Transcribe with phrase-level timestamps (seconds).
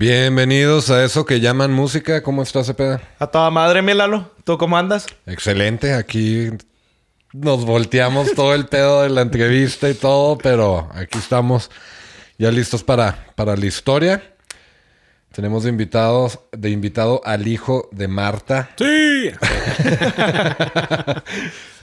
[0.00, 2.22] Bienvenidos a eso que llaman música.
[2.22, 3.02] ¿Cómo estás, Cepeda?
[3.18, 4.30] A toda madre, mi Lalo.
[4.44, 5.04] ¿Tú cómo andas?
[5.26, 5.92] Excelente.
[5.92, 6.48] Aquí
[7.34, 11.70] nos volteamos todo el pedo de la entrevista y todo, pero aquí estamos
[12.38, 14.22] ya listos para, para la historia.
[15.32, 18.70] Tenemos de invitados, de invitado al hijo de Marta.
[18.78, 19.30] Sí.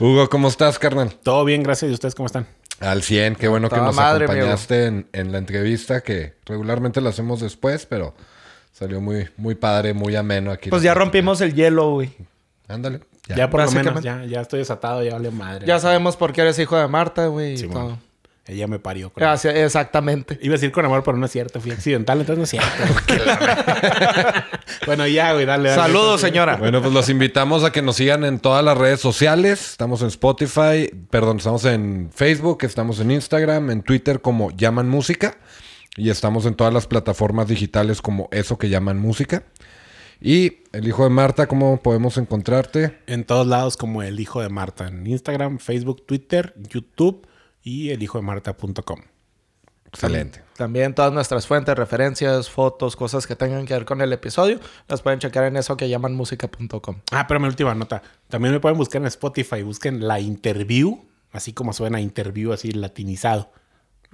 [0.00, 1.14] Hugo, ¿cómo estás, carnal?
[1.22, 1.88] Todo bien, gracias.
[1.92, 2.48] ¿Y ustedes cómo están?
[2.80, 7.10] Al 100, qué bueno que nos madre, acompañaste en, en la entrevista, que regularmente la
[7.10, 8.14] hacemos después, pero
[8.72, 10.70] salió muy, muy padre, muy ameno aquí.
[10.70, 12.10] Pues ya rompimos el hielo, güey.
[12.68, 13.00] Ándale.
[13.28, 13.50] Ya, Ya.
[13.50, 15.66] por lo menos, ya, ya estoy desatado, ya vale madre.
[15.66, 17.58] Ya sabemos por qué eres hijo de Marta, güey.
[17.62, 17.98] y todo.
[18.48, 19.10] Ella me parió.
[19.10, 20.38] con Gracias, exactamente.
[20.40, 21.60] Iba a decir con amor, pero no es cierto.
[21.60, 23.14] Fui accidental, entonces no es cierto.
[24.86, 25.82] bueno, ya, güey, dale, dale.
[25.82, 26.56] Saludos, señora.
[26.56, 29.72] Bueno, pues los invitamos a que nos sigan en todas las redes sociales.
[29.72, 35.36] Estamos en Spotify, perdón, estamos en Facebook, estamos en Instagram, en Twitter como Llaman Música.
[35.98, 39.42] Y estamos en todas las plataformas digitales como Eso que llaman música.
[40.22, 42.98] Y el hijo de Marta, ¿cómo podemos encontrarte?
[43.06, 44.88] En todos lados como El Hijo de Marta.
[44.88, 47.26] En Instagram, Facebook, Twitter, YouTube
[47.62, 49.00] y elhijodemarta.com.
[49.86, 50.42] Excelente.
[50.56, 55.00] También todas nuestras fuentes, referencias, fotos, cosas que tengan que ver con el episodio, las
[55.00, 56.96] pueden checar en eso que llaman música.com.
[57.10, 58.02] Ah, pero mi última nota.
[58.28, 59.62] También me pueden buscar en Spotify.
[59.62, 63.50] Busquen la interview, así como suena interview, así latinizado.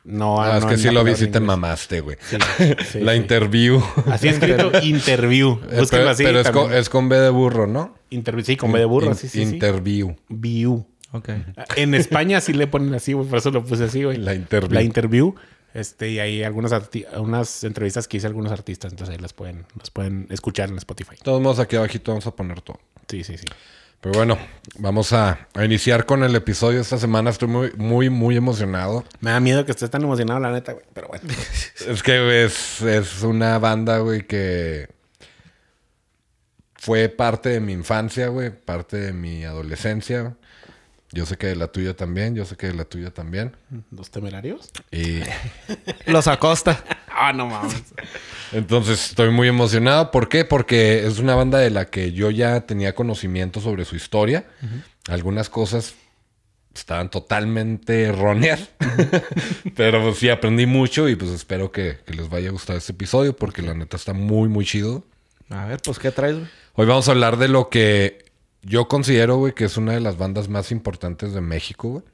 [0.04, 2.18] No, Ah, es no que en sí la lo vi, palabra sí te mamaste, güey.
[2.20, 2.36] Sí,
[2.92, 3.18] sí, la sí.
[3.18, 3.82] interview.
[4.12, 5.56] Así escrito, interview.
[5.56, 6.22] Búsquenlo pero así.
[6.24, 7.96] pero es, con, es con B de burro, ¿no?
[8.10, 9.54] Interview, sí, con B de burro, In- sí, sí, sí.
[9.54, 10.14] Interview.
[10.28, 10.86] View.
[11.76, 14.16] En España sí le ponen así, güey, por eso lo puse así, güey.
[14.16, 14.72] La interview.
[14.72, 15.34] La interview.
[15.74, 16.72] Este, y hay algunas,
[17.16, 20.78] unas entrevistas que hice a algunos artistas, entonces ahí las pueden, las pueden escuchar en
[20.78, 21.16] Spotify.
[21.16, 22.78] De todos modos, aquí abajito vamos a poner todo.
[23.08, 23.46] Sí, sí, sí.
[24.00, 24.38] Pero bueno,
[24.78, 27.30] vamos a, a iniciar con el episodio esta semana.
[27.30, 29.02] Estoy muy, muy, muy emocionado.
[29.20, 30.84] Me da miedo que estés tan emocionado, la neta, güey.
[30.92, 31.24] Pero bueno.
[31.88, 34.90] Es que güey, es, es una banda, güey, que
[36.74, 40.36] fue parte de mi infancia, güey, parte de mi adolescencia.
[41.14, 43.56] Yo sé que de la tuya también, yo sé que de la tuya también.
[43.92, 44.70] ¿Los temerarios?
[44.90, 45.20] Y
[46.10, 46.84] Los Acosta.
[47.08, 47.84] Ah, no mames.
[48.50, 50.10] entonces estoy muy emocionado.
[50.10, 50.44] ¿Por qué?
[50.44, 54.44] Porque es una banda de la que yo ya tenía conocimiento sobre su historia.
[55.08, 55.94] Algunas cosas
[56.74, 58.70] estaban totalmente erróneas.
[59.76, 62.90] Pero pues, sí aprendí mucho y pues espero que, que les vaya a gustar este
[62.90, 65.04] episodio porque la neta está muy, muy chido.
[65.50, 66.48] A ver, pues, ¿qué traes, güey?
[66.74, 68.23] Hoy vamos a hablar de lo que
[68.64, 72.04] yo considero, güey, que es una de las bandas más importantes de México, güey.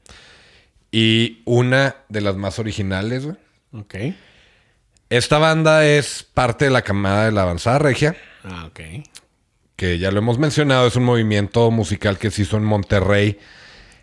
[0.91, 3.37] Y una de las más originales, güey.
[3.73, 3.95] Ok.
[5.09, 8.79] Esta banda es parte de la camada de la avanzada regia, Ah, ok.
[9.75, 13.39] que ya lo hemos mencionado, es un movimiento musical que se hizo en Monterrey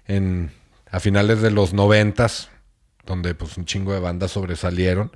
[0.06, 0.50] en,
[0.90, 2.50] a finales de los noventas,
[3.06, 5.10] donde pues un chingo de bandas sobresalieron.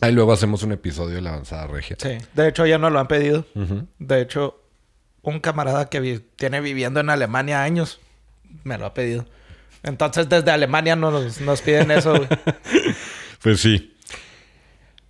[0.00, 1.96] Ahí luego hacemos un episodio de la avanzada regia.
[2.00, 2.16] Sí.
[2.34, 3.44] De hecho, ya nos lo han pedido.
[3.98, 4.59] De hecho,
[5.22, 8.00] un camarada que vi- tiene viviendo en Alemania años
[8.64, 9.26] me lo ha pedido.
[9.82, 12.28] Entonces, desde Alemania nos, nos piden eso, güey.
[13.42, 13.94] Pues sí.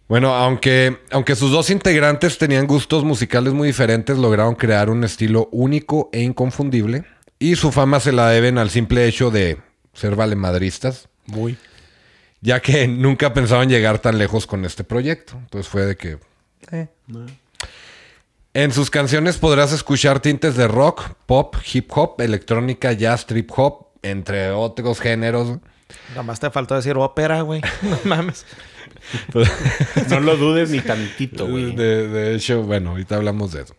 [0.08, 5.48] Bueno, aunque, aunque sus dos integrantes tenían gustos musicales muy diferentes, lograron crear un estilo
[5.52, 7.04] único e inconfundible.
[7.38, 9.58] Y su fama se la deben al simple hecho de
[9.94, 11.56] ser valemadristas, Muy.
[12.40, 15.34] ya que nunca pensaban llegar tan lejos con este proyecto.
[15.38, 16.18] Entonces fue de que...
[17.06, 17.26] No.
[18.52, 23.86] En sus canciones podrás escuchar tintes de rock, pop, hip hop, electrónica, jazz, trip hop,
[24.02, 25.58] entre otros géneros.
[26.10, 27.60] Nada más te faltó decir ópera, güey.
[27.82, 28.44] No mames.
[30.08, 31.74] No lo dudes ni tantito, güey.
[31.76, 33.74] De, de hecho, bueno, ahorita hablamos de eso.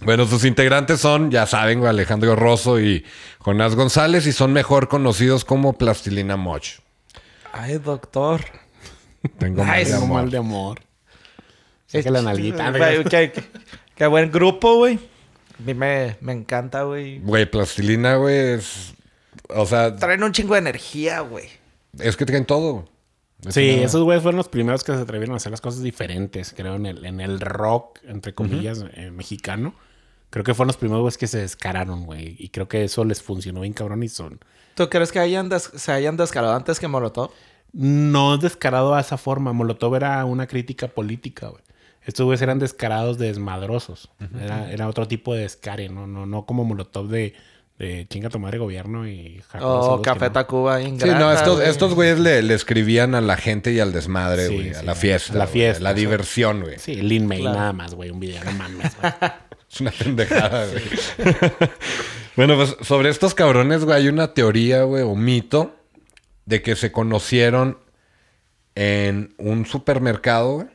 [0.00, 3.04] Bueno, sus integrantes son, ya saben, Alejandro Rosso y
[3.38, 6.80] Jonás González y son mejor conocidos como Plastilina Moch.
[7.52, 8.44] Ay, doctor.
[9.38, 10.08] Tengo Ay, mal de amor.
[10.08, 10.80] mal de amor.
[11.88, 12.70] Saca la nalguita.
[12.70, 13.44] Güey, qué, qué-
[13.96, 14.94] qué buen grupo, güey.
[15.58, 17.18] A mí me, me encanta, güey.
[17.18, 18.94] Güey, Plastilina, güey, es...
[19.48, 21.46] O sea, Traen un chingo de energía, güey.
[21.98, 22.88] es que traen todo.
[23.46, 25.82] Es Sí, una- esos güeyes fueron los primeros que se atrevieron a hacer las cosas
[25.82, 29.74] diferentes, creo, en el, en el rock, entre comillas, eh, mexicano.
[30.30, 32.36] Creo que fueron los primeros güeyes que se descararon, güey.
[32.38, 34.38] Y creo que eso les funcionó bien cabrón y son...
[34.74, 37.30] ¿Tú crees que hayan se hayan descarado antes que Molotov?
[37.72, 39.52] No descarado a esa forma.
[39.52, 41.62] Molotov era una crítica política, güey.
[42.08, 44.10] Estos güeyes eran descarados de desmadrosos.
[44.42, 46.06] era, era otro tipo de descare, ¿no?
[46.06, 47.34] No, no como Molotov de,
[47.78, 50.32] de chinga tu madre gobierno y Jacobo O Saludos, que Café no.
[50.32, 51.68] Tacuba Sí, no, estos, güey.
[51.68, 54.70] estos güeyes le, le escribían a la gente y al desmadre, Sí, güey.
[54.70, 55.34] a sí, la a fiesta.
[55.34, 56.78] la güey, fiesta, a la diversión, güey.
[56.78, 57.58] Sí, Lin May Claro.
[57.58, 58.08] nada más, güey.
[58.10, 59.12] Un video, no mames, güey.
[59.70, 60.82] Es una pendejada, güey.
[62.36, 65.76] bueno, pues sobre estos cabrones, güey, hay una teoría, güey, o mito
[66.46, 67.76] de que se conocieron
[68.74, 70.66] en un supermercado, güey.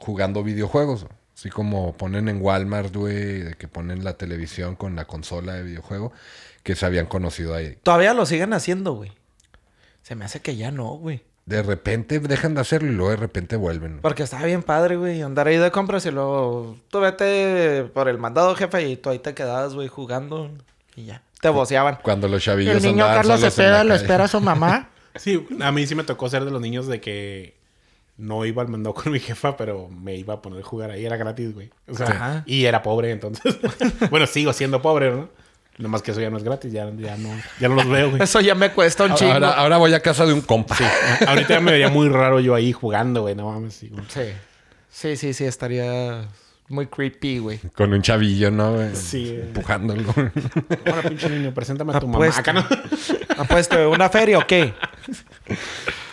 [0.00, 1.06] Jugando videojuegos.
[1.36, 5.62] Así como ponen en Walmart, güey, de que ponen la televisión con la consola de
[5.62, 6.12] videojuego,
[6.62, 7.78] que se habían conocido ahí.
[7.82, 9.12] Todavía lo siguen haciendo, güey.
[10.02, 11.22] Se me hace que ya no, güey.
[11.46, 14.00] De repente dejan de hacerlo y luego de repente vuelven.
[14.02, 15.22] Porque estaba bien padre, güey.
[15.22, 19.18] Andar ahí de compras y luego tú vete por el mandado, jefe, y tú ahí
[19.18, 20.50] te quedabas, güey, jugando.
[20.94, 21.22] Y ya.
[21.40, 21.98] Te voceaban.
[22.02, 24.02] Cuando los chavillos El niño andaban Carlos solos en Cepeda la lo calle.
[24.02, 24.90] espera a su mamá.
[25.16, 27.56] Sí, a mí sí me tocó ser de los niños de que
[28.20, 31.04] no iba al mandado con mi jefa, pero me iba a poner a jugar ahí.
[31.04, 31.70] Era gratis, güey.
[31.88, 32.42] O sea, Ajá.
[32.46, 33.56] y era pobre, entonces.
[34.10, 35.28] bueno, sigo siendo pobre, ¿no?
[35.78, 38.22] Nomás que eso ya no es gratis, ya, ya, no, ya no los veo, güey.
[38.22, 39.32] Eso ya me cuesta un chingo.
[39.32, 40.76] Ahora, ahora voy a casa de un compa.
[41.26, 43.34] Ahorita ya me vería muy raro yo ahí jugando, güey.
[43.34, 43.74] No mames.
[43.74, 44.04] Sí, güey.
[44.08, 44.20] Sí.
[44.90, 46.28] Sí, sí, sí, estaría
[46.68, 47.58] muy creepy, güey.
[47.74, 48.74] Con un chavillo, ¿no?
[48.74, 48.94] güey?
[48.94, 49.40] Sí.
[49.40, 50.12] Empujándolo.
[50.86, 52.26] Ahora, pinche niño, preséntame a tu mamá.
[52.26, 52.40] Apuesto.
[52.40, 52.66] Acá no.
[53.38, 54.74] ¿Apuesto una feria o qué?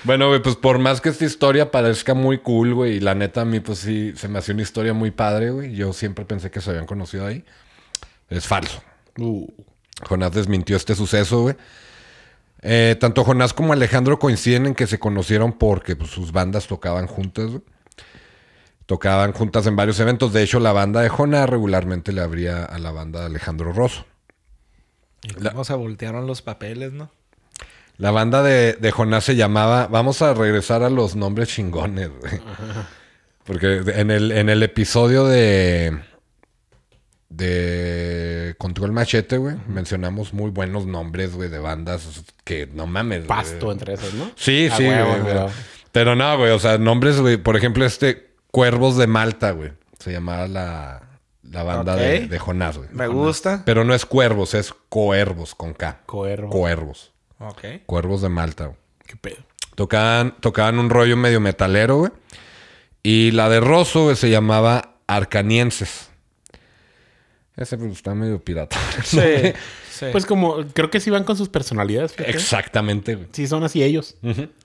[0.07, 3.42] Bueno, güey, pues por más que esta historia parezca muy cool, güey, y la neta
[3.42, 5.75] a mí, pues sí, se me hacía una historia muy padre, güey.
[5.75, 7.44] Yo siempre pensé que se habían conocido ahí.
[8.30, 8.81] Es falso.
[9.19, 9.45] Uh,
[10.07, 11.56] Jonás desmintió este suceso, güey.
[12.62, 17.07] Eh, tanto Jonás como Alejandro coinciden en que se conocieron porque pues, sus bandas tocaban
[17.07, 17.62] juntas, güey.
[18.86, 20.31] Tocaban juntas en varios eventos.
[20.31, 24.06] De hecho, la banda de Jonás regularmente le abría a la banda de Alejandro Rosso.
[25.38, 27.12] La- ¿Cómo se voltearon los papeles, no?
[27.98, 29.88] La banda de, de Jonás se llamaba.
[29.88, 32.40] Vamos a regresar a los nombres chingones, güey.
[33.44, 35.98] Porque en el, en el episodio de.
[37.30, 39.56] De Control Machete, güey.
[39.68, 43.20] Mencionamos muy buenos nombres, güey, de bandas que no mames.
[43.20, 43.28] güey.
[43.28, 44.32] pasto entre esos, ¿no?
[44.36, 45.52] Sí, A sí, huevo, güey, a pero, huevo.
[45.92, 46.52] pero no, güey.
[46.52, 47.38] O sea, nombres, güey.
[47.38, 49.72] Por ejemplo, este Cuervos de Malta, güey.
[50.00, 51.02] Se llamaba la,
[51.44, 52.90] la banda de, de Jonás, güey.
[52.94, 53.64] Me gusta.
[53.66, 56.02] Pero no es Cuervos, es Coervos con K.
[56.06, 56.50] Coervo.
[56.50, 57.12] Cuervos.
[57.39, 57.63] Ok.
[57.86, 58.78] Cuervos de Malta, güey.
[59.06, 59.38] Qué pedo.
[59.75, 62.12] Tocaban, tocaban un rollo medio metalero, güey.
[63.04, 66.10] Y la de Rosso, güey, se llamaba Arcanienses.
[67.56, 68.78] Ese pues, está medio pirata.
[69.04, 69.19] Sí.
[69.89, 70.06] sí.
[70.12, 72.13] Pues como, creo que sí van con sus personalidades.
[72.13, 72.31] fíjate.
[72.31, 73.28] Exactamente, güey.
[73.31, 74.16] Sí, son así ellos.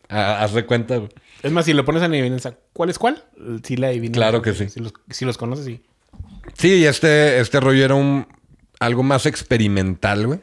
[0.09, 1.11] Ah, Haz de cuenta, güey.
[1.43, 3.25] Es más, si lo pones en adivinanza, ¿cuál es cuál?
[3.65, 4.17] Sí la adivinas.
[4.17, 4.69] Claro que sí.
[4.69, 5.83] Si los, si los conoces, sí.
[6.55, 8.27] Sí, y este, este rollo era un
[8.79, 10.41] algo más experimental, güey.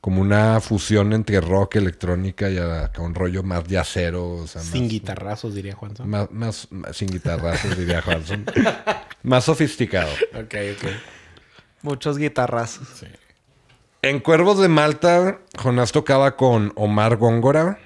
[0.00, 4.30] Como una fusión entre rock, electrónica y acá un rollo más yacero.
[4.36, 6.08] O sea, Sin más, guitarrazos, diría Juanson.
[6.08, 8.44] más, más- más- sin guitarrazos, diría Juanson.
[9.24, 10.10] más sofisticado.
[10.34, 10.88] Ok, ok.
[11.82, 12.88] Muchos guitarrazos.
[13.00, 13.06] Sí.
[14.02, 17.80] En Cuervos de Malta, Jonás tocaba con Omar Góngora,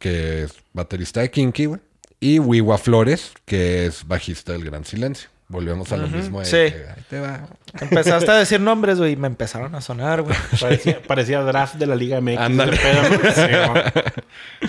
[0.00, 1.80] que es baterista de Kinky, güey.
[2.18, 5.28] Y Wiwa Flores, que es bajista del Gran Silencio.
[5.48, 6.40] Volvemos a lo mismo.
[6.40, 6.56] de Sí.
[6.56, 7.46] ahí te va.
[7.80, 10.34] Empezaste a decir nombres, güey, y me empezaron a sonar, güey.
[10.60, 12.38] Parecía, parecía draft de la Liga MX.
[12.38, 12.78] Ándale.
[13.34, 14.68] Sí.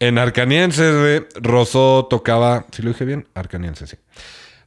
[0.00, 2.66] En Arcanienses, güey, Rosso tocaba.
[2.70, 3.26] ¿Sí lo dije bien?
[3.34, 3.96] Arcanienses, sí.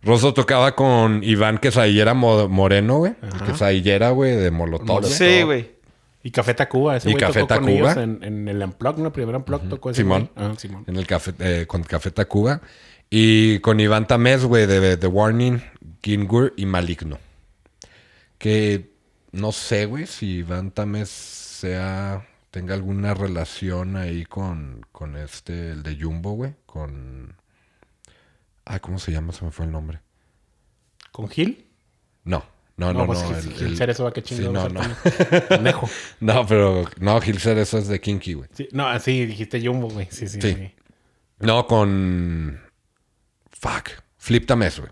[0.04, 3.14] Rosso tocaba con Iván Quesadillera Mo- Moreno, güey.
[3.22, 5.06] El Quesadillera, güey, de Molotov.
[5.06, 5.72] Sí, güey.
[6.24, 6.98] Y Café Tacuba.
[6.98, 7.92] Ese Y güey Café tocó con Tacuba.
[7.94, 9.06] ellos en, en el Unplug, ¿no?
[9.08, 10.30] El primer Unplug tocó ese Simón.
[10.36, 10.48] güey.
[10.50, 10.84] Ah, Simón.
[10.88, 12.62] En el café, eh, con Café Tacuba.
[13.14, 15.62] Y con Iván Tamés, güey, de The Warning,
[16.02, 17.20] Gingur y Maligno.
[18.38, 18.90] Que
[19.34, 22.26] no sé, güey, si Iván Tamés sea.
[22.52, 26.54] tenga alguna relación ahí con, con este, el de Jumbo, güey.
[26.66, 27.36] Con.
[28.66, 29.34] Ay, ¿cómo se llama?
[29.34, 30.00] Se me fue el nombre.
[31.12, 31.68] ¿Con Gil?
[32.24, 32.46] No,
[32.78, 33.06] no, no, no.
[33.08, 34.72] pues Gil, el- Gil Cerezo va que Sí, chingados.
[34.72, 34.96] no, no.
[36.22, 38.50] No, pero no, Gil eso es de Kinky, güey.
[38.54, 40.08] Sí, no, sí, dijiste Jumbo, güey.
[40.10, 40.54] Sí, sí, Sí.
[40.54, 40.72] sí.
[41.40, 42.62] No, con.
[43.62, 43.90] Fuck.
[44.18, 44.92] Flip Tamés, güey.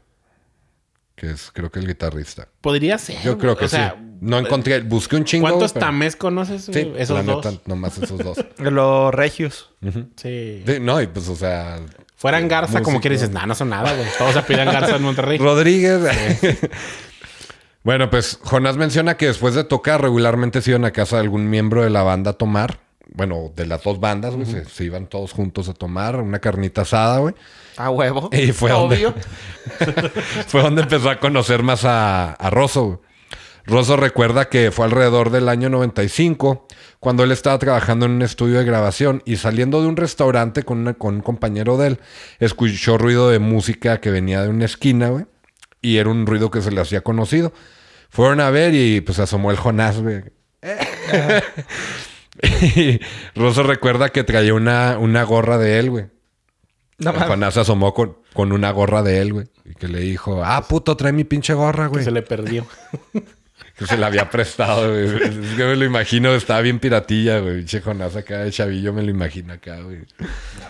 [1.15, 2.47] Que es, creo que el guitarrista.
[2.61, 3.21] Podría ser.
[3.23, 4.05] Yo creo que o sea, sí.
[4.21, 4.79] No encontré.
[4.81, 5.47] Busqué un chingo.
[5.47, 6.65] ¿Cuántos pero- tamés conoces?
[6.65, 6.93] Sí?
[6.97, 7.45] Esos la dos.
[7.45, 8.37] neta, nomás esos dos.
[8.57, 9.71] Los regios.
[10.15, 10.63] Sí.
[10.65, 11.79] Sí, no, y pues, o sea.
[12.15, 14.07] Fueran Garza, como que dices, nah, no son nada, güey.
[14.17, 15.37] Todos apellidan Garza en Monterrey.
[15.39, 16.01] Rodríguez.
[17.83, 21.49] bueno, pues Jonás menciona que después de tocar regularmente se iban a casa de algún
[21.49, 22.79] miembro de la banda a tomar.
[23.11, 24.45] Bueno, de las dos bandas, güey.
[24.45, 27.33] se, se iban todos juntos a tomar una carnita asada, güey.
[27.79, 28.29] A huevo.
[28.33, 29.13] Y fue Obvio.
[29.13, 30.09] donde,
[30.47, 32.83] fue donde empezó a conocer más a, a Rosso.
[32.85, 32.97] güey.
[33.65, 36.65] Rosso recuerda que fue alrededor del año 95
[36.99, 40.79] cuando él estaba trabajando en un estudio de grabación y saliendo de un restaurante con,
[40.79, 41.99] una- con un compañero de él,
[42.39, 45.25] escuchó ruido de música que venía de una esquina, güey.
[45.81, 47.53] Y era un ruido que se le hacía conocido.
[48.09, 50.23] Fueron a ver y pues asomó el Jonás, güey.
[52.75, 52.99] y
[53.35, 56.05] Rosso recuerda que traía una, una gorra de él, güey.
[56.99, 57.27] No El.
[57.27, 59.47] Jonás se asomó con, con una gorra de él, güey.
[59.65, 62.03] Y que le dijo, ah, puto, trae mi pinche gorra, Que güey.
[62.03, 62.65] se le perdió.
[63.77, 65.05] Que se la había prestado, güey.
[65.05, 67.59] Es que me lo imagino, estaba bien piratilla, güey.
[67.59, 69.99] Pinche Jonás acá de chavillo, me lo imagino acá, güey.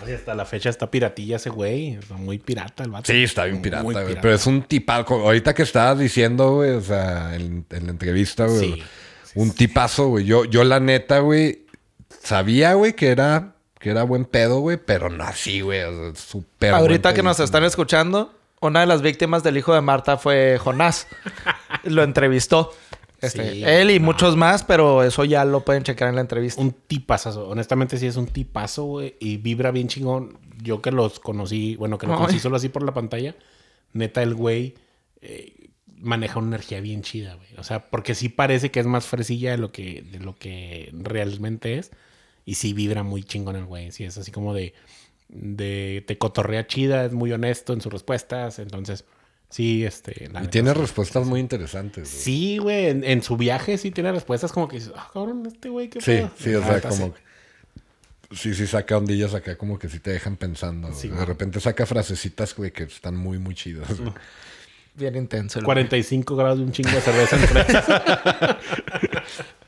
[0.04, 1.96] Oye, hasta la fecha está piratilla ese güey.
[1.96, 3.12] Está muy pirata el vato.
[3.12, 4.16] Sí, está bien pirata, Muy güey.
[4.22, 5.16] Pero es un tipazo.
[5.22, 8.74] Ahorita que estabas diciendo, güey, o sea, en, en la entrevista, güey.
[8.76, 8.84] Sí,
[9.34, 10.26] un tipazo, güey.
[10.26, 11.66] Yo, yo la neta, güey,
[12.22, 15.82] sabía, güey, que era, que era buen pedo, güey, pero no así, güey.
[15.82, 16.74] o sea, súper.
[16.74, 20.58] Ahorita buen que nos están escuchando, una de las víctimas del hijo de Marta fue
[20.60, 21.08] Jonás.
[21.84, 22.74] Lo entrevistó.
[23.22, 24.06] Este, Sí, él y no.
[24.06, 26.62] muchos más, pero eso ya lo pueden checar en la entrevista.
[26.62, 27.48] Un tipazo.
[27.50, 29.16] Honestamente, sí es un tipazo, güey.
[29.20, 30.38] Y vibra bien chingón.
[30.62, 32.20] Yo que los conocí, bueno, que lo Ay.
[32.20, 33.36] conocí solo así por la pantalla.
[33.94, 34.76] Neta, el güey
[35.22, 37.50] eh, maneja una energía bien chida, güey.
[37.58, 40.90] O sea, porque sí parece que es más fresilla de lo que, de lo que
[40.94, 41.92] realmente es.
[42.50, 43.92] Y sí vibra muy chingón el güey.
[43.92, 44.74] Sí, es así como de,
[45.28, 48.58] de te cotorrea chida, es muy honesto en sus respuestas.
[48.58, 49.06] Entonces,
[49.52, 50.30] sí, este.
[50.30, 50.80] la Y tiene sí.
[50.80, 52.24] respuestas muy interesantes, güey.
[52.24, 55.70] Sí, güey, en, en su viaje sí tiene respuestas como que dices, ah, cabrón, este
[55.70, 56.96] güey, qué Sí, pedo?" sí, o sea, como.
[56.96, 57.12] sí.
[58.32, 60.92] Sí, sí, saca ondillas acá, como que sí te dejan pensando.
[60.94, 64.00] Sí, de repente saca frasecitas, güey, que están muy, muy chidas.
[64.00, 64.14] güey.
[64.96, 65.60] Bien intenso.
[65.60, 65.76] el güey.
[65.76, 67.64] 45 grados de un chingo de cerveza entre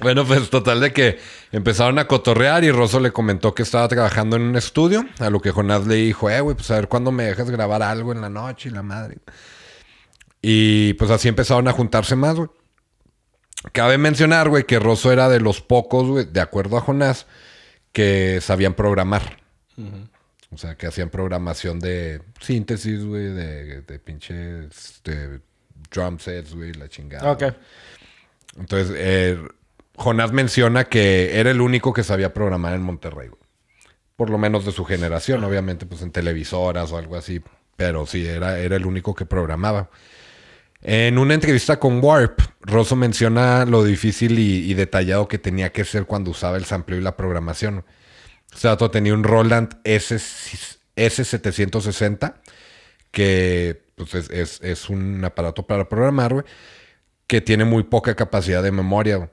[0.00, 1.18] Bueno, pues total de que
[1.52, 5.40] empezaron a cotorrear y Rosso le comentó que estaba trabajando en un estudio, a lo
[5.40, 8.20] que Jonás le dijo, eh, güey, pues a ver cuándo me dejas grabar algo en
[8.20, 9.18] la noche y la madre.
[10.42, 12.48] Y pues así empezaron a juntarse más, güey.
[13.72, 17.26] Cabe mencionar, güey, que Rosso era de los pocos, güey, de acuerdo a Jonás,
[17.92, 19.38] que sabían programar.
[20.50, 25.40] O sea, que hacían programación de síntesis, güey, de, de pinches de
[25.90, 27.32] drum sets, güey, la chingada.
[27.32, 27.44] Ok.
[28.58, 29.38] Entonces, eh,
[29.96, 33.30] Jonás menciona que era el único que sabía programar en Monterrey.
[34.16, 37.42] Por lo menos de su generación, obviamente, pues en televisoras o algo así.
[37.76, 39.90] Pero sí, era, era el único que programaba.
[40.82, 46.04] En una entrevista con Warp, Rosso menciona lo difícil y, detallado que tenía que ser
[46.06, 47.84] cuando usaba el sampleo y la programación.
[48.54, 50.16] O sea, tenía un Roland S,
[50.96, 52.34] S760,
[53.10, 56.44] que pues, es, es- un aparato para programar,
[57.26, 59.30] que tiene muy poca capacidad de memoria.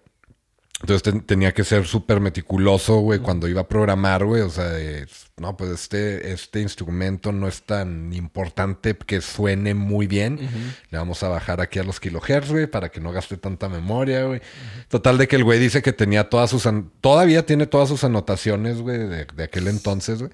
[0.82, 4.42] Entonces ten- tenía que ser súper meticuloso, güey, cuando iba a programar, güey.
[4.42, 10.08] O sea, es- no, pues este, este instrumento no es tan importante que suene muy
[10.08, 10.40] bien.
[10.90, 14.24] Le vamos a bajar aquí a los kilohertz, güey, para que no gaste tanta memoria,
[14.26, 14.42] güey.
[14.90, 16.66] Total de que el güey dice que tenía todas sus...
[16.66, 20.32] an- Todavía tiene todas sus anotaciones, güey, de, de aquel entonces, güey.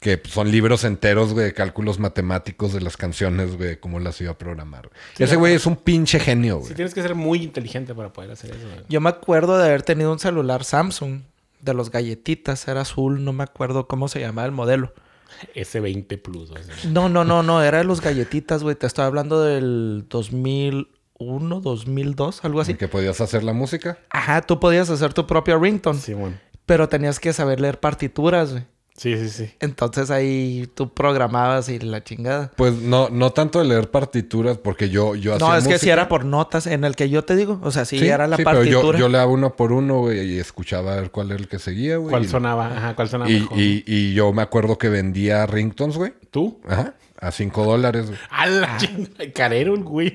[0.00, 4.20] Que son libros enteros, güey, de cálculos matemáticos de las canciones, güey, de cómo las
[4.20, 4.90] iba a programar.
[5.18, 6.68] Ese güey es un pinche genio, güey.
[6.68, 8.60] Sí, tienes que ser muy inteligente para poder hacer eso.
[8.64, 8.84] güey.
[8.88, 11.22] Yo me acuerdo de haber tenido un celular Samsung
[11.60, 14.94] de los galletitas, era azul, no me acuerdo cómo se llamaba el modelo.
[15.56, 16.50] S20 Plus.
[16.86, 18.76] No, no, no, no, era de los galletitas, güey.
[18.76, 22.72] Te estoy hablando del 2001, 2002, algo así.
[22.72, 23.98] ¿En que podías hacer la música?
[24.10, 26.36] Ajá, tú podías hacer tu propio ringtone, Sí, bueno.
[26.66, 28.64] pero tenías que saber leer partituras, güey.
[28.98, 29.50] Sí, sí, sí.
[29.60, 32.50] Entonces ahí tú programabas y la chingada.
[32.56, 35.88] Pues no, no tanto de leer partituras, porque yo, yo hacía No, es que si
[35.88, 37.60] era por notas, en el que yo te digo.
[37.62, 38.98] O sea, sí, Sí, era la sí, pero partitura.
[38.98, 41.46] yo, yo le daba uno por uno, güey, y escuchaba a ver cuál era el
[41.48, 42.10] que seguía, güey.
[42.10, 42.66] ¿Cuál y- sonaba?
[42.76, 43.58] Ajá, ¿cuál sonaba Y, mejor?
[43.58, 46.12] y, y yo me acuerdo que vendía ringtones, güey.
[46.30, 46.60] ¿Tú?
[46.68, 46.94] Ajá.
[47.20, 48.18] A cinco dólares, güey.
[48.30, 49.32] A la chingada.
[49.34, 50.14] Carero el güey.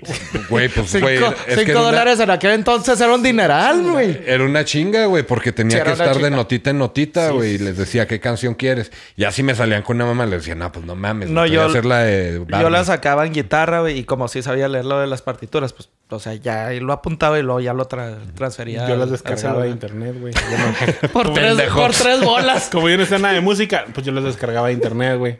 [0.50, 1.18] Güey, pues, Cinco, güey.
[1.18, 4.22] es que cinco era una- dólares en aquel entonces era un dineral, güey.
[4.26, 7.56] Era una chinga, güey, porque tenía Sí, que estar de notita en notita, güey.
[7.56, 8.90] y les decía, ¿qué canción quieres?
[9.18, 11.30] Y así me salían con una mamá, les decía, no, pues no mames.
[11.30, 11.66] No, No, yo...
[11.66, 12.72] hacer la de Yo Barney".
[12.72, 15.90] la sacaba en guitarra, güey, y como sí sabía leer lo de las partituras, pues,
[16.10, 18.88] o sea, ya lo apuntaba y luego ya lo tra- transfería.
[18.88, 20.34] Yo las descargaba de internet, güey.
[20.34, 22.70] No- Por tres, por tres bolas.
[22.72, 25.40] Como yo no sé nada de música, pues yo las descargaba de internet, güey.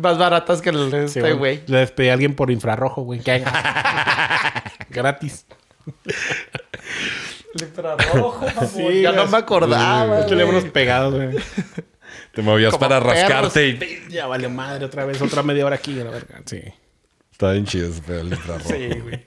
[0.00, 1.62] Más baratas que el Sí, este, güey.
[1.66, 3.20] Le despedí a alguien por infrarrojo, güey.
[4.90, 5.46] Gratis.
[7.54, 10.26] El infrarrojo, Sí, ya no me acordaba.
[10.26, 11.36] Teléfonos pegados, güey.
[12.32, 13.14] Te movías Como para perros.
[13.14, 14.06] rascarte y...
[14.10, 16.40] Ya vale madre otra vez, otra media hora aquí, la verga.
[16.44, 16.62] Sí.
[17.32, 18.68] Está bien chido ese pedo del infrarrojo.
[18.68, 19.26] Sí, güey.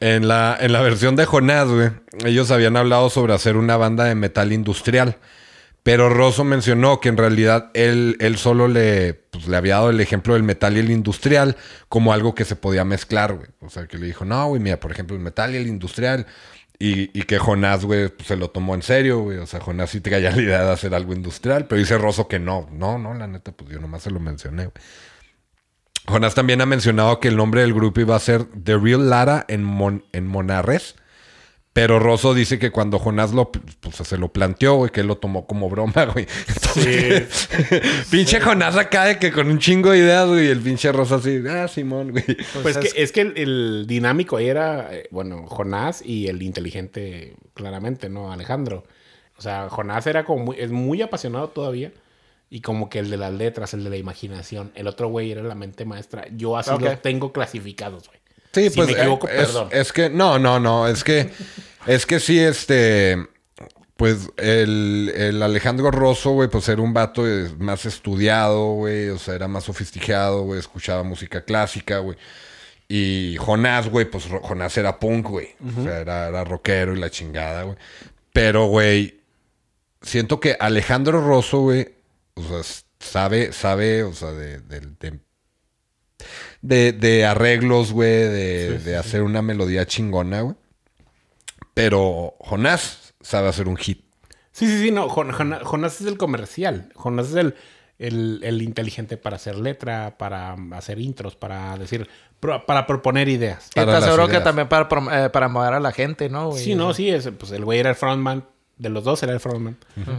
[0.00, 1.90] En la, en la versión de Jonás, güey,
[2.24, 5.16] ellos habían hablado sobre hacer una banda de metal industrial.
[5.82, 10.00] Pero Rosso mencionó que en realidad él, él solo le, pues, le había dado el
[10.00, 11.56] ejemplo del metal y el industrial
[11.88, 13.48] como algo que se podía mezclar, güey.
[13.60, 16.26] O sea, que le dijo, no, güey, mira, por ejemplo, el metal y el industrial.
[16.82, 19.38] Y, que Jonás, güey, pues, se lo tomó en serio, güey.
[19.38, 21.66] O sea, Jonás sí traía la idea de hacer algo industrial.
[21.66, 22.68] Pero dice Rosso que no.
[22.72, 24.74] No, no, la neta, pues yo nomás se lo mencioné, güey.
[26.06, 29.44] Jonás también ha mencionado que el nombre del grupo iba a ser The Real Lara
[29.48, 30.96] en, Mon- en Monarres.
[31.72, 35.18] Pero Rosso dice que cuando Jonás lo, pues, se lo planteó, güey, que él lo
[35.18, 36.26] tomó como broma, güey.
[36.48, 37.48] Entonces,
[38.10, 41.16] pinche Jonás acá de que con un chingo de ideas, güey, y el pinche Rosso
[41.16, 42.24] así, ah, Simón, güey.
[42.62, 46.42] Pues, es- que, es que el, el dinámico ahí era, eh, bueno, Jonás y el
[46.42, 48.32] inteligente, claramente, ¿no?
[48.32, 48.84] Alejandro.
[49.38, 51.92] O sea, Jonás era como muy, es muy apasionado todavía,
[52.50, 54.72] y como que el de las letras, el de la imaginación.
[54.74, 56.26] El otro güey era la mente maestra.
[56.36, 56.80] Yo así Ok.
[56.82, 58.18] los tengo clasificados, güey.
[58.52, 59.68] Sí, Si pues me equivoco, eh, es, perdón.
[59.72, 61.30] es que no, no, no, es que
[61.86, 63.16] es que sí este
[63.96, 69.18] pues el, el Alejandro Rosso, güey, pues era un vato eh, más estudiado, güey, o
[69.18, 72.16] sea, era más sofisticado, güey, escuchaba música clásica, güey.
[72.88, 75.50] Y Jonás, güey, pues Jonás era punk, güey.
[75.78, 77.76] O sea, era, era rockero y la chingada, güey.
[78.32, 79.20] Pero, güey,
[80.00, 81.94] siento que Alejandro Rosso, güey,
[82.34, 82.62] o sea,
[82.98, 85.20] sabe, sabe, o sea, de, de- de-
[86.62, 90.56] de, de arreglos, güey, de, de hacer una melodía chingona, güey.
[91.74, 94.04] Pero Jonás sabe hacer un hit.
[94.52, 95.08] Sí, sí, sí, no.
[95.08, 96.90] Jon- Jon- Jonás es el comercial.
[96.94, 97.54] Jonás es el,
[97.98, 102.08] el, el inteligente para hacer letra, para hacer intros, para decir,
[102.40, 103.68] pro- para proponer ideas.
[103.70, 104.88] Y Para te las aseguro que también para,
[105.26, 106.62] eh, para mover a la gente, ¿no, güey?
[106.62, 108.44] Sí, no, sí, es, pues el güey era el frontman.
[108.76, 109.76] De los dos era el frontman.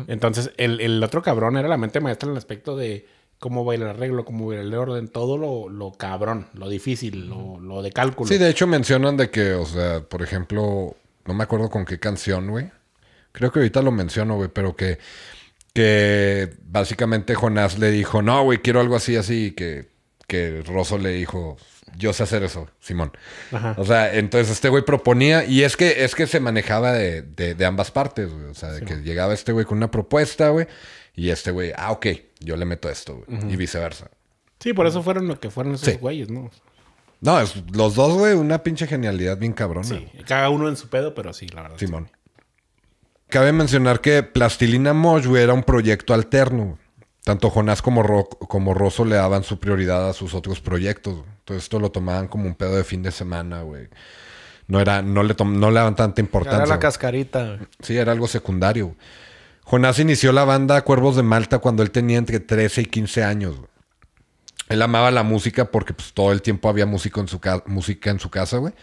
[0.08, 3.08] Entonces, el, el otro cabrón era la mente maestra en el aspecto de
[3.42, 5.92] cómo va a ir el arreglo, cómo va a ir el orden, todo lo, lo
[5.94, 8.28] cabrón, lo difícil, lo, lo de cálculo.
[8.28, 10.96] Sí, de hecho mencionan de que, o sea, por ejemplo,
[11.26, 12.70] no me acuerdo con qué canción, güey.
[13.32, 15.00] Creo que ahorita lo menciono, güey, pero que,
[15.74, 19.90] que básicamente Jonás le dijo, no, güey, quiero algo así, así, y que,
[20.28, 21.58] que Rosso le dijo,
[21.98, 23.12] yo sé hacer eso, Simón.
[23.52, 23.74] Ajá.
[23.80, 27.56] O sea, entonces este güey proponía, y es que, es que se manejaba de, de,
[27.56, 28.46] de ambas partes, güey.
[28.46, 30.68] O sea, de que llegaba este güey con una propuesta, güey,
[31.16, 32.08] y este güey, ah, ok,
[32.40, 34.10] yo le meto esto, güey, y viceversa.
[34.60, 35.98] Sí, por eso fueron lo que fueron esos Sí.
[35.98, 36.50] güeyes, ¿no?
[37.20, 39.88] No, es, los dos, güey, una pinche genialidad bien cabrona.
[39.88, 41.78] Sí, cada uno en su pedo, pero sí, la verdad.
[41.78, 42.10] Simón.
[43.30, 46.78] Cabe mencionar que Plastilina Mosh, güey, era un proyecto alterno.
[47.24, 51.14] Tanto Jonás como, Ro- como Rosso le daban su prioridad a sus otros proyectos.
[51.18, 51.30] güey.
[51.40, 53.88] Entonces esto lo tomaban como un pedo de fin de semana, güey.
[54.68, 56.60] No, era, no, le no le daban tanta Era importancia.
[56.66, 56.80] la güey.
[56.80, 57.60] cascarita, güey.
[57.82, 58.88] Sí, era algo secundario.
[58.88, 58.98] güey.
[59.64, 63.58] Jonás inició la banda Cuervos de Malta cuando él tenía entre 13 y 15 años.
[63.58, 63.70] güey.
[64.70, 68.10] Él amaba la música porque pues, todo el tiempo había música en su, ca- música
[68.10, 68.74] en su casa, güey.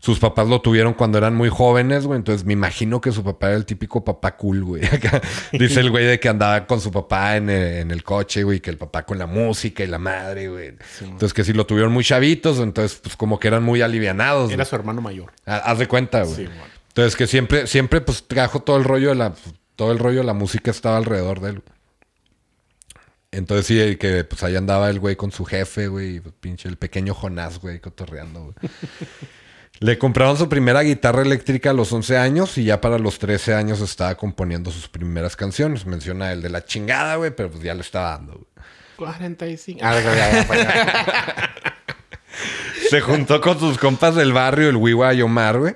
[0.00, 2.16] Sus papás lo tuvieron cuando eran muy jóvenes, güey.
[2.18, 4.84] Entonces me imagino que su papá era el típico papá cool, güey.
[4.92, 5.20] Acá
[5.52, 8.60] Dice el güey de que andaba con su papá en el, en el coche, güey.
[8.60, 10.76] Que el papá con la música y la madre, güey.
[11.00, 14.48] Entonces que si lo tuvieron muy chavitos, entonces pues como que eran muy alivianados.
[14.50, 14.66] Era güey.
[14.66, 15.32] su hermano mayor.
[15.46, 16.36] Ha- Haz de cuenta, güey.
[16.36, 16.48] Sí.
[16.88, 19.34] Entonces que siempre, siempre pues trajo todo el rollo de la,
[19.76, 21.62] todo el rollo de la música estaba alrededor de él.
[23.30, 26.76] Entonces sí, que pues ahí andaba el güey con su jefe, güey, pues, pinche el
[26.76, 28.54] pequeño Jonás, güey, cotorreando, güey.
[29.80, 33.54] Le compraron su primera guitarra eléctrica a los 11 años y ya para los 13
[33.54, 35.84] años estaba componiendo sus primeras canciones.
[35.84, 38.46] Menciona el de la chingada, güey, pero pues ya le estaba dando, güey.
[38.96, 39.80] 45.
[39.82, 41.54] Ah, ya, ya, ya, ya.
[42.88, 45.74] Se juntó con sus compas del barrio, el Wiwa y Omar, güey,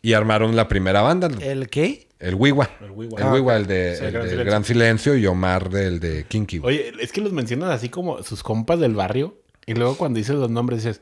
[0.00, 1.28] y armaron la primera banda.
[1.40, 2.08] ¿El qué?
[2.18, 2.70] El Wiwa.
[2.80, 3.20] El Wiwa.
[3.20, 4.44] El Wiwa, el, de, Sí, el Gran del Silencio.
[4.50, 6.60] Gran Silencio y Omar del de Kinky.
[6.62, 9.38] Oye, es que los mencionas así como sus compas del barrio.
[9.66, 11.00] Y luego cuando dices los nombres dices,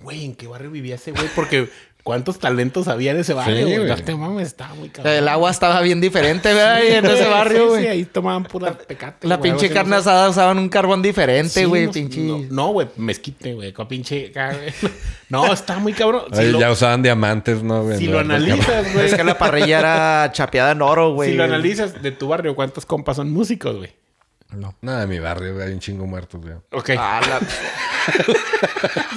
[0.00, 1.26] güey, ¿en qué barrio vivía ese güey?
[1.34, 1.68] Porque
[2.02, 3.76] cuántos talentos había en ese barrio, Sí, güey.
[3.78, 3.88] güey.
[3.88, 5.12] No te mames, estaba muy cabrón.
[5.14, 6.82] El agua estaba bien diferente, ¿verdad?
[6.84, 7.82] En ese barrio, sí, güey.
[7.82, 9.26] Sí, ahí tomaban pura pecate.
[9.28, 10.08] La güey, pinche carne no sé.
[10.10, 11.86] asada usaban un carbón diferente, Sí, güey.
[11.86, 12.20] no- pinche.
[12.20, 14.32] no- No, güey, mezquite, güey, con pinche...
[15.28, 16.22] No, está muy cabrón.
[16.32, 17.84] Si, Ay, lo, ya usaban diamantes, ¿no?
[17.84, 17.98] güey?
[17.98, 19.06] si lo analizas, güey.
[19.06, 21.30] Es que la parrilla era chapeada en oro, güey.
[21.30, 23.90] Si lo analizas de tu barrio, ¿cuántos compas son músicos, güey?
[24.52, 24.74] No.
[24.82, 26.54] Nada, de mi barrio, güey, hay un chingo muertos, güey.
[26.72, 26.90] Ok.
[26.98, 27.40] Ah, la-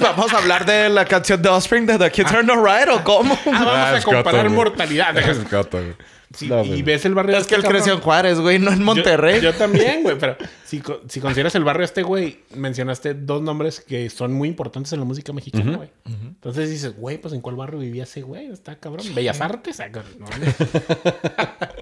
[0.00, 3.02] Vamos a hablar de la canción de Offspring de The Kids Are No Right o
[3.02, 3.34] cómo.
[3.34, 4.56] Ah, vamos Ah, a coto, comparar güey.
[4.56, 5.16] mortalidad.
[5.28, 5.94] Es coto, güey.
[6.34, 6.82] Sí, No, y güey.
[6.82, 8.00] ves el barrio de Es que él este creció en.
[8.00, 9.40] Juárez, güey, no en Monterrey.
[9.40, 13.80] Yo, también, güey, pero si, co- si consideras el barrio este güey, mencionaste dos nombres
[13.80, 15.90] que son muy importantes en la música mexicana, güey.
[16.06, 19.06] Entonces dices, güey, pues en cuál barrio vivía ese güey, está cabrón.
[19.14, 19.86] Bellas Artes, Ah,
[20.18, 20.26] no,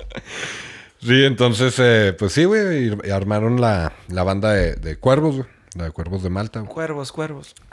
[1.05, 5.37] Sí, entonces, eh, pues sí, güey, y- y armaron la, la banda de, de Cuervos,
[5.37, 5.49] güey.
[5.77, 6.61] La de Cuervos de Malta.
[6.61, 6.73] güey.
[6.73, 7.55] Cuervos, cuervos.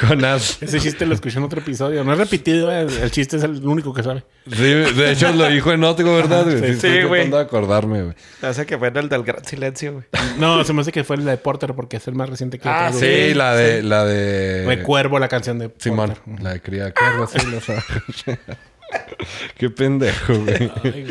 [0.00, 0.58] Jonás.
[0.60, 2.02] Ese chiste lo escuché en otro episodio.
[2.02, 4.24] No es repetido, eh, el chiste es el único que sabe.
[4.50, 6.42] Sí, de hecho lo dijo en otro, ¿verdad?
[6.44, 6.58] güey?
[6.58, 7.20] sí, estoy sí, güey.
[7.22, 8.14] tratando de acordarme, güey.
[8.42, 10.04] Hace que fue en el del gran silencio, güey.
[10.38, 12.68] No, se me hace que fue el de Porter porque es el más reciente que
[12.68, 13.34] Ah, Sí, güey.
[13.34, 14.64] la de, la de...
[14.66, 16.42] Recuervo la canción de Simón, Porter.
[16.42, 17.84] la de cría de cuervos, sí, lo sabes.
[19.58, 20.72] Qué pendejo, güey.
[20.82, 21.06] Ay,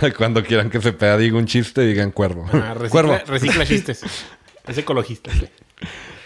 [0.00, 0.12] güey.
[0.16, 2.46] Cuando quieran que se pega, diga un chiste, digan cuervo.
[2.52, 3.12] Ah, cuervo.
[3.12, 4.02] recicla, recicla chistes.
[4.66, 5.50] Es ecologista, güey.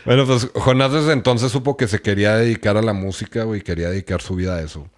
[0.04, 3.88] Bueno, pues Jonás desde entonces supo que se quería dedicar a la música, güey, quería
[3.88, 4.88] dedicar su vida a eso.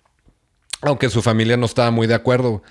[0.83, 2.62] Aunque su familia no estaba muy de acuerdo.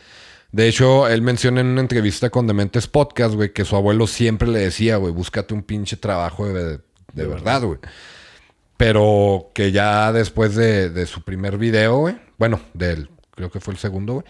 [0.52, 4.48] De hecho, él menciona en una entrevista con Dementes Podcast, güey, que su abuelo siempre
[4.48, 6.80] le decía, güey, búscate un pinche trabajo de,
[7.14, 7.80] de verdad, güey.
[8.78, 13.74] Pero que ya después de, de su primer video, güey, bueno, del, creo que fue
[13.74, 14.26] el segundo, güey,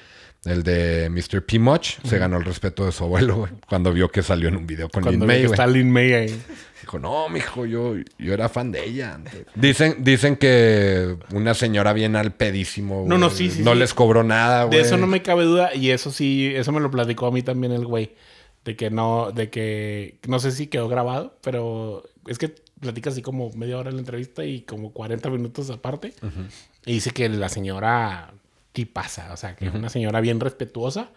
[0.46, 1.44] el de Mr.
[1.44, 1.58] P.
[1.58, 4.68] Much, se ganó el respeto de su abuelo, güey, cuando vio que salió en un
[4.68, 6.42] video con Lin Cuando May, ve que está Lin May ahí.
[6.82, 9.48] Dijo, no, mijo, yo, yo era fan de ella antes.
[9.56, 13.10] Dicen, dicen que una señora bien al pedísimo, güey.
[13.10, 13.80] No, no, sí, sí, No sí.
[13.80, 14.78] les cobró nada, güey.
[14.78, 15.74] De eso no me cabe duda.
[15.74, 18.14] Y eso sí, eso me lo platicó a mí también el güey.
[18.66, 23.22] De que no, de que no sé si quedó grabado, pero es que platica así
[23.22, 26.14] como media hora en la entrevista y como 40 minutos aparte.
[26.86, 28.34] Y dice que la señora
[28.72, 31.10] tipaza, o sea, que es una señora bien respetuosa.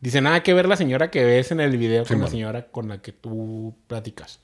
[0.00, 2.88] Dice, nada que ver la señora que ves en el video con la señora con
[2.88, 4.40] la que tú platicas.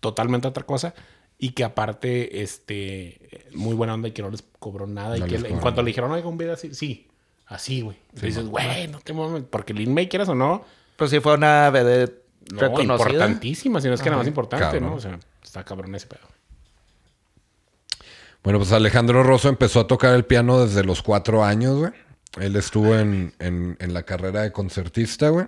[0.00, 0.94] Totalmente otra cosa.
[1.38, 5.16] Y que aparte, este, muy buena onda y que no les cobró nada.
[5.16, 5.82] No y que en cuanto nada.
[5.82, 7.08] le dijeron, oiga, un video así, sí,
[7.46, 7.96] así, güey.
[8.16, 10.64] Y dices, güey, no te mames, porque Lin May, quieras o no,
[10.96, 13.10] Pues sí fue una vedette no, reconocida.
[13.10, 14.84] importantísima, si no es que nada más importante, Cabrón.
[14.90, 14.94] ¿no?
[14.96, 15.18] O sea,
[15.54, 16.26] está cabrón ese pedo.
[18.42, 21.92] Bueno, pues Alejandro Rosso empezó a tocar el piano desde los cuatro años, güey.
[22.40, 25.46] Él estuvo en, en- en la carrera de concertista, güey.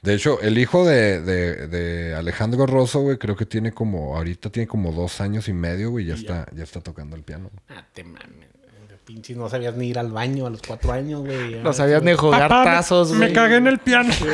[0.00, 4.48] De hecho, el hijo de, de- de Alejandro Rosso, güey, creo que tiene como, ahorita
[4.50, 7.50] tiene como dos años y medio, güey, ya está, ya está tocando el piano.
[7.68, 8.48] Ah, te mames.
[9.04, 11.56] Pinches, no sabías ni ir al baño a los cuatro años, güey.
[11.62, 13.34] No sabías ni jugar tazos, güey.
[13.36, 14.10] en el piano.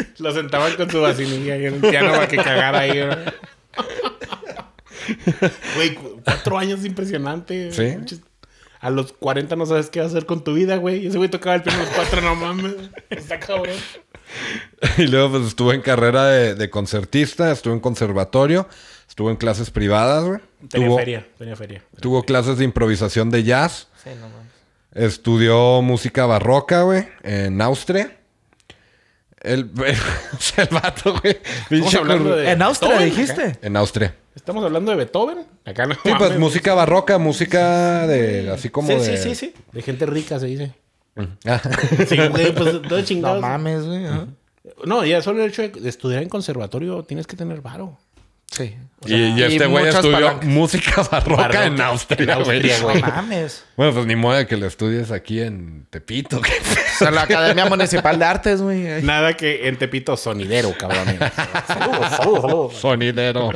[0.18, 3.16] Lo sentaban con su vacinilla en el piano para que cagara ahí, güey.
[5.74, 7.72] Güey, cu- cuatro años es impresionante.
[7.72, 8.20] Sí.
[8.80, 11.04] A los 40 no sabes qué hacer con tu vida, güey.
[11.04, 12.74] Y ese güey tocaba el piano a los cuatro, no mames.
[13.10, 13.76] Está cabrón.
[14.96, 18.68] Y luego pues estuvo en carrera de, de concertista, estuvo en conservatorio,
[19.08, 20.40] estuvo en clases privadas, güey.
[20.68, 21.82] Tenía Tuvo, feria, tenía feria.
[22.00, 23.88] tuvo clases de improvisación de jazz.
[24.02, 24.50] Sí, no mames.
[24.94, 28.16] Estudió música barroca, güey, en Austria.
[29.40, 29.70] El,
[30.56, 31.38] el vato, güey.
[31.68, 33.58] pinche hablando de- En Austria, Beethoven, dijiste.
[33.62, 34.14] En Austria.
[34.34, 35.38] ¿Estamos hablando de Beethoven?
[35.64, 38.50] Acá no Sí, pues música barroca, música de...
[38.50, 39.16] Así como Sí, de...
[39.16, 39.54] sí, sí, sí.
[39.72, 40.74] De gente rica se dice.
[41.46, 41.60] Ah,
[42.08, 43.40] Sí, güey, pues todo No chingados.
[43.40, 44.06] mames, güey.
[44.06, 44.26] ajá.
[44.84, 47.98] No, ya solo el hecho de estudiar en conservatorio tienes que tener varo.
[48.50, 48.76] Sí.
[49.06, 50.44] y, y este güey estudió palancas.
[50.48, 52.56] música barroca, Barroca, en Austria, en güey.
[52.58, 53.00] Austria, No güey.
[53.02, 53.64] mames.
[53.76, 56.40] Bueno, pues ni modo de que lo estudies aquí en Tepito.
[56.40, 56.50] que-
[57.00, 59.02] O sea, la Academia Municipal de Artes, güey.
[59.02, 61.06] Nada que en Tepito sonidero, cabrón.
[61.66, 62.74] saludos, saludos, saludos.
[62.76, 63.50] Sonidero.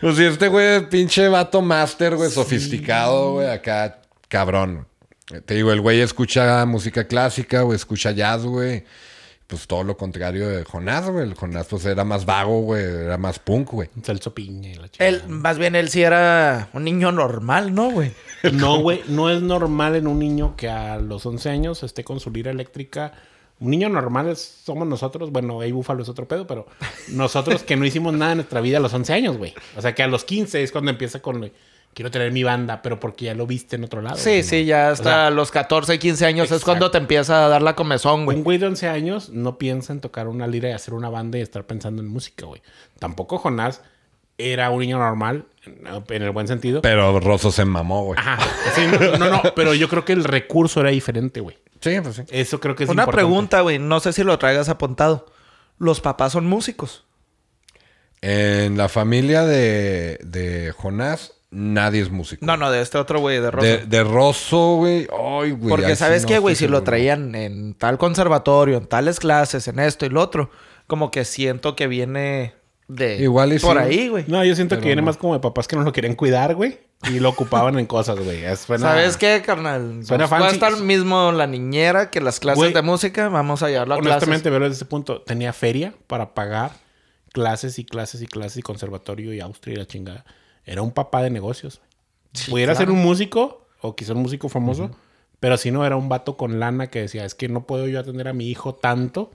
[0.00, 4.86] pues sí, este güey es pinche vato máster, güey, sofisticado, güey, acá, cabrón.
[5.46, 8.84] Te digo, el güey escucha música clásica, güey, escucha jazz, güey.
[9.46, 11.24] Pues todo lo contrario de Jonás, güey.
[11.24, 13.90] El Jonás, pues era más vago, güey, era más punk, güey.
[14.02, 15.06] Celso Piña y la chica.
[15.06, 18.12] Él, más bien, él sí era un niño normal, ¿no, güey?
[18.52, 22.20] No, güey, no es normal en un niño que a los 11 años esté con
[22.20, 23.12] su lira eléctrica.
[23.60, 25.30] Un niño normal es- somos nosotros.
[25.30, 26.66] Bueno, ahí Búfalo es otro pedo, pero
[27.08, 29.54] nosotros que no hicimos nada en nuestra vida a los 11 años, güey.
[29.76, 31.50] O sea, que a los 15 es cuando empieza con
[31.94, 34.16] quiero tener mi banda, pero porque ya lo viste en otro lado.
[34.16, 37.62] Sí, sí, ya hasta sea, los 14, 15 años es cuando te empieza a dar
[37.62, 38.36] la comezón, güey.
[38.38, 41.38] Un güey de 11 años no piensa en tocar una lira y hacer una banda
[41.38, 42.60] y estar pensando en música, güey.
[42.98, 43.80] Tampoco Jonás
[44.36, 46.82] era un niño normal, en en el buen sentido.
[46.82, 48.18] Pero Rosso se mamó, güey.
[48.20, 48.38] Ajá.
[48.74, 51.56] Sí, no, no, no, pero yo creo que el recurso era diferente, güey.
[51.80, 52.22] Sí, pues sí.
[52.30, 53.26] Eso creo que es Una importante.
[53.26, 53.78] pregunta, güey.
[53.78, 55.26] No sé si lo traigas apuntado.
[55.78, 57.04] ¿Los papás son músicos?
[58.22, 62.44] En la familia de, de Jonás, nadie es músico.
[62.44, 63.66] No, no, de este otro güey de Rosa.
[63.66, 65.06] De, de Rosso, güey.
[65.12, 65.68] Ay, güey.
[65.70, 69.78] Porque sí sabes qué, güey, si lo traían en tal conservatorio, en tales clases, en
[69.78, 70.50] esto y lo otro,
[70.86, 72.54] como que siento que viene
[72.88, 73.82] de Igual y por sí.
[73.82, 74.24] ahí, güey.
[74.28, 75.06] No, yo siento Pero que viene no.
[75.06, 76.80] más como de papás que no lo querían cuidar, güey.
[77.10, 78.42] Y lo ocupaban en cosas, güey.
[78.56, 80.00] Suena- ¿Sabes qué, carnal?
[80.04, 80.58] Suena Nos fancy.
[80.58, 83.28] cuesta el mismo la niñera que las clases de música.
[83.28, 84.52] Vamos a llevarlo a Honestamente, clases.
[84.52, 85.20] verlo desde ese punto.
[85.22, 86.72] Tenía feria para pagar
[87.32, 90.24] clases y clases y clases y conservatorio y Austria y la chingada.
[90.66, 91.80] Era un papá de negocios.
[92.32, 92.86] Sí, Pudiera claro.
[92.92, 94.90] ser un músico o quizá un músico famoso,
[95.40, 98.00] pero si no, era un vato con lana que decía, es que no puedo yo
[98.00, 99.30] atender a mi hijo tanto,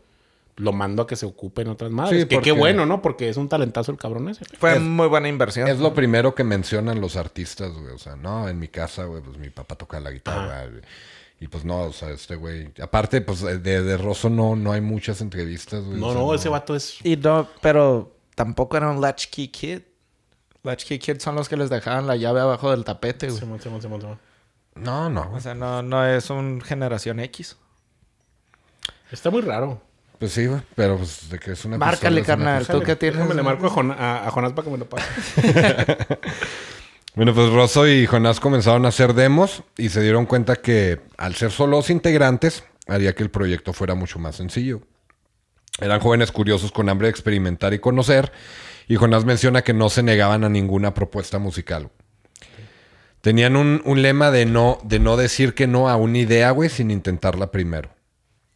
[0.58, 2.24] lo mando a que se ocupe en otras madres.
[2.24, 3.02] Sí, que porque- qué bueno, ¿no?
[3.02, 4.44] Porque es un talentazo el cabrón ese.
[4.58, 5.70] Fue Es- muy buena inversión.
[5.70, 7.94] Es lo primero que mencionan los artistas, güey.
[7.94, 10.65] O sea, no, en mi casa, güey, pues mi papá toca la guitarra.
[10.68, 10.82] güey.
[11.39, 12.70] Y pues no, o sea, este güey.
[12.82, 15.98] Aparte, pues de, de Rosso no, no hay muchas entrevistas, güey.
[15.98, 16.98] No, o sea, no, ese vato es...
[17.06, 19.80] Y no, pero tampoco era un latchkey kid.
[20.63, 23.39] Latchkey kid son los que les dejaban la llave abajo del tapete, güey.
[23.39, 24.19] Simón, Simón, Simón, Simón.
[24.76, 25.32] No, no.
[25.34, 27.58] O sea, no, no es un generación X.
[29.12, 29.82] Está muy raro.
[30.19, 30.62] Pues sí, güey.
[30.76, 32.60] Pero pues de que es una Márcale, pistola, es una carnal.
[32.60, 32.80] pistola.
[32.80, 33.17] ¿Tú qué tienes?
[33.19, 35.98] Déjame le marco a, Jon- a- a Jonás para que me lo pase.
[37.15, 41.36] Bueno, pues Rosso y Jonás comenzaron a hacer demos y se dieron cuenta que al
[41.36, 44.82] ser solo dos integrantes, haría que el proyecto fuera mucho más sencillo.
[45.82, 48.32] Eran jóvenes curiosos con hambre de experimentar y conocer,
[48.89, 51.89] y Jonás menciona que no se negaban a ninguna propuesta musical.
[53.21, 56.69] Tenían un, un lema de no, de no decir que no a una idea, güey,
[56.69, 57.89] sin intentarla primero.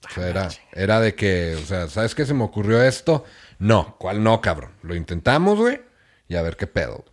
[0.09, 3.23] O sea, era, era de que, o sea, ¿sabes qué se me ocurrió esto?
[3.59, 4.71] No, ¿cuál no, cabrón?
[4.81, 5.79] Lo intentamos, güey,
[6.27, 7.05] y a ver qué pedo.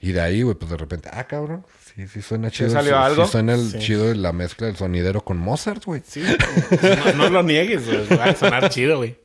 [0.00, 2.70] Y de ahí, güey, pues de repente, ah, cabrón, sí, sí suena chido.
[2.70, 3.24] salió sí, algo?
[3.26, 3.78] Sí suena el Sí.
[3.80, 6.02] chido la mezcla del sonidero con Mozart, güey.
[6.06, 6.22] Sí,
[7.06, 8.06] no, no lo niegues, güey.
[8.18, 9.16] Va a sonar chido, güey.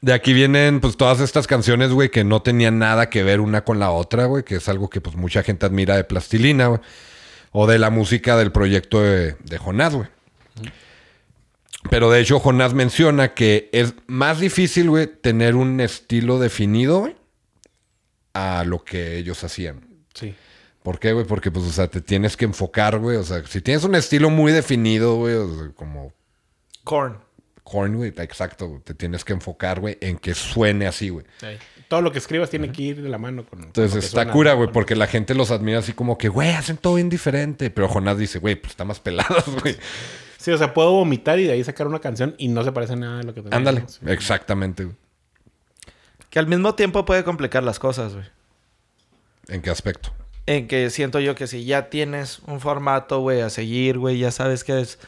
[0.00, 3.64] De aquí vienen, pues, todas estas canciones, güey, que no tenían nada que ver una
[3.64, 6.80] con la otra, güey, que es algo que, pues, mucha gente admira de Plastilina, güey.
[7.52, 10.08] O de la música del proyecto de, de Jonás, güey.
[11.90, 17.16] Pero de hecho, Jonás menciona que es más difícil, güey, tener un estilo definido, güey,
[18.34, 19.86] a lo que ellos hacían.
[20.14, 20.34] Sí.
[20.82, 21.26] ¿Por qué, güey?
[21.26, 23.16] Porque, pues, o sea, te tienes que enfocar, güey.
[23.16, 26.12] O sea, si tienes un estilo muy definido, güey, o sea, como
[26.84, 27.18] Corn.
[27.66, 31.26] Corn, güey, exacto, te tienes que enfocar, güey, en que suene así, güey.
[31.88, 33.60] Todo lo que escribas tiene que ir de la mano con.
[33.64, 36.50] Entonces está suena, cura, güey, Con- porque la gente los admira así como que, güey,
[36.52, 37.68] hacen todo bien diferente.
[37.70, 39.76] Pero Jonás dice, güey, pues está más pelados, güey.
[40.38, 42.94] Sí, o sea, puedo vomitar y de ahí sacar una canción y no se parece
[42.94, 43.56] nada a lo que tenemos.
[43.56, 44.96] Ándale, exactamente, güey.
[46.30, 48.26] Que al mismo tiempo puede complicar las cosas, güey.
[49.48, 50.12] ¿En qué aspecto?
[50.46, 54.30] En que siento yo que si ya tienes un formato, güey, a seguir, güey, ya
[54.30, 54.98] sabes que es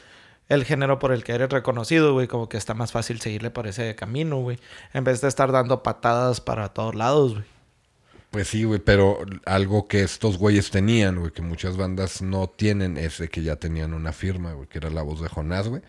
[0.49, 3.67] el género por el que eres reconocido, güey, como que está más fácil seguirle por
[3.67, 4.59] ese camino, güey.
[4.95, 7.45] En vez de estar dando patadas para todos lados, güey.
[8.31, 12.99] Pues sí, güey, pero algo que estos güeyes tenían, güey, que muchas bandas no tienen,
[12.99, 15.81] es de que ya tenían una firma, güey, que era la voz de Jonás, güey.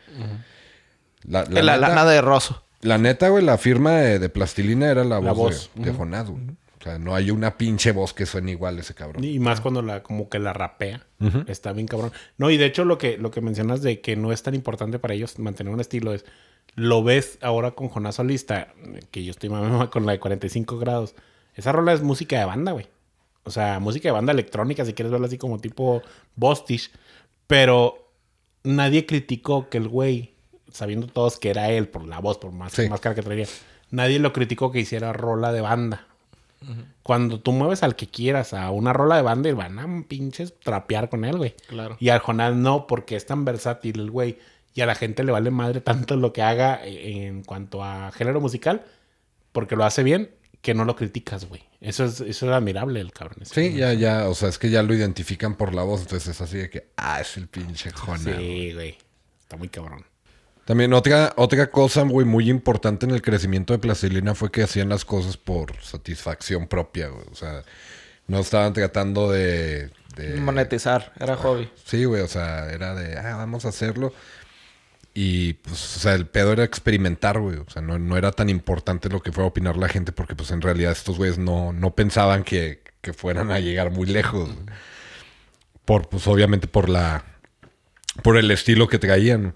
[1.23, 2.63] La, La, neta- lana de Rosso.
[2.81, 5.97] La neta, güey, la firma de, de Plastilina era la, La voz, voz, de, de
[5.97, 6.41] Jonás, güey.
[6.79, 9.23] O sea, no hay una pinche voz que suene igual ese cabrón.
[9.23, 11.05] Y más cuando la, como que la rapea.
[11.47, 12.11] Está bien cabrón.
[12.37, 14.97] No, y de hecho lo que, lo que mencionas de que no es tan importante
[14.97, 16.23] para ellos mantener un estilo es.
[16.75, 18.73] Lo ves ahora con Jonás Solista,
[19.11, 21.15] que yo estoy mamá con la de 45 grados.
[21.55, 22.87] Esa rola es música de banda, güey.
[23.43, 26.01] O sea, música de banda electrónica, si quieres verla así como tipo
[26.35, 26.91] Bostich.
[27.47, 28.11] Pero
[28.63, 30.35] nadie criticó que el güey,
[30.71, 32.87] sabiendo todos que era él por la voz, por más, Sí.
[32.89, 33.47] más cara que traía,
[33.89, 36.05] nadie lo criticó que hiciera rola de banda.
[37.03, 40.59] Cuando tú mueves al que quieras a una rola de banda y van a pinches
[40.59, 41.55] trapear con él, güey.
[41.67, 41.97] Claro.
[41.99, 44.37] Y al Jonás no, porque es tan versátil el güey.
[44.73, 48.39] Y a la gente le vale madre tanto lo que haga en cuanto a género
[48.39, 48.85] musical,
[49.51, 51.63] porque lo hace bien, que no lo criticas, güey.
[51.81, 53.45] Eso es, eso es admirable el cabrón.
[53.45, 56.41] Sí, ya, ya, o sea, es que ya lo identifican por la voz, entonces es
[56.41, 58.37] así de que, ah, es el pinche Jonás.
[58.37, 58.97] Sí, güey.
[59.39, 60.05] Está muy cabrón.
[60.69, 64.88] También otra, otra cosa, güey, muy importante en el crecimiento de Plastilina fue que hacían
[64.89, 67.25] las cosas por satisfacción propia, güey.
[67.32, 67.63] O sea,
[68.27, 69.89] no estaban tratando de...
[70.15, 71.12] de- Monetizar.
[71.19, 71.71] Era hobby.
[71.86, 74.13] Sí, güey, o sea, era de, ah, vamos a hacerlo.
[75.15, 77.58] Y, pues, o sea, el pedo era experimentar, güey.
[77.58, 80.36] O sea, no, no era tan importante lo que fuera a opinar la gente porque,
[80.36, 84.53] pues, en realidad estos güeyes no, no pensaban que, que fueran a llegar muy lejos.
[84.53, 84.67] güey.
[85.84, 87.25] Por, pues, obviamente por la...
[88.21, 89.55] Por el estilo que traían.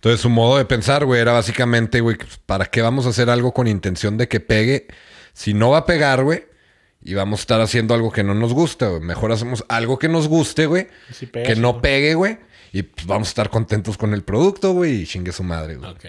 [0.00, 3.52] Entonces, su modo de pensar, güey, era básicamente, güey, ¿para qué vamos a hacer algo
[3.52, 4.86] con intención de que pegue?
[5.34, 6.46] Si no va a pegar, güey,
[7.02, 9.02] y vamos a estar haciendo algo que no nos gusta, güey.
[9.02, 10.88] Mejor hacemos algo que nos guste, güey.
[11.30, 12.38] Pega, que no pegue, güey.
[12.72, 15.02] Y pues, vamos a estar contentos con el producto, güey.
[15.02, 15.90] Y chingue su madre, güey.
[15.90, 16.04] Ok.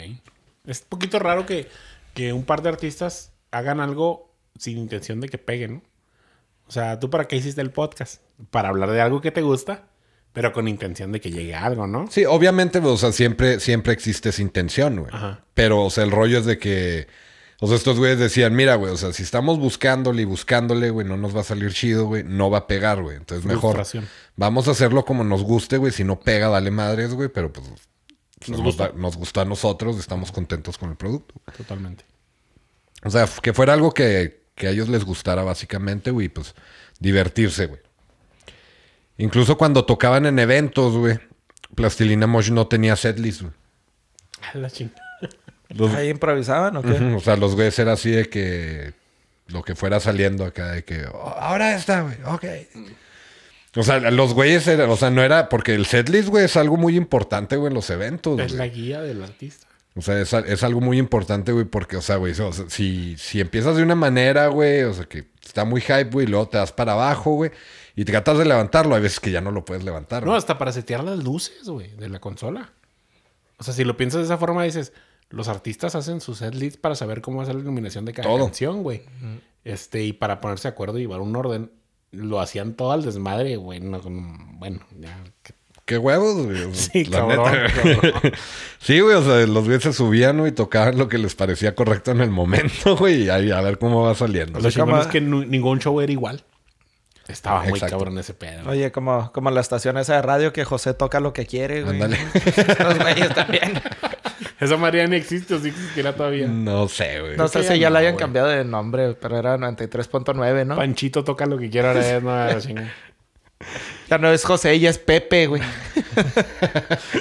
[0.65, 1.67] Es un poquito raro que,
[2.13, 5.81] que un par de artistas hagan algo sin intención de que peguen, ¿no?
[6.67, 8.21] O sea, ¿tú para qué hiciste el podcast?
[8.51, 9.89] Para hablar de algo que te gusta,
[10.33, 12.07] pero con intención de que llegue algo, ¿no?
[12.09, 15.11] Sí, obviamente, o sea, siempre, siempre existe esa intención, güey.
[15.13, 15.43] Ajá.
[15.53, 17.07] Pero, o sea, el rollo es de que.
[17.59, 21.05] O sea, estos güeyes decían, mira, güey, o sea, si estamos buscándole y buscándole, güey,
[21.05, 23.17] no nos va a salir chido, güey, no va a pegar, güey.
[23.17, 23.83] Entonces, mejor
[24.35, 25.91] vamos a hacerlo como nos guste, güey.
[25.91, 27.67] Si no pega, dale madres, güey, pero pues
[28.47, 28.93] Nos gusta.
[28.95, 31.35] nos gusta a nosotros, estamos contentos con el producto.
[31.55, 32.03] Totalmente.
[33.03, 36.55] O sea, que fuera algo que, que a ellos les gustara, básicamente, güey, pues
[36.99, 37.81] divertirse, güey.
[39.21, 41.19] Incluso cuando tocaban en eventos, güey,
[41.75, 43.53] Plastilina Mosh no tenía setlist, güey.
[44.53, 45.01] A la chingada.
[45.69, 46.89] Los- ¿Ahí improvisaban o qué?
[47.15, 48.93] O sea, los güeyes era así de que
[49.47, 52.45] lo que fuera saliendo acá, de que "Oh, ahora está, güey, ok.
[53.77, 56.75] O sea, los güeyes eran, o sea, no era, porque el setlist, güey, es algo
[56.75, 58.37] muy importante, güey, en los eventos.
[58.39, 59.67] Es la guía del artista.
[59.95, 63.15] O sea, es, es algo muy importante, güey, porque, o sea, güey, o sea, si,
[63.17, 66.47] si empiezas de una manera, güey, o sea, que está muy hype, güey, y luego
[66.49, 67.51] te das para abajo, güey,
[67.95, 70.25] y tratas de levantarlo, hay veces que ya no lo puedes levantar.
[70.25, 72.71] No, hasta para setear las luces, güey, de la consola.
[73.57, 74.93] O sea, si lo piensas de esa forma, dices,
[75.29, 78.45] los artistas hacen sus setlist para saber cómo hacer la iluminación de cada Todo.
[78.45, 79.03] canción, güey.
[79.63, 81.71] Este, y para ponerse de acuerdo y llevar un orden.
[82.11, 83.79] Lo hacían todo al desmadre, güey.
[83.79, 85.17] No, bueno, ya.
[85.43, 85.53] que-
[85.85, 86.57] Qué huevos, güey.
[86.73, 87.73] Sí, la cabrón, neta.
[88.11, 88.33] cabrón.
[88.79, 91.75] Sí, güey, o sea, los güeyes se subían, güey, y tocaban lo que les parecía
[91.75, 94.59] correcto en el momento, güey, y ahí a ver cómo va saliendo.
[94.59, 96.43] Lo sea, chingón es que ningún show era igual.
[97.27, 97.97] Estaba muy Exacto.
[97.97, 98.69] cabrón ese pedo.
[98.69, 101.93] Oye, como, como la estación esa de radio que José toca lo que quiere, güey.
[102.01, 102.17] Ándale.
[102.79, 103.81] Los güeyes también.
[104.59, 106.47] Esa María ni existe o sí existirá todavía.
[106.47, 107.37] No sé, güey.
[107.37, 108.19] No sé si ya no, la hayan güey.
[108.19, 110.75] cambiado de nombre, pero era 93.9, ¿no?
[110.75, 112.81] Panchito toca lo que quiera ahora es, no.
[114.09, 115.61] Ya no es José, ya es Pepe, güey.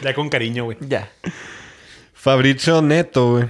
[0.03, 0.77] Ya con cariño, güey.
[0.81, 1.11] Ya.
[2.13, 3.45] Fabrizio Neto, güey,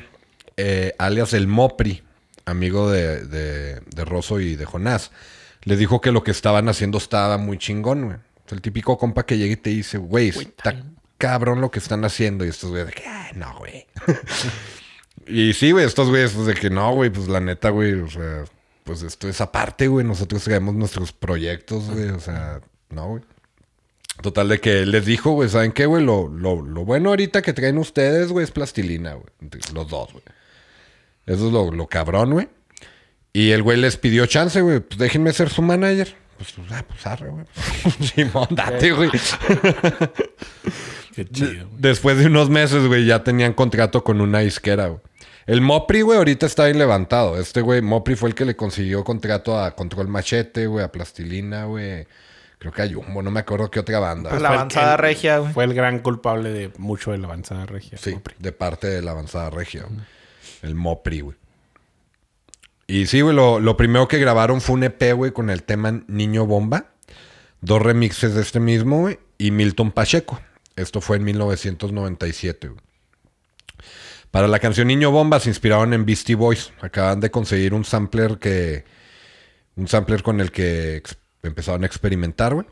[0.56, 2.02] eh, alias el Mopri,
[2.44, 5.10] amigo de, de, de Rosso y de Jonás,
[5.62, 8.16] le dijo que lo que estaban haciendo estaba muy chingón, güey.
[8.50, 10.82] El típico compa que llega y te dice, güey, está
[11.18, 12.44] cabrón lo que están haciendo.
[12.44, 13.86] Y estos güeyes de que, "Ay, no, güey.
[15.26, 18.10] y sí, güey, estos güeyes pues, de que no, güey, pues la neta, güey, o
[18.10, 18.44] sea,
[18.84, 20.04] pues esto es aparte, güey.
[20.04, 23.22] Nosotros tenemos nuestros proyectos, güey, o sea, no, güey.
[24.20, 26.04] Total de que les dijo, güey, ¿saben qué, güey?
[26.04, 29.26] Lo, lo, lo bueno ahorita que traen ustedes, güey, es plastilina, güey.
[29.72, 30.24] Los dos, güey.
[31.26, 32.48] Eso es lo, lo cabrón, güey.
[33.32, 34.80] Y el güey les pidió chance, güey.
[34.80, 36.14] Pues déjenme ser su manager.
[36.36, 37.44] Pues, pues, ah, pues arre, güey.
[38.14, 39.10] Simón, date, güey.
[41.14, 41.66] Qué chido.
[41.66, 41.78] güey.
[41.78, 45.00] Después de unos meses, güey, ya tenían contrato con una isquera, güey.
[45.46, 47.38] El Mopri, güey, ahorita está bien levantado.
[47.38, 51.64] Este, güey, Mopri fue el que le consiguió contrato a Control Machete, güey, a Plastilina,
[51.64, 52.06] güey.
[52.58, 54.30] Creo que a Jumbo, no me acuerdo qué otra banda.
[54.30, 55.52] Pues la el avanzada regia, güey.
[55.52, 57.96] Fue el gran culpable de mucho de la avanzada regia.
[57.98, 58.34] Sí, Mopri.
[58.38, 60.00] de parte de la avanzada regia, güey.
[60.62, 61.36] El Mopri, güey.
[62.90, 66.44] Y sí, güey, lo, primero que grabaron fue un EP, güey, con el tema Niño
[66.44, 66.86] Bomba.
[67.60, 69.20] Dos remixes de este mismo, güey.
[69.38, 70.40] Y Milton Pacheco.
[70.74, 72.80] Esto fue en 1997, güey.
[74.32, 76.72] Para la canción Niño Bomba se inspiraron en Beastie Boys.
[76.80, 78.84] Acaban de conseguir un sampler que...
[79.76, 81.00] Un sampler con el que
[81.44, 82.66] empezaron a experimentar, güey.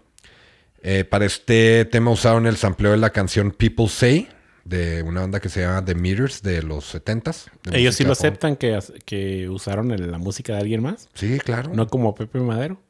[0.83, 4.29] Eh, para este tema usaron el sampleo de la canción People Say
[4.69, 7.47] de una banda que se llama The Meters de los 70s.
[7.65, 8.19] de Ellos sí lo punk.
[8.19, 11.09] aceptan que, que usaron el- la música de alguien más.
[11.15, 11.71] Sí, claro.
[11.75, 12.81] No, como Pepe Madero.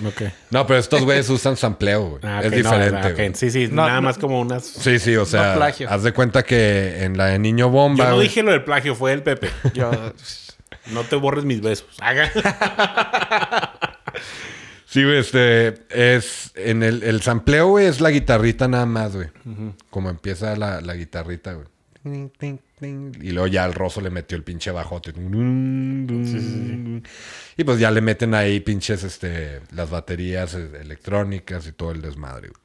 [0.00, 0.32] No, ¿qué?
[0.50, 2.20] pero estos güeyes usan sampleo, güey.
[2.24, 3.26] Ah, es ok, no, diferente.
[3.26, 3.30] ah.
[3.34, 4.02] Sí, sí, No, nada no.
[4.02, 4.64] más como unas.
[4.64, 5.88] Sí, sí, o sea, plagio.
[5.90, 8.04] haz de cuenta que en la de Niño Bomba.
[8.04, 9.50] Yo no dije lo del plagio, fue el Pepe.
[9.74, 9.90] Yo...
[10.92, 11.86] No te borres mis besos.
[12.00, 12.30] Haga.
[14.88, 19.28] Sí, güey, este es en el, el sampleo, güey, es la guitarrita nada más, güey.
[19.90, 21.66] Como empieza la, la guitarrita, güey.
[23.20, 25.12] Y luego ya el roso le metió el pinche bajote.
[27.58, 32.00] Y pues ya le meten ahí pinches este, las baterías eh, electrónicas y todo el
[32.00, 32.62] desmadre, güey.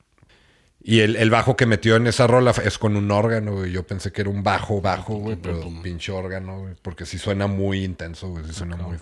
[0.82, 3.72] Y el, el bajo que metió en esa rola es con un órgano, güey.
[3.74, 6.76] Yo pensé que era un bajo, bajo, güey, pero un pinche órgano, güey.
[6.82, 8.46] Porque sí suena muy intenso, güey.
[8.46, 8.98] Sí suena muy...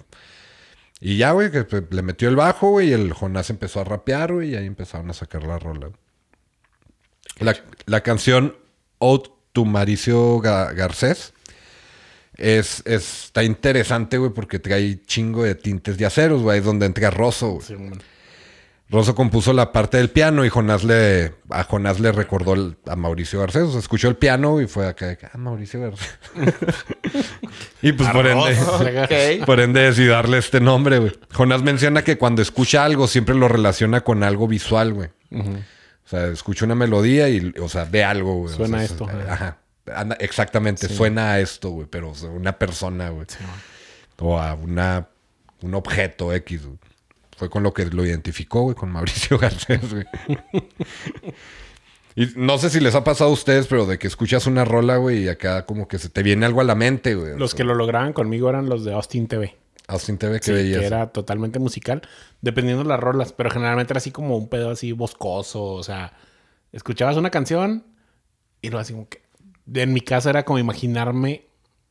[1.02, 4.32] Y ya, güey, que le metió el bajo, güey, y el Jonás empezó a rapear,
[4.34, 5.90] güey, y ahí empezaron a sacar la rola.
[7.40, 7.56] La,
[7.88, 8.56] la canción
[9.00, 11.34] Ode to Maricio Ga- Garcés
[12.38, 16.86] es, es- está interesante, güey, porque trae chingo de tintes de aceros, güey, es donde
[16.86, 17.66] entra Rosso, güey.
[17.68, 17.76] Sí.
[18.92, 22.96] Rosso compuso la parte del piano y Jonás le, a Jonás le recordó el- a
[22.98, 23.64] Mauricio Garcés.
[23.64, 26.10] O sea, escuchó el piano y fue acá, ah, Mauricio Garcés.
[27.82, 28.60] y pues por ende,
[29.40, 29.46] Ok.
[29.46, 31.12] por ende decidí darle este nombre, güey.
[31.34, 35.10] Jonás menciona que cuando escucha algo siempre lo relaciona con algo visual, güey.
[35.32, 38.54] O sea, escucha una melodía y, o sea, ve algo, güey.
[38.54, 39.58] O Suena sea, esto, es- ajá.
[39.96, 43.26] Anda- exactamente, suena a esto, güey, pero o sea, una persona, güey.
[44.20, 45.08] o a una,
[45.62, 46.78] un objeto X, güey.
[47.42, 50.06] Fue con lo que lo identificó, güey, con Mauricio Garcés, güey.
[52.16, 54.98] y no sé si les ha pasado a ustedes, pero de que escuchas una rola,
[54.98, 57.36] güey, y acá como que se te viene algo a la mente, güey.
[57.40, 59.56] Los que lo lograban conmigo eran los de Austin TV.
[59.88, 62.04] Austin TV, qué Sí, que era totalmente musical,
[62.42, 66.14] dependiendo de las rolas, pero generalmente era así como un pedo así boscoso, o sea,
[66.72, 67.84] escuchabas una canción
[68.62, 69.24] y luego así como que
[69.74, 71.46] en mi caso era como imaginarme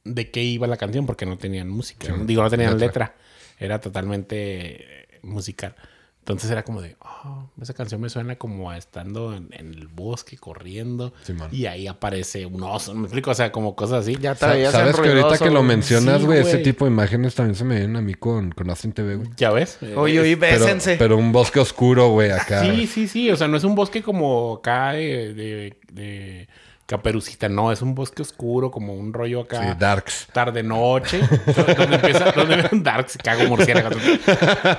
[0.05, 2.87] de qué iba la canción porque no tenían música, Sí, digo, no tenían letra.
[2.87, 3.15] letra,
[3.59, 5.75] era totalmente musical.
[6.21, 9.89] Entonces era como de, oh, esa canción me suena como a estando en, en el
[9.89, 11.15] bosque corriendo
[11.51, 14.17] y ahí aparece un oso, me explico, o sea, como cosas así.
[14.21, 15.65] Ya ¿Sabes que ahorita que lo güey.
[15.69, 18.69] mencionas, Sí, güey, ese tipo de imágenes también se me vienen a mí con, con
[18.69, 19.31] Austin TV, güey?
[19.39, 19.79] ¿Ya ves?
[19.81, 20.97] Eh, Oye, oye, Pero, bésense.
[20.99, 22.61] pero un bosque oscuro, güey, acá.
[22.65, 23.31] Sí, sí, sí.
[23.31, 26.49] O sea, no es un bosque como acá de, de, de
[26.91, 27.71] caperucita, no.
[27.73, 29.63] Es un bosque oscuro, como un rollo acá.
[29.63, 30.27] Sí, Darks.
[30.33, 31.21] Tarde noche.
[31.79, 32.33] donde empieza.
[32.33, 33.91] Donde Dark se cago murciélago.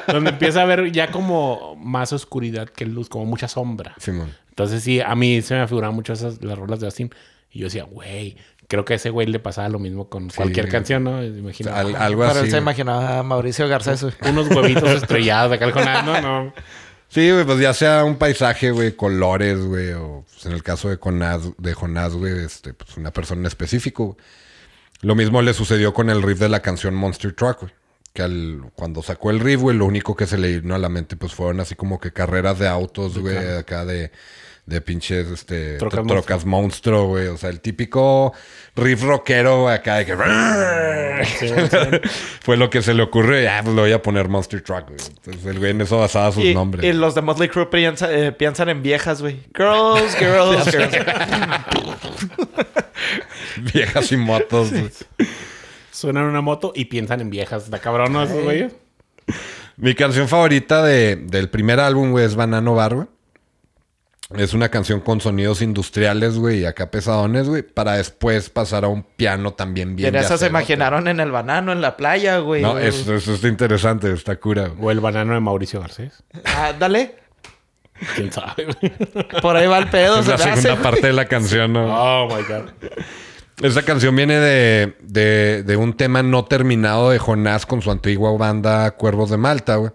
[0.07, 3.95] donde empieza a ver ya como más oscuridad que luz, como mucha sombra.
[3.97, 4.29] Simón.
[4.49, 7.09] Entonces, sí, a mí se me figuraban mucho esas las rolas de Austin.
[7.49, 8.35] Y yo decía, güey,
[8.67, 11.17] creo que a ese güey le pasaba lo mismo con cualquier canción, ¿no?
[11.19, 11.69] O Imagino.
[11.71, 12.45] sea, al- algo Pero así.
[12.45, 14.01] él se imaginaba a Mauricio Garcés.
[14.03, 14.13] güey.
[14.29, 16.53] Unos huevitos estrellados acá con no, no.
[17.11, 20.87] Sí, güey, pues ya sea un paisaje, güey, colores, güey, o pues, en el caso
[20.87, 24.05] de Jonás, de Jonás, güey, este, pues una persona en específico.
[24.05, 24.17] güey.
[25.01, 27.73] Lo mismo le sucedió con el riff de la canción Monster Truck, güey.
[28.13, 30.87] que al, cuando sacó el riff, güey, lo único que se le vino a la
[30.87, 34.11] mente, pues fueron así como que carreras de autos, güey, acá de,
[34.71, 37.27] de pinches, este, Trocas trocas, monstruo, güey.
[37.27, 38.33] O sea, el típico
[38.75, 40.15] riff rockero, güey, acá de que...
[42.41, 44.87] Fue lo que se le ocurrió y ya, pues le voy a poner Monster Truck,
[44.87, 44.99] güey.
[45.17, 46.83] Entonces el güey en eso basaba sus Y, nombres.
[46.85, 49.41] y los de Motley Crue piensa- eh, piensan en viejas, güey.
[49.55, 50.95] Girls, girls, girls.
[53.73, 54.89] Viejas y motos, güey.
[55.91, 57.65] Suenan una moto y piensan en viejas.
[57.65, 58.73] ¿Está cabrón no esos güeyes?
[59.77, 63.07] Mi canción favorita de- del primer álbum, güey, es Banano Bar, güey.
[64.37, 68.87] Es una canción con sonidos industriales, güey, y acá pesadones, güey, para después pasar a
[68.87, 70.07] un piano también bien.
[70.09, 72.61] en de esas se imaginaron en el banano, en la playa, güey.
[72.61, 74.67] No, eso, eso está interesante, está cura.
[74.69, 74.87] güey.
[74.87, 76.23] O el banano de Mauricio Garcés.
[76.45, 77.15] Ah, dale.
[78.15, 78.65] ¿Quién sabe?
[78.65, 78.91] güey?
[79.41, 80.19] Por ahí va el pedo.
[80.19, 80.83] Es se la hace, segunda güey.
[80.83, 81.85] parte de la canción, ¿no?
[81.93, 82.69] Oh my God.
[83.61, 88.35] Esta canción viene de, de- de un tema no terminado de Jonás con su antigua
[88.35, 89.91] banda Cuervos de Malta, güey.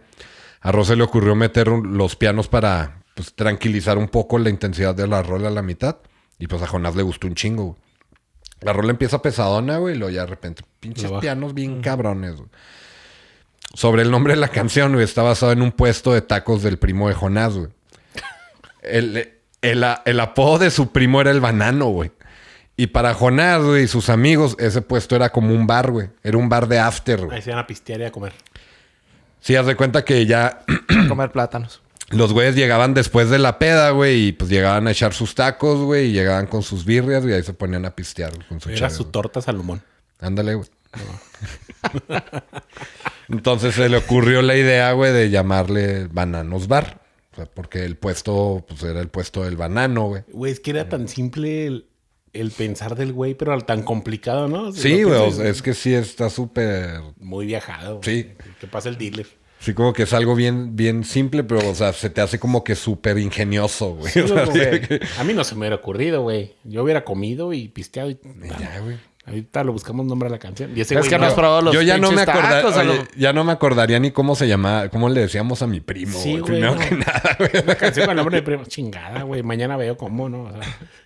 [0.61, 4.51] A Ross se le ocurrió meter un- los pianos para pues, tranquilizar un poco la
[4.51, 5.97] intensidad de la rola a la mitad.
[6.39, 7.77] Y pues a Jonás le gustó un chingo, güey.
[8.61, 12.49] La rola empieza pesadona, güey, y luego ya de repente, pinches pianos bien cabrones, güey.
[13.75, 16.79] Sobre el nombre de la canción, güey, está basado en un puesto de tacos del
[16.79, 17.69] primo de Jonás, güey.
[18.83, 22.13] El, el, el apodo de su primo era el banano, güey.
[22.77, 26.11] Y para Jonás, güey, y sus amigos, ese puesto era como un bar, güey.
[26.23, 27.37] Era un bar de after, güey.
[27.37, 28.35] Ahí se van a pistear y a comer.
[29.41, 31.83] Sí, haz de cuenta que ya A comer plátanos.
[32.11, 35.81] Los güeyes llegaban después de la peda, güey, y pues llegaban a echar sus tacos,
[35.81, 38.69] güey, y llegaban con sus birrias y ahí se ponían a pistear güey, con su
[38.71, 39.13] Era chave, su güey.
[39.13, 39.83] torta Salomón.
[40.21, 40.69] Ándale, güey.
[43.29, 47.01] Entonces se le ocurrió la idea, güey, de llamarle Bananos Bar.
[47.33, 50.23] O sea, porque el puesto, pues era el puesto del banano, güey.
[50.33, 51.87] Güey, es que era tan simple el,
[52.33, 54.73] el pensar del güey, pero tan complicado, ¿no?
[54.73, 57.01] Sí, güey, es que sí está súper...
[57.19, 58.01] Muy viajado.
[58.03, 58.31] Sí.
[58.61, 59.27] ¿Qué pasa el dealer?
[59.59, 62.63] Sí, como que es algo bien, bien simple, pero, o sea, se te hace como
[62.63, 64.13] que súper ingenioso, güey.
[64.13, 64.61] Sí, O sea, güey.
[64.61, 66.55] así de que- A mí no se me hubiera ocurrido, güey.
[66.65, 68.19] Yo hubiera comido y pisteado y...
[68.61, 68.97] Ya, güey.
[69.25, 70.71] Ahorita lo buscamos nombre a la canción.
[70.77, 72.77] Y ese Es güey que no has probado los Yo ya no me acordaría, tacos,
[72.77, 75.81] a lo- ya no me acordaría ni cómo se llamaba, cómo le decíamos a mi
[75.81, 76.41] primo, Sí, güey.
[76.43, 76.81] güey, Primero no.
[76.81, 77.51] que nada, güey.
[77.65, 78.65] Una canción con el nombre de primo.
[78.67, 79.43] Chingada, güey.
[79.43, 80.45] Mañana veo cómo, ¿no?
[80.45, 80.61] O sea,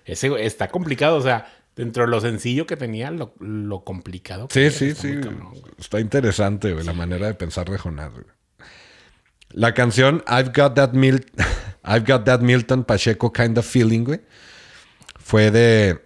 [0.05, 1.16] ese güey está complicado.
[1.16, 4.48] O sea, dentro de lo sencillo que tenía, lo, lo complicado.
[4.48, 5.14] que Sí, era, sí, está sí.
[5.14, 5.53] cabrón.
[5.78, 8.26] Está interesante, güey, la manera de pensar de Jonás, güey.
[9.53, 11.24] La canción I've Got That Mil
[11.84, 14.20] I've Got That Milton Pacheco Kind of Feeling, güey.
[15.18, 16.01] Fue de,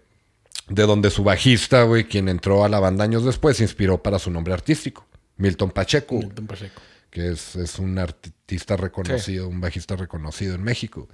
[0.68, 4.18] de donde su bajista, güey, quien entró a la banda años después, se inspiró para
[4.18, 5.06] su nombre artístico.
[5.36, 6.16] Milton Pacheco.
[6.16, 6.80] Milton Pacheco.
[7.10, 11.08] que es, es un artista reconocido, un bajista reconocido en México.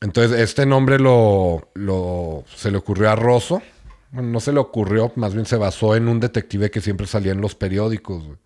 [0.00, 3.62] Entonces, este nombre lo, lo- se le ocurrió a Rosso.
[4.10, 7.32] Bueno, no se le ocurrió, más bien se basó en un detective que siempre salía
[7.32, 8.24] en los periódicos.
[8.24, 8.38] güey.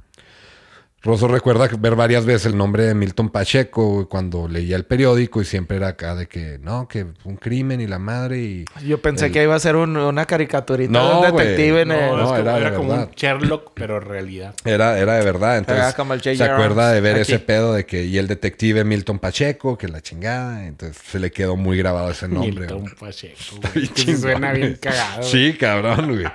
[1.01, 5.45] Rosso recuerda ver varias veces el nombre de Milton Pacheco cuando leía el periódico y
[5.45, 8.65] siempre era acá de que, no, que un crimen y la madre y...
[8.85, 11.95] Yo pensé que iba a ser un- una caricaturita No, de un detective en No,
[11.95, 12.01] el...
[12.03, 14.55] es no, como- era como un Sherlock, pero realidad.
[14.65, 15.59] Era, era de verdad.
[15.59, 17.23] Entonces, Era como el se acuerda de ver Aquí.
[17.23, 20.67] ese pedo de que, y el detective Milton Pacheco, que la chingada.
[20.67, 22.67] Entonces se le quedó muy grabado ese nombre.
[22.67, 22.93] Milton.
[22.99, 23.35] Pacheco.
[23.73, 23.73] Güey.
[23.75, 25.19] bien Que suena cagado.
[25.19, 25.31] güey.
[25.31, 26.27] Sí, cabrón, güey.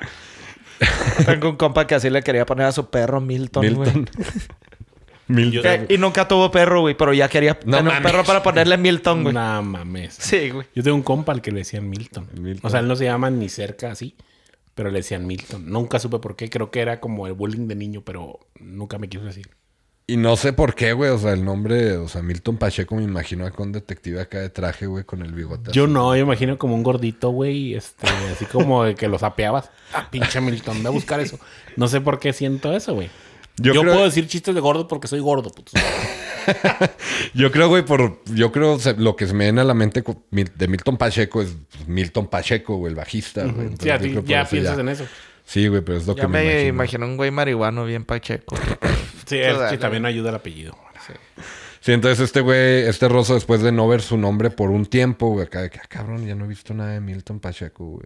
[1.26, 3.94] Tengo un compa que así le quería poner a su perro Milton, güey.
[3.94, 4.10] Milton.
[5.28, 5.66] Milton.
[5.66, 8.78] Eh, y nunca tuvo perro, güey, pero ya quería No tener un perro para ponerle
[8.78, 9.34] Milton, güey.
[9.34, 10.16] No mames.
[10.16, 10.68] Sí, güey.
[10.76, 12.28] Yo tengo un compa al que le decían Milton.
[12.40, 12.68] Milton.
[12.68, 14.16] O sea, él no se llama ni cerca así,
[14.76, 15.70] pero le decían Milton.
[15.70, 16.50] Nunca supe por qué.
[16.50, 19.50] Creo que era como el bullying de niño, pero nunca me quiso decir.
[20.06, 21.12] Y no sé por qué, güey.
[21.12, 24.50] O sea, el nombre, o sea, Milton Pacheco me imagino con un detective acá de
[24.50, 25.72] traje, güey, con el bigote.
[25.72, 25.94] Yo así.
[25.94, 29.70] no, yo imagino como un gordito, güey, este, así como de que lo sapeabas.
[29.94, 31.40] Ah, pinche Milton, ve a buscar eso.
[31.78, 33.10] No sé por qué siento eso, güey.
[33.58, 35.72] Yo Yo, creo- puedo decir chistes de gordo porque soy gordo, puto.
[37.34, 38.22] Yo creo, güey, por.
[38.34, 41.56] Yo creo lo que se me viene a la mente de Milton Pacheco es
[41.88, 43.68] Milton Pacheco, güey, el bajista, güey.
[43.68, 45.06] Entonces, Sí, a ti ya piensas en eso.
[45.46, 46.70] Sí, güey, pero es lo Ya que me, me imagino.
[46.70, 48.56] imagino un güey marihuano bien pacheco.
[49.26, 50.78] Sí, es que también ayuda el apellido.
[51.80, 55.30] Sí, entonces este güey, este Rosso, después de no ver su nombre por un tiempo,
[55.30, 58.06] güey, acá de que, ah, cabrón, ya no he visto nada de Milton Pacheco, güey.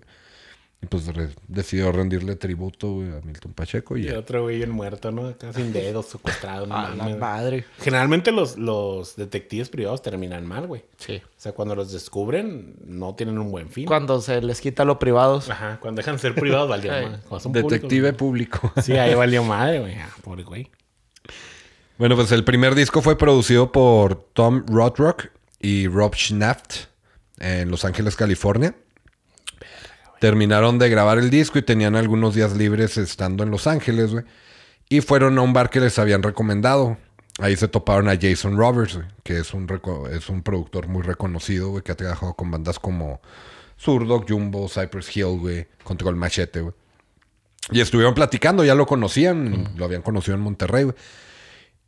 [0.79, 5.11] Y pues re- decidió rendirle tributo, güey, a Milton Pacheco y otro güey bien muerto,
[5.11, 5.25] ¿no?
[5.27, 6.67] Acá sin dedos, secuestrado.
[6.67, 7.65] No A la madre.
[7.79, 10.83] Generalmente los, los detectives privados terminan mal, güey.
[10.97, 11.15] Sí.
[11.25, 13.87] O sea, cuando los descubren, no tienen un buen fin.
[13.87, 15.49] Cuando se les quita lo privados.
[15.49, 16.91] Ajá, cuando dejan de ser privados, valió
[17.31, 17.51] madre.
[17.51, 18.71] Detective público.
[18.83, 19.95] Sí, ahí valió madre, güey.
[19.95, 20.69] Ah, pobre güey.
[21.97, 26.85] bueno, pues el primer disco fue producido por Tom Rothrock y Rob Schnaft
[27.39, 28.75] en Los Ángeles, California.
[30.19, 34.25] Terminaron de grabar el disco y tenían algunos días libres estando en Los Ángeles, güey.
[34.89, 36.97] Y fueron a un bar que les habían recomendado.
[37.39, 39.67] Ahí se toparon a Jason Roberts, que es un,
[40.11, 43.21] es un productor muy reconocido, güey, que ha trabajado con bandas como
[43.79, 46.73] Zurdog, Jumbo, Cypress Hill, güey, Control Machete, güey.
[47.71, 50.95] Y estuvieron platicando, ya lo conocían, lo habían conocido en Monterrey, güey.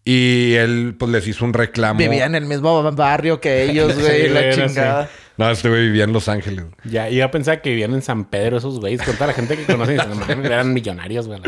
[0.03, 1.99] Y él, pues, les hizo un reclamo.
[1.99, 5.09] Vivía en el mismo barrio que ellos, güey, Sí, la chingada.
[5.39, 6.65] No, este güey vivía en Los Ángeles.
[6.83, 9.01] Ya, yo pensaba que vivían en San Pedro esos güeyes.
[9.01, 9.97] Con toda la gente que conocen,
[10.45, 11.39] eran millonarios, güey.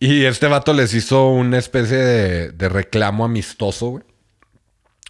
[0.00, 4.04] Y este vato les hizo una especie de, de reclamo amistoso, güey.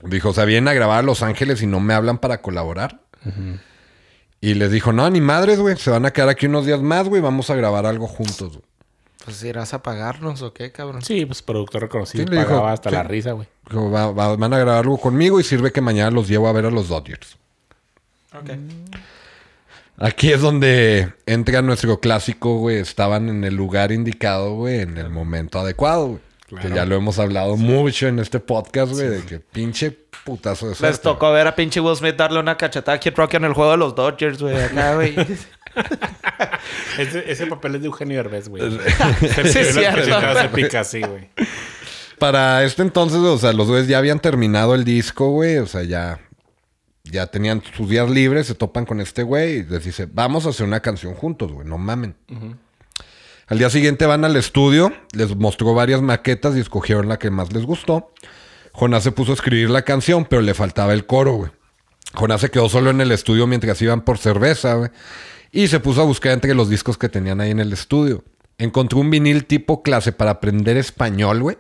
[0.03, 3.01] Dijo, o sea, vienen a grabar a Los Ángeles y no me hablan para colaborar.
[4.43, 5.77] Y les dijo, no, ni madres, güey.
[5.79, 7.23] Se van a quedar aquí unos días más, güey.
[7.23, 8.63] Vamos a grabar algo juntos, güey.
[9.25, 11.01] Pues irás a pagarnos o qué, cabrón.
[11.01, 12.25] Sí, pues productor reconocido.
[12.25, 12.95] Sí, le dijo, pagaba hasta sí.
[12.97, 13.49] la risa, güey.
[13.71, 16.53] Dijo, "Va- va- van a grabar algo conmigo y sirve que mañana los llevo a
[16.53, 17.39] ver a los Dodgers.
[19.99, 22.79] Aquí es donde entra nuestro clásico, güey.
[22.79, 26.21] Estaban en el lugar indicado, güey, en el momento adecuado, güey.
[26.47, 26.69] Claro.
[26.69, 29.91] Que ya lo hemos hablado mucho en este podcast, güey, de que pinche
[30.25, 30.93] putazo de suerte.
[30.93, 33.53] Les tocó ver a pinche Will Smith darle una cachetada a Kid Rock en el
[33.53, 34.57] juego de los Dodgers, güey.
[34.57, 35.17] Acá, güey.
[36.99, 38.63] Ese, ese papel es de Eugenio Derbez, güey.
[39.21, 40.41] Sí, es cierto.
[40.41, 41.29] Se pica así, güey.
[42.19, 45.59] Para este entonces, o sea, los güeyes ya habían terminado el disco, güey.
[45.59, 46.19] O sea, ya,
[47.11, 50.51] ya tenían sus días libres, se topan con este güey y les dice, vamos a
[50.51, 52.17] hacer una canción juntos, güey, no mamen.
[53.47, 57.53] Al día siguiente van al estudio, les mostró varias maquetas y escogieron la que más
[57.53, 58.13] les gustó.
[58.73, 61.51] Jonás se puso a escribir la canción, pero le faltaba el coro, güey.
[62.15, 64.91] Jonás se quedó solo en el estudio mientras iban por cerveza, güey.
[65.53, 68.25] Y se puso a buscar entre los discos que tenían ahí en el estudio.
[68.59, 71.59] Encontró un vinil tipo clase para aprender español, güey.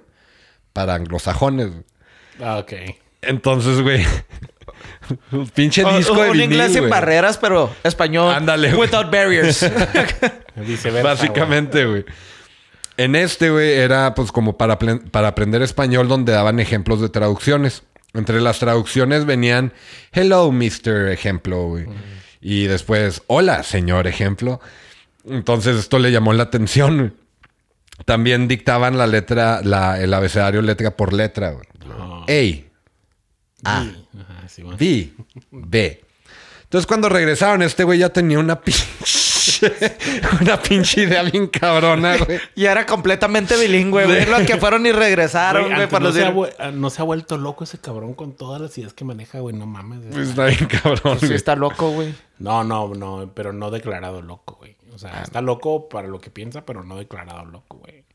[0.72, 1.70] Para anglosajones.
[2.40, 2.72] Ah, ok.
[3.22, 4.04] Entonces, güey.
[5.32, 8.34] un pinche disco o- de un vinil, inglés sin barreras, pero español.
[8.34, 8.74] Ándale.
[8.74, 9.62] Without barriers.
[10.56, 12.04] Viceversa, Básicamente, güey.
[12.96, 17.82] En este, güey, era pues como para, para aprender español donde daban ejemplos de traducciones.
[18.14, 19.74] Entre las traducciones venían
[20.12, 21.08] Hello, Mr.
[21.10, 21.84] Ejemplo, güey.
[22.40, 24.60] Y después, Hola, señor Ejemplo.
[25.28, 26.96] Entonces esto le llamó la atención.
[26.98, 27.12] güey.
[28.06, 31.66] También dictaban la letra, la, el abecedario letra por letra, güey.
[31.90, 32.24] Ah.
[33.66, 33.80] A.
[33.80, 34.62] Ajá, sí.
[34.78, 35.12] B,
[35.50, 36.04] B.
[36.66, 39.72] Entonces cuando regresaron, este güey ya tenía una pinche,
[40.40, 42.40] una pinche idea bien cabrona, güey.
[42.56, 44.26] y era completamente bilingüe, güey.
[44.26, 47.04] Los que fueron y regresaron, Güey, para no, los se ha, ah, no se ha
[47.04, 49.54] vuelto loco ese cabrón con todas las ideas que maneja, güey.
[49.54, 50.00] No mames.
[50.10, 52.12] Pues está bien cabrón, Sí está loco, güey.
[52.38, 54.76] No, no, no, pero no declarado loco, güey.
[54.92, 58.05] O sea, está loco para lo que piensa, pero no declarado loco, güey.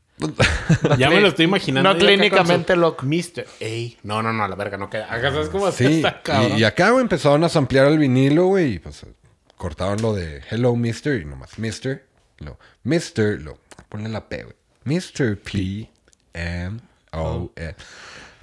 [0.98, 1.88] Ya me lo estoy imaginando.
[1.90, 3.04] no acá clínicamente loco.
[3.06, 3.46] Mr.
[3.60, 3.96] A.
[4.02, 5.12] No, no, no, la verga no queda.
[5.12, 6.52] Acá sabes cómo Sí, está, cabrón.
[6.56, 9.04] y, y acá, güey, empezaron a ampliar el vinilo, güey, y pues
[9.56, 12.06] cortaron lo de Hello, Mister, y nomás Mister,
[12.38, 13.58] lo, Mister, lo,
[13.88, 14.56] ponle la P, güey.
[14.84, 15.38] Mr.
[15.38, 15.88] P,
[16.34, 16.78] M,
[17.12, 17.74] O, E.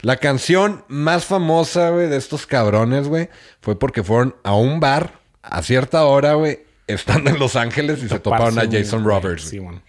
[0.01, 3.29] La canción más famosa, güey, de estos cabrones, güey,
[3.61, 8.07] fue porque fueron a un bar a cierta hora, güey, estando en Los Ángeles y
[8.07, 9.03] se toparon a Jason.
[9.03, 9.43] Roberts.
[9.49, 9.81] Sí, bueno.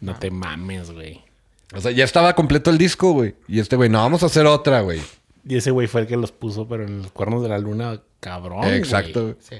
[0.00, 1.22] No te mames, güey.
[1.74, 3.34] O sea, ya estaba completo el disco, güey.
[3.48, 5.00] Y este, güey, no, vamos a hacer otra, güey.
[5.48, 8.00] Y ese güey fue el que los puso, pero en los cuernos de la luna,
[8.20, 8.60] cabrón.
[8.60, 8.74] güey.
[8.76, 9.36] Exacto, güey.
[9.40, 9.56] Sí.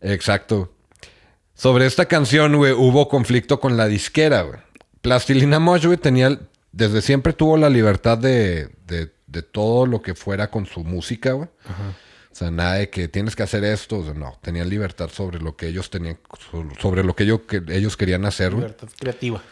[0.00, 0.72] Exacto.
[1.54, 4.60] Sobre esta canción, güey, hubo conflicto con la disquera, güey.
[5.00, 6.38] Plastilina Mosh, güey, tenía...
[6.70, 11.32] Desde siempre tuvo la libertad de, de, de todo lo que fuera con su música,
[11.32, 11.48] güey.
[12.38, 13.98] O sea, nada de que tienes que hacer esto.
[13.98, 16.18] O sea, no, tenían libertad sobre lo que ellos tenían...
[16.80, 18.52] Sobre lo que, ellos- que ellos querían hacer.
[18.54, 19.42] Libertad creativa.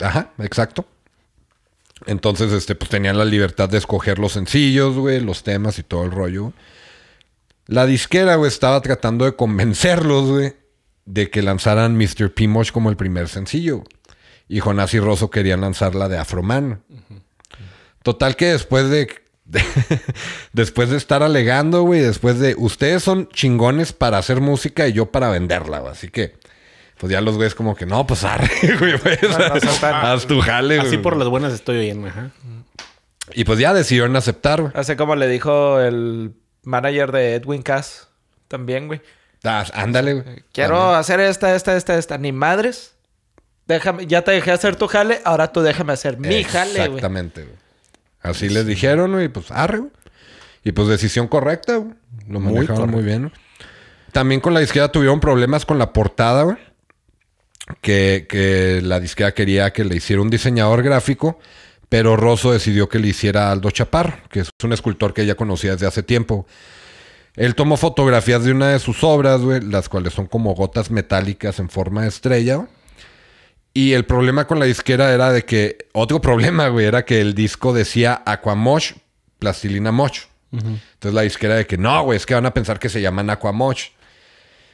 [0.00, 0.84] Ajá, exacto.
[2.06, 6.04] Entonces, este, pues tenían la libertad de escoger los sencillos, güey, los temas y todo
[6.04, 6.52] el rollo.
[7.66, 10.52] La disquera, güey, estaba tratando de convencerlos, güey,
[11.06, 12.30] de que lanzaran Mr.
[12.34, 12.46] P.
[12.46, 13.84] Mosh como el primer sencillo.
[14.48, 16.82] Y Jonás y Rosso querían lanzar la de Afroman.
[18.02, 19.23] Total que después de, de-
[20.52, 25.06] después de estar alegando, güey, después de ustedes son chingones para hacer música y yo
[25.10, 25.92] para venderla, güey.
[25.92, 26.34] Así que,
[26.98, 30.88] pues ya los güeyes como que no, pues arre, güey, pues, haz tu jale, Así
[30.88, 31.02] güey.
[31.02, 32.30] por las buenas estoy oyendo, ajá.
[33.32, 34.72] Y pues ya decidieron aceptar, güey.
[34.74, 38.08] Así como le dijo el manager de Edwin Cass
[38.48, 39.00] también, güey.
[39.44, 40.44] Ah, ándale, güey.
[40.52, 42.18] Quiero hacer esta, esta, esta, esta.
[42.18, 42.94] Ni madres.
[43.66, 46.84] Déjame, ya te dejé hacer tu jale, ahora tú déjame hacer mi jale, güey.
[46.84, 47.63] Exactamente, güey.
[48.24, 49.92] Así les dijeron, güey, pues arre, güey.
[50.64, 51.94] Y pues decisión correcta, güey.
[52.28, 53.20] Lo Muy manejaron muy, bien.
[53.28, 53.32] güey.
[54.12, 56.56] También con la disquera tuvieron problemas con la portada, güey.
[57.80, 61.38] Que, que la disquera quería que le hiciera un diseñador gráfico,
[61.88, 65.72] pero Rosso decidió que le hiciera Aldo Chaparro, que es un escultor que ella conocía
[65.72, 66.46] desde hace tiempo.
[67.36, 71.58] Él tomó fotografías de una de sus obras, güey, las cuales son como gotas metálicas
[71.58, 72.68] en forma de estrella, güey.
[73.74, 75.88] Y el problema con la disquera era de que...
[75.92, 78.92] Otro problema, güey, era que el disco decía Aquamosh,
[79.38, 80.22] Plastilina Mosh.
[80.52, 83.28] Entonces la disquera de que no, güey, es que van a pensar que se llaman
[83.28, 83.88] Aquamosh.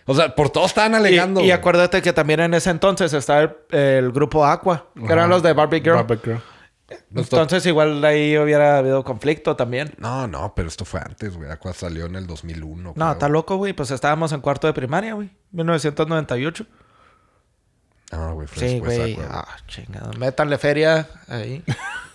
[0.05, 1.41] O sea, por todos estaban alegando.
[1.41, 5.43] Y, acuérdate que también en ese entonces estaba el, el grupo Aqua, que eran los
[5.43, 5.95] de Barbie Girl.
[5.95, 6.43] Barbie Girl.
[7.15, 9.93] Entonces igual ahí hubiera habido conflicto también.
[9.99, 11.51] No, no, pero esto fue antes, güey.
[11.51, 12.95] Aqua salió en el 2001.
[12.97, 13.73] No, está loco, güey.
[13.73, 15.31] Pues estábamos en cuarto de primaria, güey.
[15.53, 16.67] 1998.
[18.13, 19.17] No, güey, fue Sí, güey.
[19.31, 20.13] Ah, chingado.
[20.15, 21.63] Métanle feria ahí.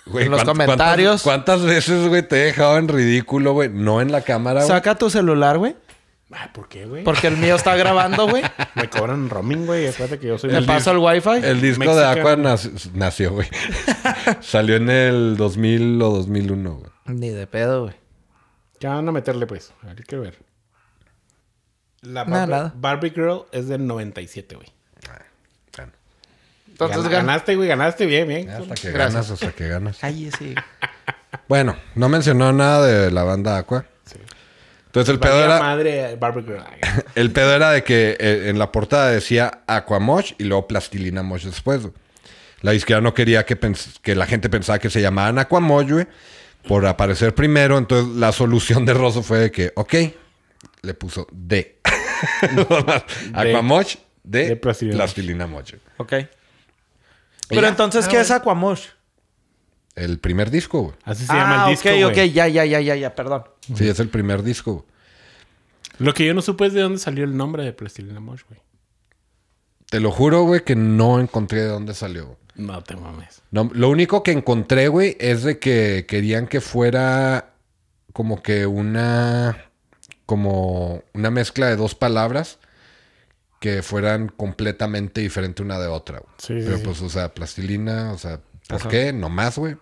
[0.07, 1.23] Güey, en los ¿cuánt- comentarios.
[1.23, 3.69] ¿Cuántas, cuántas veces, güey, te he dejado en ridículo, güey?
[3.69, 4.67] No en la cámara, güey.
[4.67, 5.75] Saca tu celular, güey.
[6.31, 7.03] Ay, ¿por qué, güey?
[7.03, 8.43] Porque el mío está grabando, güey.
[8.75, 9.87] Me cobran roaming, güey.
[9.87, 10.51] Acuérdate que yo soy...
[10.51, 11.43] Le muy- paso el wifi.
[11.43, 12.05] El disco de.
[12.05, 13.47] Aqua nac- nació, güey.
[14.41, 16.91] Salió en el 2000 o 2001, güey.
[17.07, 17.95] Ni de pedo, güey.
[18.79, 19.73] Ya van a meterle, pues.
[19.81, 20.37] A ver, quiero ver.
[22.03, 22.73] La Nada, Barbie, nada.
[22.75, 24.67] Barbie Girl es del 97, güey.
[26.75, 27.69] Entonces Gana- gan- ganaste, güey.
[27.69, 28.49] Ganaste bien, bien.
[28.49, 29.13] hasta que Gracias.
[29.13, 29.97] ganas, hasta que ganas.
[29.97, 30.55] Cállese.
[31.47, 33.85] Bueno, no mencionó nada de la banda Aqua.
[34.05, 34.17] Sí.
[34.87, 35.59] Entonces el pedo era...
[35.59, 36.17] madre
[37.15, 41.43] El pedo era de que eh, en la portada decía Aquamosh y luego Plastilina Mosh
[41.45, 41.81] después.
[41.81, 41.93] güey.
[42.61, 46.07] La disquera no quería que, pens- que la gente pensaba que se llamaban Aquamosh, güey,
[46.67, 47.77] por aparecer primero.
[47.77, 49.93] Entonces la solución de Rosso fue de que, ok,
[50.81, 51.79] le puso D.
[53.33, 55.73] Aquamosh de, De Plastilina Plastilina Mosh.
[55.97, 56.13] Ok.
[57.49, 57.69] Pero ya.
[57.69, 58.87] entonces, Ah, ¿qué es Aquamosh?
[59.95, 60.95] El primer disco, güey.
[61.03, 62.03] Así se ah, llama el disco, ok, güey.
[62.05, 62.33] ok.
[62.33, 63.15] Ya, ya, ya, ya, ya.
[63.15, 63.43] Perdón.
[63.75, 64.73] Sí, es el primer disco.
[64.73, 64.85] güey.
[65.99, 68.59] Lo que yo no supe es de dónde salió el nombre de Plastilina Mosh, güey.
[69.89, 72.37] Te lo juro, güey, que no encontré de dónde salió.
[72.55, 73.41] No te mames.
[73.51, 77.53] No, lo único que encontré, güey, es de que querían que fuera
[78.11, 79.69] como que una.
[80.25, 82.59] como una mezcla de dos palabras
[83.59, 86.31] que fueran completamente diferente una de otra, güey.
[86.37, 86.83] Sí, Pero sí.
[86.83, 88.89] pues, o sea, plastilina, o sea, ¿por Ajá.
[88.89, 89.13] qué?
[89.13, 89.75] Nomás, güey.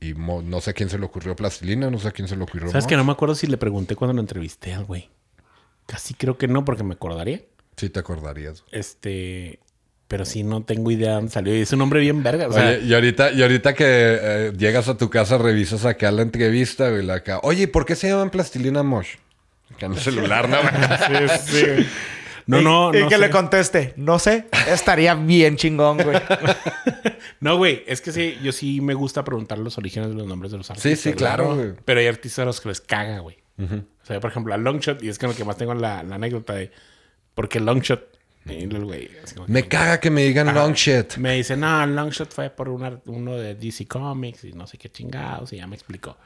[0.00, 2.36] Y mo- no sé a quién se le ocurrió plastilina, no sé a quién se
[2.36, 2.68] le ocurrió.
[2.70, 2.88] ¿Sabes Mosh.
[2.90, 5.08] que no me acuerdo si le pregunté cuando lo entrevisté al güey?
[5.86, 7.40] Casi creo que no, porque me acordaría.
[7.76, 8.64] Sí te acordarías.
[8.72, 9.60] Este...
[10.06, 11.56] Pero sí, no tengo idea de dónde salió.
[11.56, 12.46] Y es un nombre bien verga.
[12.48, 16.12] O sea, Oye, y ahorita, y ahorita que eh, llegas a tu casa, revisas acá
[16.12, 17.40] la entrevista, güey, la acá.
[17.42, 19.14] Oye, ¿y por qué se llaman plastilina Mosh?
[19.74, 20.58] Acá en el celular, ¿no?
[21.48, 21.86] sí, sí.
[22.46, 23.06] No, no, y, no.
[23.06, 23.20] y que sé.
[23.20, 24.46] le conteste, no sé.
[24.68, 26.16] Estaría bien chingón, güey.
[27.40, 30.52] No, güey, es que sí, yo sí me gusta preguntar los orígenes de los nombres
[30.52, 30.98] de los artistas.
[31.00, 31.72] sí, claro, güey.
[31.84, 33.36] Pero hay artistas a los que les caga, güey.
[33.58, 36.14] O sea, por ejemplo, a Longshot, y es con lo que más tengo la, la
[36.16, 36.70] anécdota de.
[37.60, 38.08] Longshot.
[38.46, 41.16] güey, así como que- Me caga que me digan long shit.
[41.16, 44.90] Me dice, no, Longshot fue por una- uno de DC Comics y no sé qué
[44.90, 46.16] chingados, y ya me explicó.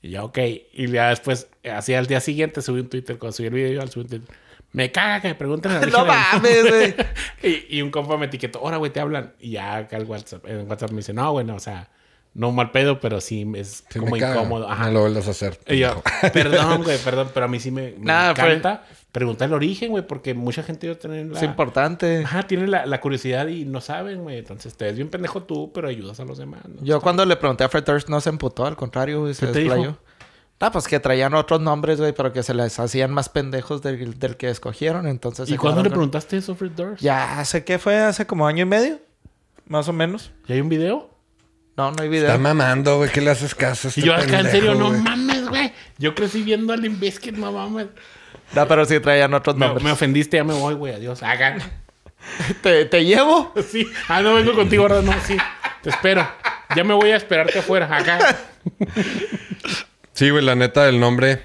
[0.00, 0.38] Y ya, ok.
[0.72, 3.90] Y ya después, así al día siguiente subí un Twitter, cuando subí el video, al
[3.90, 4.36] subí un Twitter.
[4.72, 6.94] Me caga que me pregunten no mames, güey.
[7.42, 9.32] y, y un compa me etiquetó, ahora, güey, te hablan.
[9.38, 11.90] Y ya acá el WhatsApp, en WhatsApp me dice, no, bueno, o sea,
[12.34, 14.68] no mal pedo, pero sí es Sí, como me incómodo.
[14.70, 14.86] Ajá.
[14.86, 15.58] No lo vuelvas a hacer.
[15.68, 16.02] Y yo,
[16.32, 19.90] perdón, güey, perdón, pero a mí sí me, me Nada, fue- encanta preguntar el origen,
[19.90, 21.36] güey, porque mucha gente yo tener la...
[21.36, 22.22] Es importante.
[22.24, 24.38] Ajá, tiene la, la curiosidad y no saben, güey.
[24.38, 26.62] Entonces te ves bien pendejo tú, pero ayudas a los demás.
[26.66, 26.82] ¿no?
[26.82, 29.52] Yo cuando le pregunté a Fred Durst no se emputó, al contrario, güey, se ¿Qué
[29.52, 29.98] te dijo?
[30.64, 34.18] Ah, pues que traían otros nombres, güey, pero que se les hacían más pendejos del,
[34.18, 35.48] del que escogieron, entonces...
[35.50, 37.02] ¿Y cuándo le con- preguntaste eso, Fred Durst?
[37.02, 39.00] Ya hace qué fue, hace como año y medio,
[39.66, 40.30] más o menos.
[40.46, 41.10] ¿Ya hay un video?
[41.76, 42.26] No, no hay video.
[42.26, 43.10] Está mamando, güey.
[43.10, 45.72] ¿Qué le haces caso a este y yo acá en serio, no mames, güey.
[45.98, 47.88] Yo crecí viendo al Biscuit, no mames.
[48.54, 49.84] No, pero sí traían otros Me, nombres.
[49.84, 50.94] me ofendiste, ya me voy, güey.
[50.94, 51.22] Adiós.
[51.24, 51.58] Hagan.
[52.62, 53.52] ¿Te, te llevo?
[53.68, 53.86] Sí.
[54.08, 55.36] Ah, no vengo contigo ahora, no, sí.
[55.82, 56.24] Te espero.
[56.76, 58.36] Ya me voy a esperarte afuera, acá.
[60.12, 61.42] Sí, güey, la neta del nombre.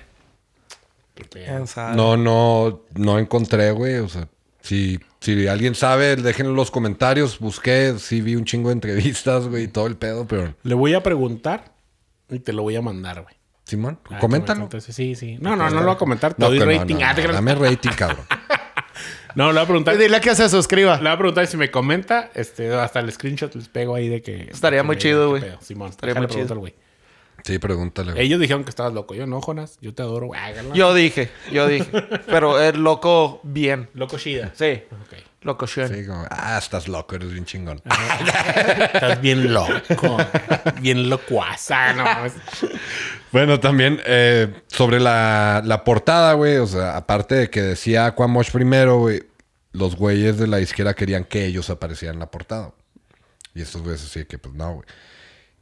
[1.96, 3.98] No, no, no encontré, güey.
[3.98, 4.28] O sea,
[4.62, 7.40] si, si alguien sabe, déjenlo en los comentarios.
[7.40, 10.54] Busqué, sí vi un chingo de entrevistas, güey, y todo el pedo, pero.
[10.64, 11.74] Le voy a preguntar
[12.30, 13.36] y te lo voy a mandar, güey.
[13.64, 14.64] Simón, Ah, coméntalo.
[14.64, 15.38] Entonces, sí, sí.
[15.42, 16.34] No, no, no lo voy a comentar.
[16.34, 16.96] Te No, doy no, rating.
[16.96, 18.26] no, Ah, te dame rating, cabrón.
[19.36, 19.98] No, le voy a preguntar.
[20.00, 20.96] Dile que se suscriba.
[20.96, 24.10] Le voy a preguntar y si me comenta, este, hasta el screenshot les pego ahí
[24.10, 24.48] de que.
[24.50, 25.44] Estaría que muy me chido, güey.
[25.62, 26.56] Simón, Estaría muy chido.
[26.56, 26.74] güey.
[27.48, 28.26] Sí, pregúntale, güey.
[28.26, 29.16] Ellos dijeron que estabas loco.
[29.16, 29.78] Yo no, Jonas.
[29.80, 30.38] Yo te adoro, güey.
[30.42, 30.76] Háganlo.
[30.76, 31.90] Yo dije, yo dije.
[32.28, 33.88] Pero el loco bien.
[33.94, 34.52] Loco Shida.
[34.54, 35.14] Sí, Ok.
[35.44, 35.88] loco Shen.
[35.88, 37.82] Sí, como, ah, estás loco, eres bien chingón.
[38.94, 40.18] Estás bien loco.
[40.82, 42.04] bien locuaza, no.
[43.32, 46.58] Bueno, también eh, sobre la, la portada, güey.
[46.58, 49.24] O sea, aparte de que decía Aquamosh primero, güey.
[49.72, 52.74] Los güeyes de la izquierda querían que ellos aparecieran en la portada.
[53.56, 54.86] Y estos güeyes así de que, pues no, güey.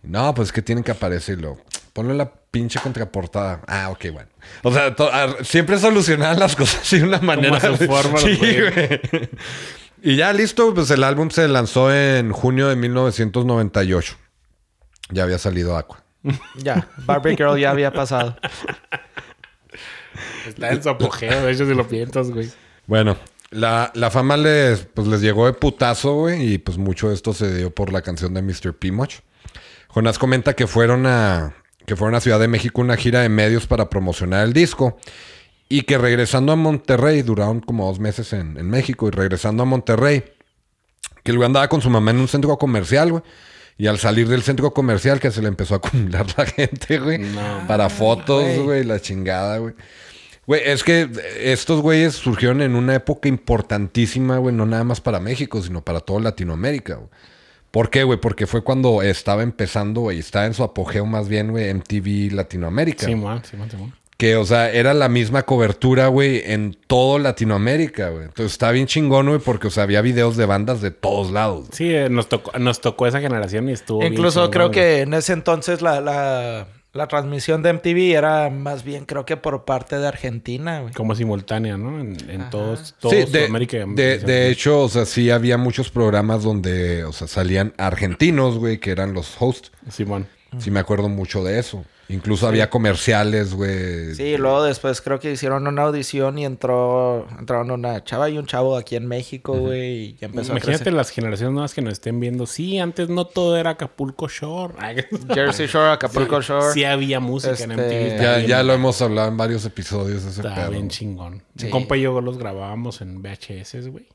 [0.03, 1.57] No, pues es que tienen que aparecerlo.
[1.95, 3.61] Ponle la pinche contraportada.
[3.67, 4.27] Ah, ok, bueno.
[4.63, 5.09] O sea, to-
[5.45, 7.55] siempre solucionaban las cosas de una manera.
[7.55, 9.29] a su forma, Sí, güey.
[10.03, 14.17] Y ya listo, pues el álbum se lanzó en junio de 1998.
[15.09, 16.03] Ya había salido Aqua.
[16.57, 18.35] Ya, Barbie Girl ya había pasado.
[20.47, 22.49] Está en su apogeo, de hecho, si lo piensas, güey.
[22.87, 23.17] Bueno,
[23.51, 27.33] la, la fama les, pues, les llegó de putazo, güey, y pues mucho de esto
[27.33, 28.73] se dio por la canción de Mr.
[28.77, 29.21] Pimoch.
[29.87, 31.53] Jonás comenta que fueron a
[31.85, 34.97] que fueron a Ciudad de México una gira de medios para promocionar el disco
[35.67, 39.65] y que regresando a Monterrey, duraron como dos meses en, en México y regresando a
[39.65, 40.23] Monterrey,
[41.23, 43.23] que el güey andaba con su mamá en un centro comercial, güey.
[43.77, 47.19] Y al salir del centro comercial que se le empezó a acumular la gente, güey.
[47.67, 49.73] para fotos, güey, la chingada, güey.
[50.47, 51.09] Güey, es que
[51.39, 55.99] estos güeyes surgieron en una época importantísima, güey, no nada más para México, sino para
[55.99, 57.09] toda Latinoamérica, güey.
[57.75, 58.17] ¿Por qué, güey?
[58.17, 63.05] Porque fue cuando estaba empezando, güey, estaba en su apogeo más bien, güey, MTV Latinoamérica.
[63.05, 63.93] Simón, Simón, Simón.
[64.15, 68.23] Que, o sea, era la misma cobertura, güey, en todo Latinoamérica, güey.
[68.23, 71.67] Entonces está bien chingón, güey, porque, o sea, había videos de bandas de todos lados.
[71.73, 74.79] Sí, eh, nos tocó, nos tocó esa generación y estuvo bien Incluso chingón, creo güey.
[74.79, 79.35] que en ese entonces la, la, la transmisión de MTV era más bien, creo que
[79.35, 80.93] por parte de Argentina, güey.
[80.93, 81.99] Como simultánea, ¿no?
[81.99, 83.77] En, en todos, todos Sí, de, Sudamérica.
[83.77, 88.57] y de, de hecho, o sea, sí había muchos programas donde, o sea, salían argentinos,
[88.57, 89.71] güey, que eran los hosts.
[89.89, 90.27] Simón.
[90.57, 91.83] Sí me acuerdo mucho de eso.
[92.07, 94.13] Incluso había comerciales, güey.
[94.13, 98.37] Sí, y luego después creo que hicieron una audición y entró entraron una chava y
[98.37, 100.93] un chavo aquí en México, güey, y ya empezó a Imagínate crecer.
[100.93, 102.45] las generaciones nuevas que nos estén viendo.
[102.45, 104.75] Sí, antes no todo era Acapulco Shore.
[105.33, 106.73] Jersey Shore, Acapulco Shore.
[106.73, 108.07] Sí había música en Este, MTV.
[108.13, 110.71] está Ya, ya lo hemos hablado en varios episodios ese Estaba pedo.
[110.71, 111.41] bien chingón.
[111.57, 111.65] Sí.
[111.65, 114.05] Un compa y yo los grabábamos en VHS, güey.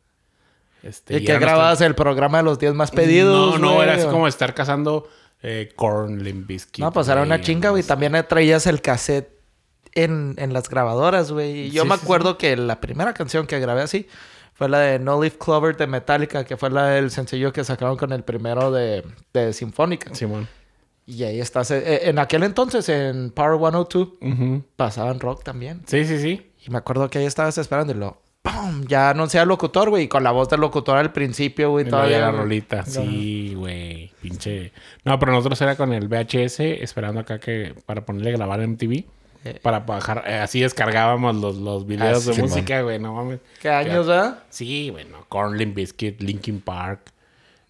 [0.84, 3.60] Este, Y que era grababas el programa de los 10 más pedidos.
[3.60, 5.08] No, no, era así o- como estar cazando
[5.42, 5.72] eh,
[6.18, 6.84] limp bizkit.
[6.84, 7.82] No, pues era una chinga, güey.
[7.82, 9.30] También traías el cassette
[9.94, 11.66] en, en las grabadoras, güey.
[11.66, 14.06] Y yo Sí, me sí, acuerdo que la primera canción que grabé así
[14.54, 17.96] fue la de No Leaf Clover de Metallica, que fue la del sencillo que sacaron
[17.96, 20.14] con el primero de, de Sinfónica.
[20.14, 20.46] Simón.
[21.06, 21.70] Y ahí estás.
[21.72, 24.62] eh, en aquel entonces, en Power 102, Ujú.
[24.76, 25.82] pasaban rock también.
[25.86, 26.52] Sí, sí, sí.
[26.64, 28.20] Y me acuerdo que ahí estabas esperando y lo...
[28.42, 28.86] ¡Pum!
[28.88, 30.08] Ya anuncié al locutor, güey.
[30.08, 31.84] Con la voz del locutor al principio, güey.
[31.88, 32.84] Todavía la rolita.
[32.86, 34.10] Sí, güey.
[34.22, 34.72] Pinche.
[35.04, 38.70] No, pero nosotros era con el VHS esperando acá que para ponerle a grabar en
[38.72, 39.04] MTV.
[39.62, 40.24] Para bajar.
[40.26, 42.98] eh, así descargábamos los, los videos Ah, de sí, música, güey.
[42.98, 43.40] No mames.
[43.60, 44.42] ¿Qué años, verdad?
[44.50, 45.24] Sí, bueno.
[45.28, 47.00] Corn, Limp Bizkit, Linkin Park,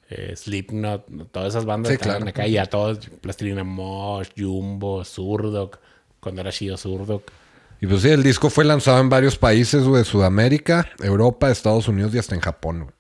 [0.09, 2.31] eh, Slipknot, todas esas bandas Sí, estaban claro.
[2.31, 5.79] acá y a todos, Plastilina Mosh, Jumbo, Zurdok,
[6.19, 7.23] cuando era chido Zurdok.
[7.81, 12.15] Y pues sí, el disco fue lanzado en varios países, güey, Sudamérica, Europa, Estados Unidos
[12.15, 12.95] y hasta en Japón, güey.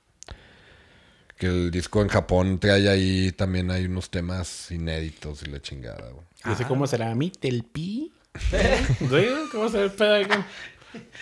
[1.36, 6.10] Que el disco en Japón trae ahí también hay unos temas inéditos y la chingada,
[6.10, 6.24] güey.
[6.44, 8.10] No sé cómo será mi telpi.
[8.50, 9.28] ¿Sí?
[9.52, 10.44] ¿Cómo será el pedo ahí con,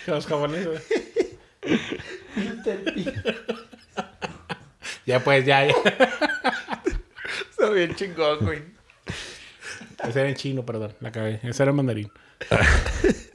[0.07, 0.83] con los japoneses?
[5.07, 5.75] ya pues, ya, ya.
[7.51, 8.63] Está bien chingón, güey.
[10.05, 10.95] Ese era en chino, perdón.
[11.01, 11.41] La cagué.
[11.43, 12.13] Ese era en mandarín.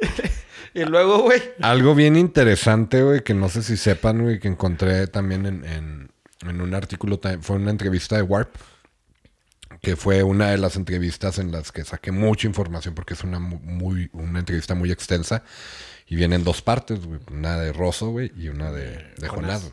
[0.74, 1.40] Y luego, güey.
[1.62, 6.10] Algo bien interesante, güey, que no sé si sepan, güey, que encontré también en, en-
[6.46, 8.54] en un artículo, fue una entrevista de Warp,
[9.80, 13.38] que fue una de las entrevistas en las que saqué mucha información porque es una
[13.38, 15.42] mu- muy, una entrevista muy extensa
[16.06, 19.72] y viene en dos partes, güey, una de Rosso, güey, y una de, de Jonás.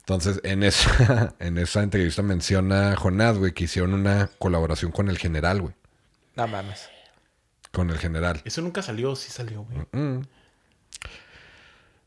[0.00, 5.16] Entonces, en esa, en esa entrevista menciona Jonás, güey, que hicieron una colaboración con el
[5.18, 5.74] general, güey.
[6.34, 6.88] No mames.
[7.72, 8.42] Con el general.
[8.44, 10.22] Eso nunca salió, sí salió, güey.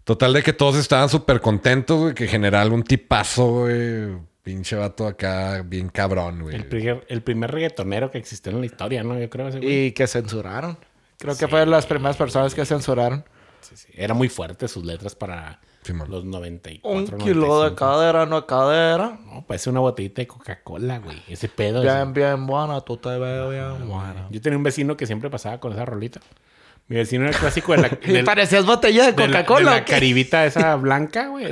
[0.03, 2.13] Total de que todos estaban súper contentos, güey.
[2.13, 4.17] Que general un tipazo, güey.
[4.43, 6.55] Pinche vato acá, bien cabrón, güey.
[6.55, 9.19] El, primer, el primer reggaetonero que existió en la historia, ¿no?
[9.19, 9.87] Yo creo ese güey.
[9.87, 10.77] Y que censuraron.
[11.17, 13.25] Creo que fue de las primeras personas que censuraron.
[13.65, 13.87] Sí, sí.
[13.93, 16.09] Era muy fuerte sus letras para Simón.
[16.09, 17.23] los 94, Un 95.
[17.25, 19.19] kilo de cadera, no es cadera.
[19.25, 21.21] No, parece una botellita de Coca-Cola, güey.
[21.27, 21.81] Ese pedo.
[21.81, 24.27] Bien, ese- bien buena, tú te ves bien buena.
[24.29, 26.19] Yo tenía un vecino que siempre pasaba con esa rolita.
[26.87, 27.89] Mi vecino era el clásico de la...
[28.05, 29.71] Del- parecías botella de de la- Coca-Cola.
[29.71, 31.45] de ¿o la caribita esa blanca, güey.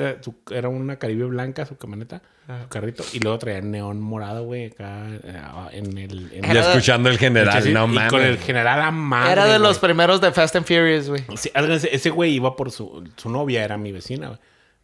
[0.52, 2.22] Era, una caribe blanca, su camioneta,
[2.62, 3.04] su carrito.
[3.14, 6.32] Y luego traía neón morado, güey, acá eh, en el...
[6.34, 8.10] en Y escuchando el general, no y mames.
[8.12, 11.24] con el general a madre, Era de los primeros de Fast and Furious, güey.
[11.36, 11.52] Sí,
[11.92, 13.04] ese güey iba por su...
[13.16, 14.40] Su novia era mi vecina, güey.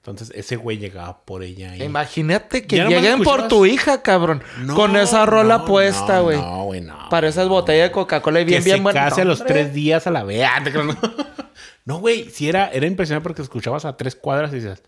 [0.10, 1.72] Entonces, ese güey llegaba por ella.
[1.72, 1.84] ahí.
[1.84, 4.44] Imagínate que lleguen por tu hija, cabrón.
[4.60, 6.38] No, con esa rola no, puesta, no, güey.
[6.38, 6.98] No, güey, no.
[7.10, 9.00] Pareces botella de Coca-Cola y bien, que bien se buena.
[9.06, 10.44] case a No, los tres días a la vez.
[10.46, 10.96] Ah, No,
[11.86, 14.84] No, güey, sí era, era impresionante porque escuchabas a tres cuadras y dices,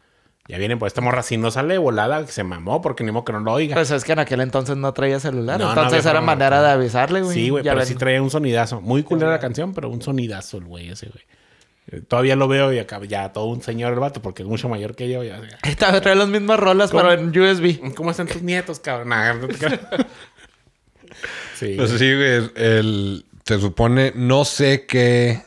[0.48, 1.24] ya vienen por esta morra.
[1.24, 3.76] Si no sale de volada, que se mamó porque ni modo que no lo oiga.
[3.76, 5.60] Pues es que en aquel entonces no traía celular.
[5.60, 6.64] No, no entonces había era manera no.
[6.64, 7.34] de avisarle, güey.
[7.34, 7.86] sí, güey, pero ven.
[7.86, 8.82] sí traía un sonidazo.
[8.82, 11.24] Muy cool era la canción, pero un sonidazo el güey ese, güey.
[12.08, 14.96] Todavía lo veo y acá ya todo un señor el vato, porque es mucho mayor
[14.96, 15.24] que yo.
[15.24, 17.04] Ya, Esta trae las mismas rolas, ¿Cómo?
[17.04, 17.94] pero en USB.
[17.96, 19.10] ¿Cómo están tus nietos, cabrón?
[19.10, 19.56] Nah, no te
[21.56, 21.74] sí.
[21.78, 22.52] Pues sí, güey.
[22.56, 25.42] El, se supone, no sé qué,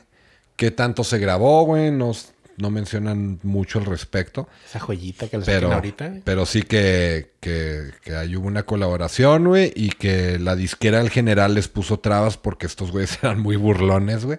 [0.56, 1.90] qué tanto se grabó, güey.
[1.90, 2.12] No,
[2.56, 4.48] no mencionan mucho al respecto.
[4.68, 6.08] Esa joyita que le saquen Pero, ahorita.
[6.08, 6.20] güey.
[6.24, 11.08] pero sí que, que, que ahí hubo una colaboración, güey, y que la disquera en
[11.08, 14.38] general les puso trabas porque estos güeyes eran muy burlones, güey,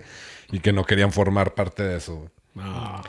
[0.52, 2.30] y que no querían formar parte de eso.
[2.54, 3.02] No.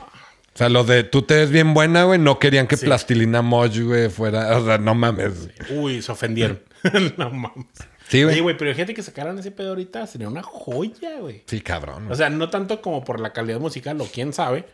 [0.57, 3.79] O sea, lo de tú te ves bien buena, güey, no querían que Plastilina Mosh,
[3.79, 4.57] güey, fuera.
[4.57, 5.49] O sea, no mames.
[5.69, 6.61] Uy, se ofendieron.
[7.17, 7.67] no mames.
[8.07, 8.39] Sí, güey.
[8.39, 11.43] güey, pero fíjate que sacaran ese pedo ahorita sería una joya, güey.
[11.45, 12.11] Sí, cabrón.
[12.11, 14.65] O sea, no tanto como por la calidad musical o quién sabe,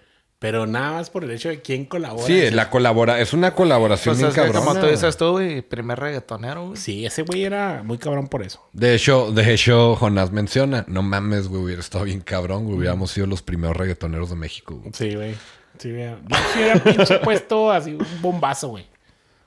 [0.44, 2.28] pero nada más por el hecho de quién colabora.
[2.28, 4.92] Sí, la colabora, es una colaboración Pues bien cabrona, como tú güey.
[4.92, 6.76] dices tú, güey, primer reggaetonero, güey.
[6.76, 8.62] Sí, ese güey era muy cabrón por eso.
[8.74, 13.12] De hecho, de hecho, Jonás menciona, no mames, güey, hubiera estado bien cabrón, güey, hubiéramos
[13.12, 14.92] sido los primeros reggaetoneros de México, güey.
[14.94, 15.34] Sí, güey.
[15.78, 16.10] Sí, güey.
[16.10, 18.86] Yo sí hubiera pinche puesto así un bombazo, güey.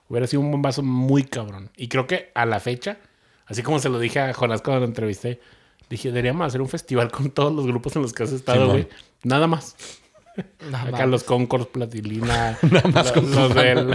[0.09, 1.69] Hubiera sido un bombazo muy cabrón.
[1.77, 2.97] Y creo que a la fecha,
[3.45, 5.41] así como se lo dije a Jonás cuando lo entrevisté,
[5.91, 8.89] dije, deberíamos hacer un festival con todos los grupos en los que has estado, güey.
[9.25, 9.77] Nada más.
[10.71, 11.09] Nada Acá más.
[11.09, 13.95] los Concord, Platilina, los, los del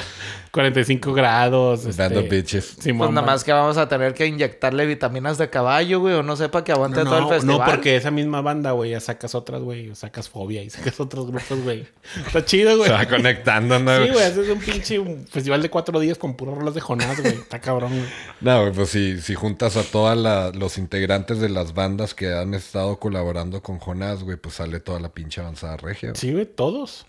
[0.51, 1.85] 45 grados.
[1.95, 2.65] Band este, of Bitches.
[2.79, 6.23] Simón, Pues nada más que vamos a tener que inyectarle vitaminas de caballo, güey, o
[6.23, 7.57] no sé, para que aguante todo el festival.
[7.59, 9.95] no, porque esa misma banda, güey, ya sacas otras, güey.
[9.95, 11.87] Sacas Fobia y sacas otros grupos, güey.
[12.25, 12.89] Está chido, güey.
[12.89, 14.03] Se va conectando, ¿no?
[14.03, 17.33] Sí, güey, haces un pinche festival de cuatro días con puros rolas de Jonás, güey.
[17.35, 18.09] Está cabrón, güey.
[18.41, 20.17] No, güey, pues si, si juntas a todos
[20.55, 24.99] los integrantes de las bandas que han estado colaborando con Jonás, güey, pues sale toda
[24.99, 26.09] la pinche avanzada regia.
[26.09, 26.19] güey.
[26.19, 27.05] Sí, güey, todos.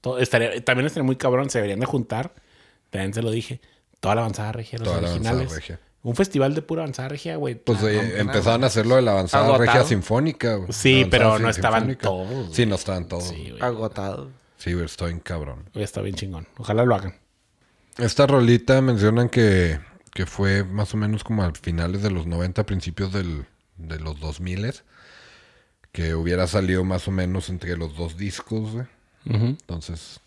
[0.00, 2.32] Todo- estaría, también estaría muy cabrón, se deberían de juntar.
[2.90, 3.60] También se lo dije.
[4.00, 5.54] Toda la avanzada regia, los Toda la avanzada originales.
[5.56, 5.80] regia.
[6.02, 7.56] Un festival de pura avanzada regia, güey.
[7.56, 9.64] Pues La eh, empezaron a hacerlo de la avanzada Agotado.
[9.66, 10.72] regia sinfónica, güey.
[10.72, 12.02] Sí, La pero no estaban sinfónica.
[12.02, 12.54] todos, güey.
[12.54, 13.24] Sí, no estaban todos.
[13.28, 13.62] Sí, güey.
[13.62, 14.30] Agotado.
[14.58, 15.64] Sí, güey, estoy en cabrón.
[15.72, 16.46] Güey, Está bien chingón.
[16.58, 17.14] Ojalá lo hagan.
[17.98, 19.80] Esta rolita mencionan que,
[20.12, 24.20] que fue más o menos como a finales de los 90, principios del, de los
[24.20, 24.74] 2000
[25.92, 28.86] que hubiera salido más o menos entre los dos discos, güey.
[29.24, 30.20] Entonces,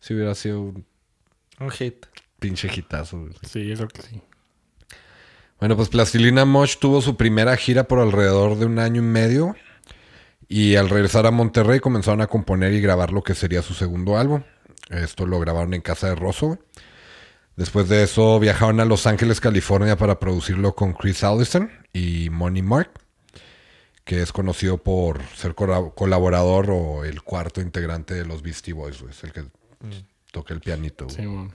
[0.00, 0.86] sí hubiera sido un
[1.60, 2.06] Un hit.
[2.38, 3.32] pinche hitazo, güey.
[3.42, 4.22] Sí, yo creo que sí.
[5.58, 9.56] Bueno, pues Plastilina Mosh tuvo su primera gira por alrededor de un año y medio.
[10.48, 14.16] Y al regresar a Monterrey comenzaron a componer y grabar lo que sería su segundo
[14.16, 14.44] álbum.
[14.88, 16.58] Esto lo grabaron en casa de Rosso.
[17.56, 22.62] Después de eso viajaron a Los Ángeles, California para producirlo con Chris Allison y Money
[22.62, 22.92] Mark,
[24.04, 29.02] que es conocido por ser colaborador o el cuarto integrante de los Beastie Boys.
[29.10, 29.44] Es el que
[30.38, 31.04] toca el pianito.
[31.06, 31.16] güey.
[31.16, 31.52] Sí, man.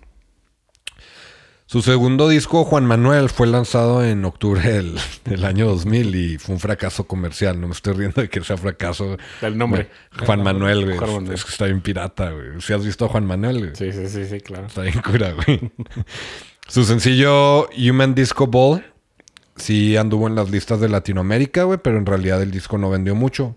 [1.66, 6.54] Su segundo disco, Juan Manuel, fue lanzado en octubre del, del año 2000 y fue
[6.56, 7.60] un fracaso comercial.
[7.60, 9.18] No me estoy riendo de que sea fracaso.
[9.42, 9.90] Del nombre.
[10.26, 10.98] Juan Manuel, güey.
[10.98, 11.34] Juan Manuel.
[11.34, 12.62] Es que está bien pirata, güey.
[12.62, 13.76] Si has visto a Juan Manuel, güey.
[13.76, 14.68] Sí, sí, sí, sí, claro.
[14.68, 15.72] Está bien cura, güey.
[16.68, 18.86] Su sencillo Human Disco Ball
[19.56, 23.16] sí anduvo en las listas de Latinoamérica, güey, pero en realidad el disco no vendió
[23.16, 23.56] mucho.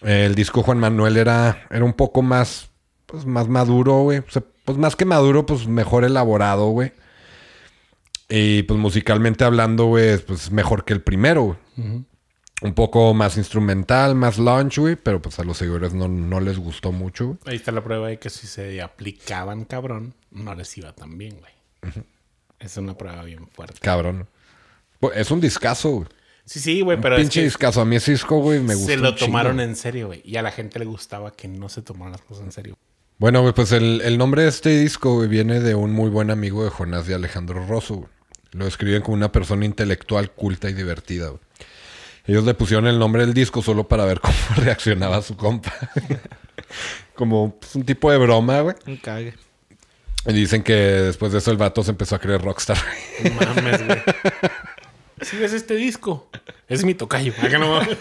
[0.00, 2.70] El disco Juan Manuel era, era un poco más,
[3.12, 4.18] pues, más maduro, güey.
[4.20, 6.92] O sea, pues más que maduro, pues mejor elaborado, güey.
[8.28, 11.58] Y pues musicalmente hablando, güey, es, pues mejor que el primero, güey.
[12.62, 16.58] Un poco más instrumental, más launch, güey, pero pues a los seguidores no, no les
[16.58, 17.38] gustó mucho, güey.
[17.44, 21.38] Ahí está la prueba de que si se aplicaban, cabrón, no les iba tan bien,
[21.38, 21.52] güey.
[22.58, 23.80] Es una prueba bien fuerte.
[23.80, 24.26] Cabrón.
[25.14, 26.08] Es un discazo, güey.
[26.46, 27.82] Sí, sí, güey, pero es Pinche que discazo.
[27.82, 28.92] A mí ese disco, güey, me gusta.
[28.92, 30.22] se lo tomaron en serio, güey.
[30.24, 32.78] Y a la gente le gustaba que no se tomaran las cosas en serio.
[33.22, 36.32] Bueno, güey, pues el, el nombre de este disco, güey, viene de un muy buen
[36.32, 38.08] amigo de Jonás de Alejandro Rosso, güey.
[38.50, 41.40] Lo escriben como una persona intelectual, culta y divertida, güey.
[42.26, 45.72] Ellos le pusieron el nombre del disco solo para ver cómo reaccionaba su compa.
[47.14, 48.74] como pues, un tipo de broma, güey.
[48.88, 49.34] Un cague.
[50.26, 52.78] Y dicen que después de eso el vato se empezó a creer rockstar.
[53.22, 54.02] No mames, güey.
[55.20, 56.28] ¿Sí ves este disco?
[56.66, 57.32] Es mi tocayo.
[57.40, 57.98] Acá no mames.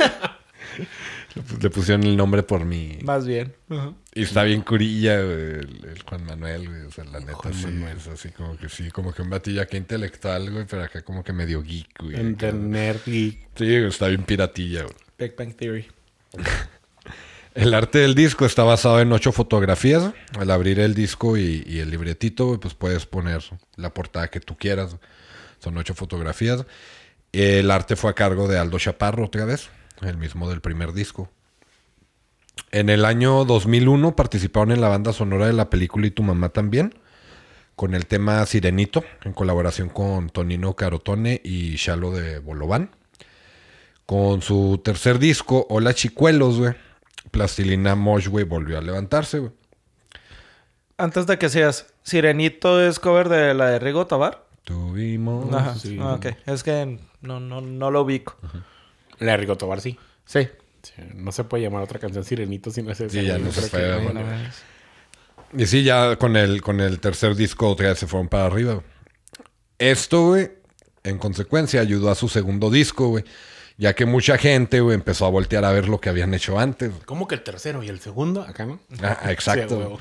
[1.61, 2.99] Le pusieron el nombre por mí.
[3.03, 3.53] Más bien.
[4.13, 6.82] Y está bien curilla, güey, el, el Juan Manuel, güey.
[6.82, 7.97] O sea, la neta, Juan sí, Manuel.
[7.97, 11.23] es así como que sí, como que un batillo acá intelectual, güey, pero acá como
[11.23, 12.15] que medio geek, güey.
[13.07, 13.39] Y...
[13.55, 14.95] Sí, güey, está bien piratilla, güey.
[15.17, 15.88] Big Bang Theory.
[17.53, 20.13] El arte del disco está basado en ocho fotografías.
[20.39, 23.43] Al abrir el disco y, y el libretito, güey, pues puedes poner
[23.75, 24.95] la portada que tú quieras.
[25.59, 26.65] Son ocho fotografías.
[27.34, 29.69] El arte fue a cargo de Aldo Chaparro, otra vez,
[30.02, 31.30] el mismo del primer disco.
[32.72, 36.49] En el año 2001 participaron en la banda sonora de la película Y tu mamá
[36.49, 36.93] también,
[37.76, 42.91] con el tema Sirenito, en colaboración con Tonino Carotone y Shalo de Bolobán.
[44.06, 46.74] Con su tercer disco, Hola Chicuelos, güey,
[47.32, 49.52] Plastilina Mosh, güey, volvió a levantarse, güey.
[50.97, 54.45] Antes de que seas, ¿Sirenito es cover de la de Rigo Tobar?
[54.64, 55.54] Tuvimos...
[55.54, 55.76] Ajá.
[55.76, 55.97] sí.
[55.99, 56.28] Ah, ok.
[56.45, 58.36] Es que no, no, no lo ubico.
[59.22, 59.97] La de Rigo Tobar, sí.
[60.26, 60.47] Sí.
[60.84, 63.09] Sí, No se puede llamar otra canción Sirenito si no es esa.
[63.13, 64.22] Sí, ya no se puede, que- bueno.
[65.57, 68.74] Y sí, ya con el, con el tercer disco ya se fueron para arriba.
[68.76, 68.86] güey.
[69.80, 70.51] Esto, güey,
[71.03, 73.24] en consecuencia, ayudó a su segundo disco, güey.
[73.78, 76.91] Ya que mucha gente, güey, empezó a voltear a ver lo que habían hecho antes.
[77.05, 78.41] ¿Cómo que el tercero y el segundo?
[78.41, 78.80] Acá, ¿no?
[79.01, 79.99] Ah, exacto.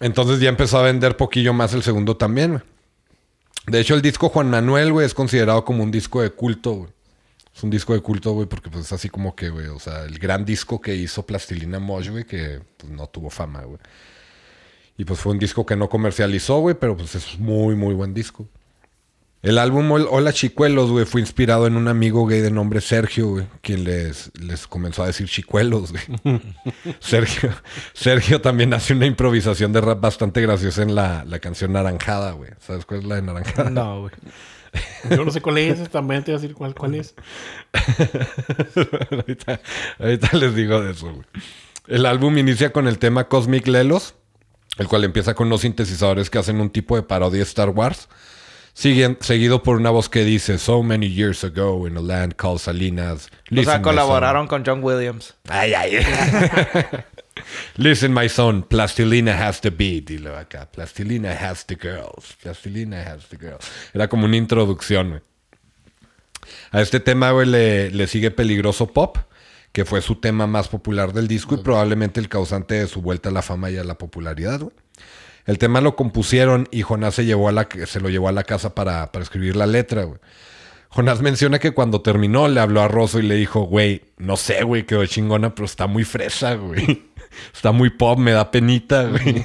[0.00, 2.62] Entonces ya empezó a vender poquillo más el segundo también, güey.
[3.68, 6.90] De hecho, el disco Juan Manuel, güey, es considerado como un disco de culto, güey.
[7.54, 10.04] Es un disco de culto, güey, porque pues es así como que, güey, o sea,
[10.04, 13.78] el gran disco que hizo Plastilina Mosh, güey, que pues, no tuvo fama, güey.
[14.96, 18.14] Y pues fue un disco que no comercializó, güey, pero pues es muy, muy buen
[18.14, 18.48] disco.
[19.42, 23.28] El álbum Hol- Hola Chicuelos, güey, fue inspirado en un amigo gay de nombre Sergio,
[23.28, 26.42] güey, quien les, les comenzó a decir chicuelos, güey.
[27.00, 27.50] Sergio,
[27.92, 32.50] Sergio también hace una improvisación de rap bastante graciosa en la, la canción Naranjada, güey.
[32.60, 33.68] ¿Sabes cuál es la de Naranjada?
[33.70, 34.12] No, güey.
[35.10, 37.14] Yo no sé cuál es, también te voy a decir cuál, cuál es.
[39.10, 39.60] ahorita,
[39.98, 41.26] ahorita les digo de eso, güey.
[41.88, 44.14] El álbum inicia con el tema Cosmic Lelos,
[44.78, 48.08] el cual empieza con unos sintetizadores que hacen un tipo de parodia de Star Wars.
[48.74, 52.58] Siguen- seguido por una voz que dice So many years ago in a land called
[52.58, 53.28] Salinas.
[53.54, 55.34] O sea, colaboraron con John Williams.
[55.44, 55.54] son".
[55.54, 55.98] Ay, ay.
[57.76, 60.10] Listen, my son, Plastilina has the beat.
[60.10, 62.36] Luego acá, Plastilina has the girls.
[62.42, 63.64] Plastilina has the girls.
[63.94, 65.20] Era como una introducción, güey.
[66.70, 69.18] A este tema, güey, le, le sigue Peligroso Pop,
[69.72, 73.28] que fue su tema más popular del disco y probablemente el causante de su vuelta
[73.28, 74.74] a la fama y a la popularidad, güey.
[75.44, 78.44] El tema lo compusieron y Jonás se, llevó a la, se lo llevó a la
[78.44, 80.20] casa para, para escribir la letra, güey.
[80.88, 84.62] Jonás menciona que cuando terminó le habló a Rosso y le dijo, güey, no sé,
[84.62, 87.10] güey, quedó chingona, pero está muy fresa, güey.
[87.52, 89.44] Está muy pop, me da penita, güey.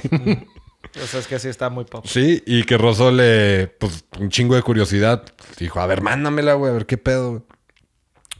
[0.92, 2.04] Pues es que sí está muy pop.
[2.06, 5.24] Sí, y que Rosso le, pues, un chingo de curiosidad.
[5.58, 7.30] Dijo, a ver, mándamela, güey, a ver qué pedo.
[7.30, 7.42] güey.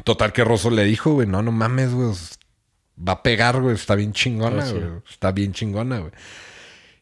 [0.05, 2.13] Total que Rosso le dijo, güey, no, no mames, güey.
[3.07, 4.73] Va a pegar, güey, está bien chingona, Ah, sí.
[4.75, 4.87] güey.
[5.09, 6.13] Está bien chingona, güey.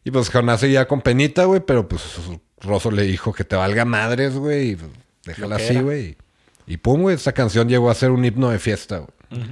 [0.04, 2.02] Y pues Jonás seguía con penita, güey, pero pues
[2.60, 4.90] Rosso le dijo que te valga madres, güey, y pues,
[5.24, 6.16] déjala así, güey.
[6.66, 9.46] Y pum, güey, esta canción llegó a ser un himno de fiesta, güey.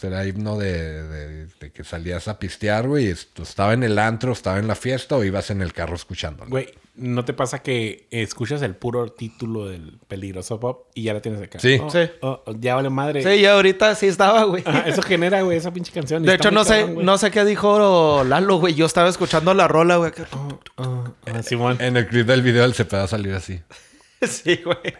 [0.00, 3.08] Será himno de, de- de que salías a pistear, güey.
[3.08, 6.48] Estaba en el antro, estaba en la fiesta o ibas en el carro escuchándolo.
[6.50, 11.20] Güey, ¿no te pasa que escuchas el puro título del peligroso pop y ya la
[11.20, 11.58] tienes acá?
[11.58, 11.80] Sí.
[11.82, 11.98] Oh, Sí.
[12.20, 13.22] oh, oh, ya vale madre.
[13.24, 14.62] Sí, ya ahorita sí estaba, güey.
[14.64, 16.22] Ajá, eso genera, güey, esa pinche canción.
[16.22, 18.74] De hecho, no sé, cabrón, no sé qué dijo Lalo, güey.
[18.74, 20.12] Yo estaba escuchando la rola, güey.
[20.32, 21.78] Oh, oh, ah, Simón.
[21.80, 23.60] En el clip del video él se puede salir así.
[24.22, 24.94] Sí, güey.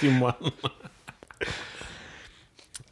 [0.00, 0.36] Simón.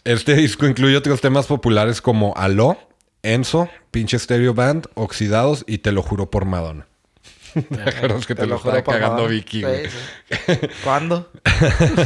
[0.09, 2.79] Este disco incluye otros temas populares como Aló,
[3.23, 6.89] Enzo, Pinche Stereo Band, Oxidados y Te lo juro por Madonna.
[7.53, 9.35] ¿Te acuerdas que te, lo, juro estaba por cagando Madonna.
[9.35, 9.63] Vicky,
[10.31, 10.53] Sí.
[10.83, 11.31] ¿Cuándo?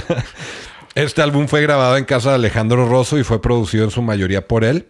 [0.96, 4.48] Este álbum fue grabado en casa de Alejandro Rosso y fue producido en su mayoría
[4.48, 4.88] por él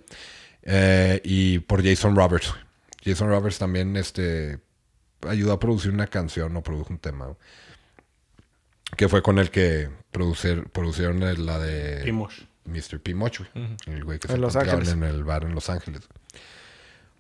[0.63, 2.49] eh, y por Jason Roberts.
[2.49, 2.63] güey.
[3.05, 4.59] Jason Roberts también este,
[5.29, 7.37] ayudó a producir una canción o produjo un tema.
[8.97, 12.45] Que fue con el que producer, producieron la de Primosh.
[12.65, 13.01] Mr.
[13.01, 13.15] P.
[13.15, 13.77] Moch, güey.
[13.87, 14.89] El güey que se Los Ángeles.
[14.91, 16.03] en el bar en Los Ángeles.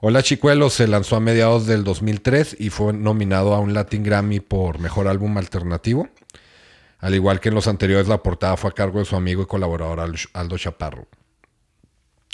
[0.04, 4.40] Hola Chicuelos se lanzó a mediados del 2003 y fue nominado a un Latin Grammy
[4.40, 6.08] por Mejor Álbum Alternativo.
[6.98, 9.46] Al igual que en los anteriores, la portada fue a cargo de su amigo y
[9.46, 11.06] colaborador Al- Aldo Chaparro.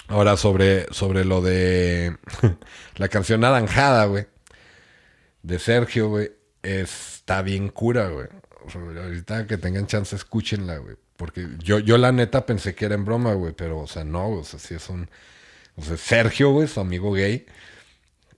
[0.08, 2.16] Ahora sobre, sobre lo de
[2.96, 4.26] la canción Naranjada, güey.
[5.42, 6.32] De Sergio, güey.
[6.62, 8.26] Está bien cura, güey.
[8.66, 10.96] O sea, ahorita que tengan chance, escúchenla, güey.
[11.18, 13.52] Porque yo, yo la neta pensé que era en broma, güey.
[13.52, 15.10] Pero, o sea, no, o sea, sí es un...
[15.74, 17.44] O sea, Sergio, güey, su amigo gay,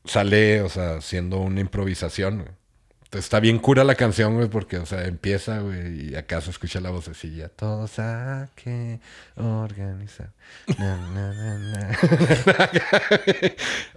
[0.04, 2.60] sale, o sea, haciendo una improvisación, güey.
[3.04, 6.50] Entonces está bien cura la canción, güey, porque, o sea, empieza, güey, y acá se
[6.50, 7.48] escucha la vocecilla.
[7.48, 9.00] Todos hay que
[9.36, 10.30] organizar.
[10.78, 11.98] Na, na, na, na.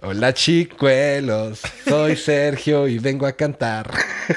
[0.02, 1.62] Hola, chicuelos.
[1.86, 3.90] Soy Sergio y vengo a cantar.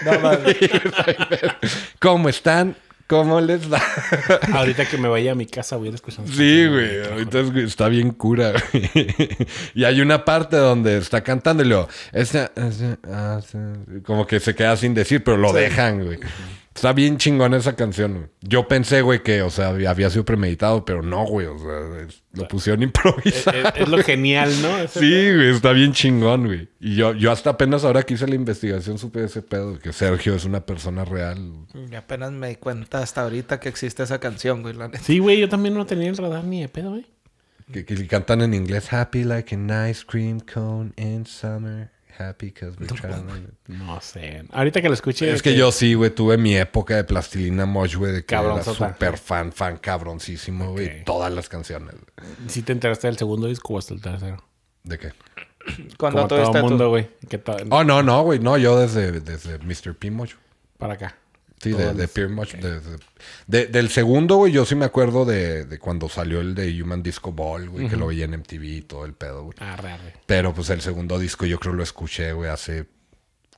[0.06, 0.32] No.
[2.00, 2.76] ¿Cómo están?
[3.08, 3.82] ¿Cómo les va?
[4.54, 6.30] Ahorita que me vaya a mi casa voy a ir escuchando.
[6.32, 7.06] Sí, güey.
[7.10, 8.90] Ahorita es- está bien cura, güey.
[9.76, 11.88] Y hay una parte donde está cantando y luego...
[12.12, 13.58] esa- esa- sí,
[14.04, 16.20] como que se queda sin decir, pero lo dejan, güey.
[16.78, 18.26] Está bien chingona esa canción, güey.
[18.42, 21.48] Yo pensé, güey, que, o sea, había sido premeditado, pero no, güey.
[21.48, 23.58] O sea, es- lo pusieron Es, improvisado.
[23.58, 24.78] es- es lo genial, ¿no?
[24.78, 26.70] Ese- Sí, güey, está bien chingón, güey.
[26.80, 30.36] Y yo, yo hasta apenas ahora que hice la investigación supe ese pedo, que Sergio
[30.36, 31.52] es una persona real.
[31.92, 35.00] Y apenas me di cuenta hasta ahorita que existe esa canción, güey, la neta.
[35.04, 37.08] Sí, güey, yo también no tenía el radar ni de pedo, güey.
[37.74, 41.90] Que, que cantan en inglés Happy like an ice cream cone in summer.
[42.18, 43.48] Happy because we're traveling.
[43.68, 44.44] No sé.
[44.52, 45.32] Ahorita que lo escuché.
[45.32, 48.64] Es que yo sí, güey, tuve mi época de Plastilina Mosh, güey, de que era
[48.64, 51.04] súper fan, fan cabroncísimo, güey.
[51.04, 51.96] Todas las canciones.
[52.48, 54.44] ¿Sí te enteraste del segundo disco o hasta el tercero?
[54.84, 55.14] ¿De qué?
[55.98, 57.10] Cuando Como todo tuviste el mundo, güey.
[57.44, 58.40] to- Oh, no, no, güey.
[58.40, 59.96] No, yo desde, desde Mr.
[59.96, 60.10] P.
[60.12, 60.34] Mosh.
[60.78, 61.18] Para acá.
[61.62, 62.54] Sí, de, de Peer Mosh.
[62.56, 62.98] de- de-
[63.48, 67.02] de- del segundo, güey, yo sí me acuerdo de, de cuando salió el de Human
[67.02, 69.58] Disco Ball, güey, que lo veía en MTV y todo el pedo, güey.
[69.60, 70.14] Arre, arre.
[70.28, 72.86] Pero pues el segundo disco yo creo lo escuché, güey, hace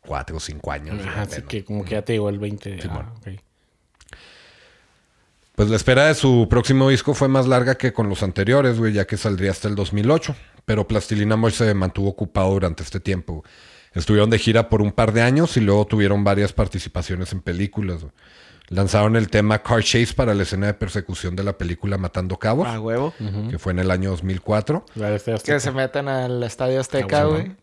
[0.01, 1.05] cuatro o cinco años.
[1.05, 2.69] Ajá, así que como que ya te llegó el 20.
[2.77, 3.27] de- ah, ok.
[5.55, 8.93] Pues la espera de su próximo disco fue más larga que con los anteriores, güey,
[8.93, 10.35] ya que saldría hasta el 2008.
[10.63, 13.33] Pero Plastilina Mosh se mantuvo ocupado durante este tiempo.
[13.41, 13.51] güey.
[13.93, 18.01] Estuvieron de gira por un par de años y luego tuvieron varias participaciones en películas.
[18.01, 18.13] güey.
[18.67, 22.67] Lanzaron el tema Car Chase para la escena de persecución de la película Matando Cabos,
[22.67, 23.13] A huevo.
[23.49, 24.85] que fue en el año 2004.
[24.93, 25.55] La de este Azteca.
[25.55, 27.43] Que se meten al Estadio Azteca, Ah, bueno.
[27.45, 27.55] güey.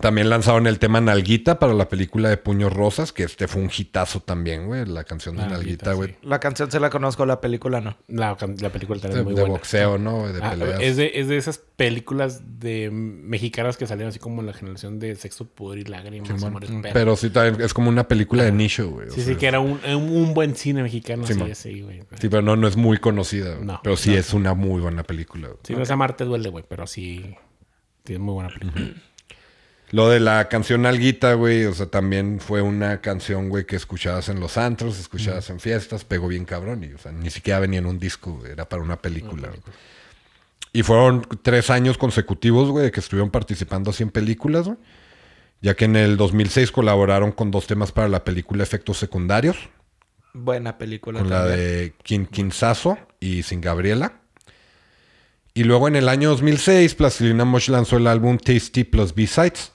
[0.00, 3.70] También lanzaron el tema Nalguita para la película de Puños Rosas, que este fue un
[3.76, 6.08] hitazo también, güey, la canción de Nalguita, Nalguita, güey.
[6.10, 6.16] sí.
[6.22, 7.96] La canción se la conozco, la película no.
[8.08, 9.54] La, la película De, también es muy de buena.
[9.54, 9.98] boxeo.
[9.98, 10.80] De Ah, peleas.
[10.80, 14.98] es, de, es de esas películas de mexicanas que salieron así como en la generación
[14.98, 16.42] de Sexo, Pudor y Lágrimas.
[16.42, 16.90] Amores Perros.
[16.92, 19.10] Pero sí, también es como una película de nicho, güey.
[19.10, 21.26] Sí, sea, sí, que era un, un, buen cine mexicano.
[21.26, 21.54] Sí, Simón.
[21.54, 22.00] sí, güey.
[22.20, 23.54] Sí, pero no, no es muy conocida.
[23.54, 23.66] güey.
[23.66, 24.16] No, pero sí no.
[24.16, 25.48] es una muy buena película.
[25.48, 25.60] güey.
[25.62, 27.36] Si no es amarte duele, güey, pero sí,
[28.04, 28.84] sí es muy buena película.
[29.94, 34.28] Lo de la canción Alguita, güey, o sea, también fue una canción, güey, que escuchabas
[34.28, 36.82] en los antros, escuchabas en fiestas, pegó bien cabrón.
[36.82, 39.50] Y, o sea, ni siquiera venía en un disco, güey, era para una película.
[40.72, 44.78] Y fueron tres años consecutivos, güey, de que estuvieron participando así en películas, güey.
[45.60, 49.56] Ya que en el 2006 colaboraron con dos temas para la película Efectos Secundarios.
[50.32, 51.94] Buena película con la de
[53.20, 54.22] y Sin Gabriela.
[55.54, 59.70] Y luego en el año 2006, Plastilina Mosh lanzó el álbum Tasty Plus B-Sides,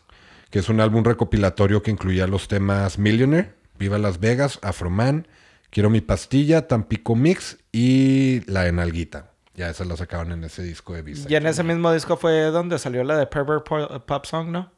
[0.49, 5.27] que es un álbum recopilatorio que incluía los temas Millionaire, Viva Las Vegas, Afroman,
[5.71, 9.31] Quiero mi pastilla, Tampico Mix y La Enalguita.
[9.53, 11.29] Ya esas las sacaban en ese disco de B-Sides.
[11.29, 14.71] Y en ese mismo disco fue donde salió la de Pervert Po- Pop Song, ¿no?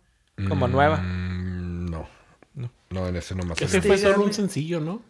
[0.49, 0.97] Como nueva.
[0.97, 2.07] Mm, no.
[2.89, 3.07] no.
[3.07, 3.61] en ese nomás.
[3.61, 3.87] Ese salió.
[3.87, 5.01] fue solo un sencillo, ¿no?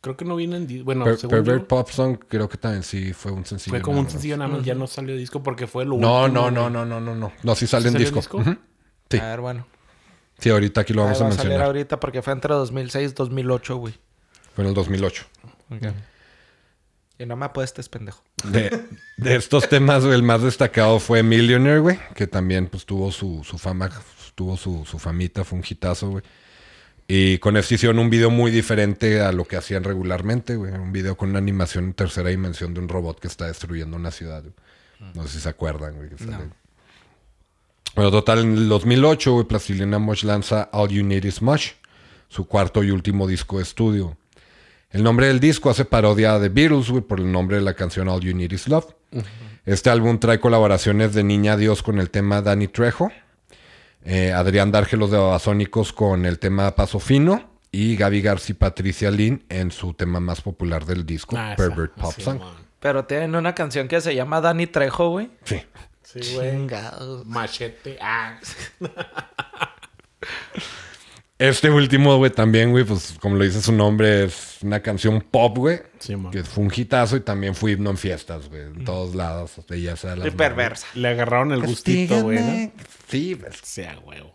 [0.00, 0.84] Creo que no viene en disco.
[0.86, 3.70] Bueno, Per- según Pervert yo, Pop Song creo que también sí fue un sencillo.
[3.76, 4.12] fue como un más.
[4.12, 4.64] sencillo nada más.
[4.64, 6.50] Ya no salió disco porque fue lo No, último.
[6.50, 6.72] no, no, güey.
[6.72, 7.32] no, no, no, no.
[7.42, 8.20] No, sí sale en disco.
[9.10, 9.18] Sí.
[9.18, 9.66] A ver, bueno.
[10.40, 11.66] Sí, ahorita aquí lo Ahí vamos va a a salir mencionar.
[11.66, 13.94] ahorita porque fue entre 2006 y 2008, güey.
[14.54, 15.24] Fue en el 2008.
[17.18, 18.22] Y no me apuestes, pendejo.
[18.44, 18.80] De,
[19.18, 23.44] de estos temas, güey, el más destacado fue Millionaire, güey, que también pues tuvo su,
[23.44, 23.90] su fama,
[24.34, 26.24] tuvo su, su famita, fue un hitazo, güey.
[27.06, 30.72] Y con este hicieron un video muy diferente a lo que hacían regularmente, güey.
[30.72, 34.12] Un video con una animación en tercera dimensión de un robot que está destruyendo una
[34.12, 34.42] ciudad.
[34.42, 34.54] güey.
[35.14, 36.08] No sé si se acuerdan, güey.
[36.08, 36.50] que sale.
[37.94, 41.72] Bueno, total, en el 2008, güey, Plastilina Mosh lanza All You Need Is Much,
[42.28, 44.16] su cuarto y último disco de estudio.
[44.90, 48.08] El nombre del disco hace parodia de Beatles, güey, por el nombre de la canción
[48.08, 48.86] All You Need Is Love.
[49.66, 53.10] Este álbum trae colaboraciones de Niña Dios con el tema Danny Trejo,
[54.04, 59.10] eh, Adrián Dárgelos de Babasónicos con el tema Paso Fino y Gaby García y Patricia
[59.10, 61.56] Lynn en su tema más popular del disco, Ah, esa.
[61.56, 62.38] Pervert Pop Song.
[62.40, 62.48] man.
[62.80, 65.30] Pero tienen una canción que se llama Danny Trejo, güey.
[65.44, 65.60] Sí.
[66.12, 66.50] Sí, güey.
[66.50, 67.26] Chingados.
[67.26, 67.98] Machete.
[68.00, 68.38] Ah.
[71.38, 75.56] Este último, güey, también, güey, pues como lo dice su nombre, es una canción pop,
[75.56, 75.80] güey.
[75.98, 76.30] Sí, man.
[76.30, 78.60] que fue un hitazo y también fue himno en fiestas, güey.
[78.60, 79.56] En todos lados.
[79.56, 80.86] o sea, ya sea las Y perversa.
[80.92, 82.72] Le agarraron el gustito, güey, ¿no?
[83.08, 83.56] Sí, pues.
[83.62, 84.34] Sea huevo.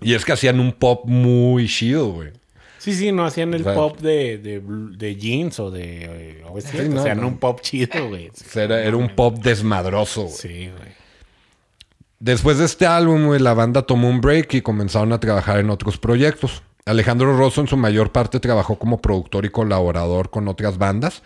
[0.00, 2.32] Y es que hacían un pop muy chido, güey.
[2.78, 6.62] Sí, sí, no hacían el O sea, pop de, de, jeans o de eh, OV7,
[6.62, 7.28] Sí, no, hacían no.
[7.28, 8.28] un pop chido, güey.
[8.28, 10.34] O sea, Era, era un pop desmadroso, güey.
[10.34, 10.99] Sí, güey.
[12.20, 15.96] Después de este álbum, la banda tomó un break y comenzaron a trabajar en otros
[15.96, 16.62] proyectos.
[16.84, 21.22] Alejandro Rosso en su mayor parte trabajó como productor y colaborador con otras bandas,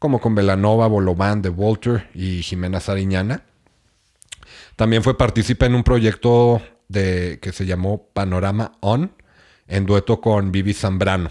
[0.00, 3.44] como con Velanova, Bolobán, The Walter y Jimena Sariñana.
[4.74, 9.12] También fue partícipe en un proyecto de, que se llamó Panorama On,
[9.68, 11.30] en dueto con Vivi Zambrano,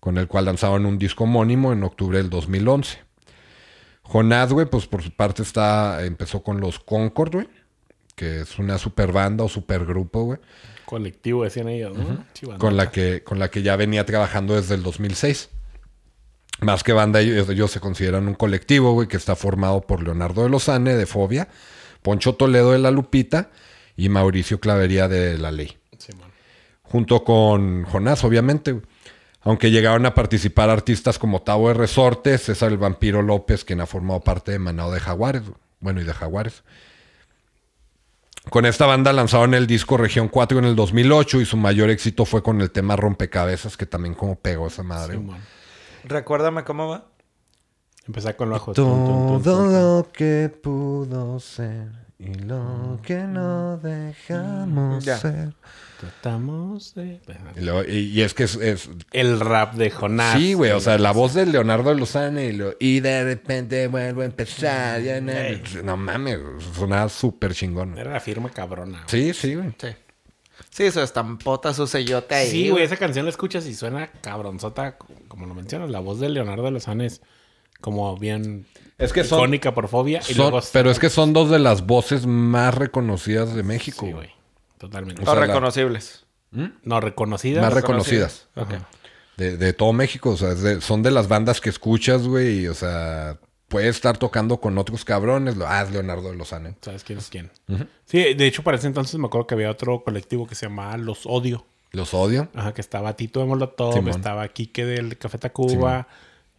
[0.00, 2.98] con el cual lanzaron un disco homónimo en octubre del 2011.
[4.02, 7.48] Jonás, pues por su parte está, empezó con los Concord, güey,
[8.14, 10.38] que es una super banda o super grupo, güey,
[10.84, 12.24] Colectivo, decían ellos, ¿no?
[12.34, 12.58] Chivandota.
[12.58, 15.50] con la que con la que ya venía trabajando desde el 2006.
[16.60, 20.44] Más que banda, ellos, ellos se consideran un colectivo, güey, que está formado por Leonardo
[20.44, 21.48] de Lozane de Fobia,
[22.00, 23.50] Poncho Toledo de La Lupita
[23.96, 25.76] y Mauricio Clavería de La Ley.
[25.98, 26.12] Sí.
[26.82, 28.84] Junto con Jonás, obviamente, güey.
[29.44, 33.86] Aunque llegaron a participar artistas como Tavo de Resortes, César el Vampiro López, quien ha
[33.86, 35.42] formado parte de Manado de Jaguares.
[35.80, 36.62] Bueno, y de Jaguares.
[38.50, 42.24] Con esta banda lanzaron el disco Región 4 en el 2008 y su mayor éxito
[42.24, 45.18] fue con el tema Rompecabezas, que también como pegó esa madre.
[46.04, 47.06] Recuérdame cómo va.
[48.06, 48.72] Empezar con lo bajo.
[48.74, 49.66] Todo
[50.02, 51.88] lo que pudo ser
[52.18, 55.16] y lo que no dejamos Ya.
[55.16, 55.54] ser.
[56.00, 57.20] Tratamos de...
[57.56, 60.38] Y, luego- y- y es que es, es- El rap de Jonás.
[60.38, 64.22] Sí, güey, o sea, la voz de Leonardo Lozano y, lo- y de repente vuelvo
[64.22, 65.00] a empezar.
[65.02, 65.32] ya no,
[65.82, 66.38] no mames,
[66.76, 67.96] sonaba súper chingón.
[67.98, 69.04] Era la firma cabrona.
[69.10, 69.32] güey.
[69.32, 69.70] Sí, sí, güey.
[69.80, 69.88] Sí.
[70.70, 72.50] Sí, su estampota, su sellote ahí.
[72.50, 74.96] Sí, güey, esa canción la escuchas y suena cabronzota,
[75.28, 75.90] como lo mencionas.
[75.90, 77.22] La voz de Leonardo Lozano es
[77.80, 78.66] como bien
[78.98, 80.20] Es que son- icónica por fobia.
[80.28, 84.06] Y Son- luego pero es que son dos de las voces más reconocidas de México.
[84.06, 84.30] Sí, güey.
[84.78, 85.20] Totalmente.
[85.22, 86.26] O O sea, la- reconocibles.
[86.82, 87.62] no, reconocidas.
[87.62, 88.48] Más reconocidas.
[88.56, 88.74] Ok.
[89.36, 90.30] De, de todo México.
[90.30, 92.60] O sea, de- son de las bandas que escuchas, güey.
[92.64, 93.38] y, O sea,
[93.68, 95.56] puede estar tocando con otros cabrones.
[95.56, 96.76] Lo, ah, es Leonardo Lozano.
[96.80, 97.50] ¿Sabes quién es quién?
[98.04, 100.96] Sí, de hecho, para ese entonces me acuerdo que había otro colectivo que se llamaba
[100.96, 101.66] Los Odio.
[101.92, 102.48] Los odio.
[102.54, 104.10] Ajá, que estaba Tito de Molotov, Simón.
[104.10, 106.08] estaba Quique del Café Tacuba.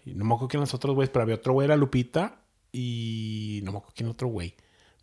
[0.05, 2.37] Y no me acuerdo quién los otros güeyes, pero había otro güey, era Lupita.
[2.71, 4.55] Y no me acuerdo quién otro güey.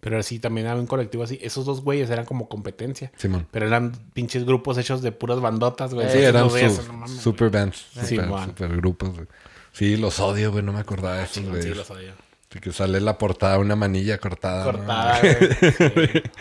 [0.05, 1.39] Pero sí, también había un colectivo así.
[1.41, 3.13] Esos dos güeyes eran como competencia.
[3.17, 3.47] Simón.
[3.53, 6.11] Pero eran pinches grupos hechos de puras bandotas, güey.
[6.11, 7.87] Sí, eran los veías, su- no mames, super bands.
[8.01, 8.47] Sí, super, man.
[8.49, 9.15] super grupos.
[9.15, 9.27] güey.
[9.73, 10.65] Sí, los odio, güey.
[10.65, 11.63] No me acordaba de esos, güey.
[11.63, 12.15] Sí, los odio.
[12.51, 14.65] Sí, que sale la portada una manilla cortada.
[14.65, 14.73] ¿no?
[14.79, 16.09] Cortada, güey.
[16.09, 16.23] Sí.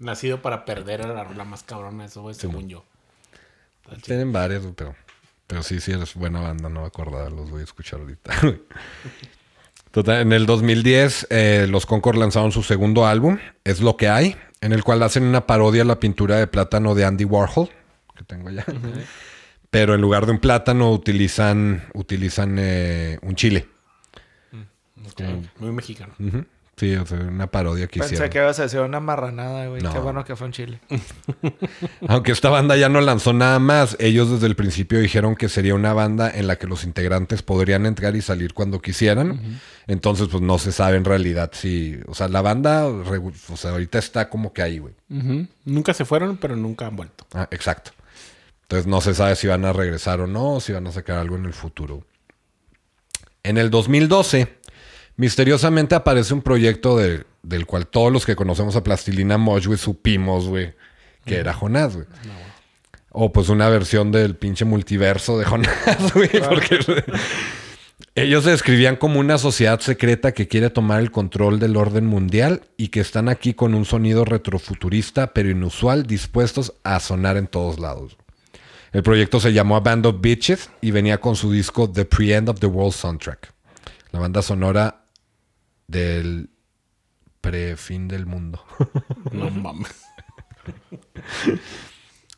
[0.00, 2.84] Nacido para perder era la rola más cabrona, eso, güey, según yo.
[4.02, 4.94] Tienen varios, güey, pero,
[5.46, 8.34] pero sí, sí, eres buena banda, no me acordaba, los voy a escuchar ahorita.
[8.42, 8.60] güey.
[9.96, 14.36] Total, en el 2010, eh, los Concord lanzaron su segundo álbum, Es lo que hay,
[14.60, 17.70] en el cual hacen una parodia a la pintura de plátano de Andy Warhol,
[18.14, 18.66] que tengo allá.
[19.70, 23.68] Pero en lugar de un plátano utilizan, utilizan eh, un chile.
[25.06, 25.22] Ok,
[25.60, 26.12] Muy mexicano.
[26.78, 28.30] Sí, o sea, una parodia que Pensé hicieron.
[28.30, 29.80] que ibas a decir una marranada, güey.
[29.80, 29.90] No.
[29.94, 30.80] Qué bueno que fue en Chile.
[32.08, 35.74] Aunque esta banda ya no lanzó nada más, ellos desde el principio dijeron que sería
[35.74, 39.58] una banda en la que los integrantes podrían entrar y salir cuando quisieran.
[39.86, 41.98] Entonces, pues no se sabe en realidad si.
[42.08, 44.94] O sea, la banda, o sea, ahorita está como que ahí, güey.
[45.64, 47.26] Nunca se fueron, pero nunca han vuelto.
[47.32, 47.92] Ah, exacto.
[48.62, 51.16] Entonces no se sabe si van a regresar o no, o si van a sacar
[51.18, 52.04] algo en el futuro.
[53.44, 54.55] En el 2012,
[55.16, 59.78] misteriosamente aparece un proyecto de- del cual todos los que conocemos a Plastilina Mosh, güey,
[59.78, 60.74] supimos, güey,
[61.24, 62.06] que era Jonás, güey.
[63.10, 65.72] O pues una versión del pinche multiverso de Jonás,
[66.14, 66.78] güey, porque
[68.14, 72.62] ellos se describían como una sociedad secreta que quiere tomar el control del orden mundial
[72.76, 77.78] y que están aquí con un sonido retrofuturista pero inusual, dispuestos a sonar en todos
[77.78, 78.16] lados.
[78.92, 82.48] El proyecto se llamó A Band of Bitches y venía con su disco The Pre-End
[82.48, 83.52] of the World Soundtrack,
[84.12, 85.02] la banda sonora
[85.88, 86.50] del
[87.40, 88.64] pre-fin del mundo.
[89.32, 90.04] No mames.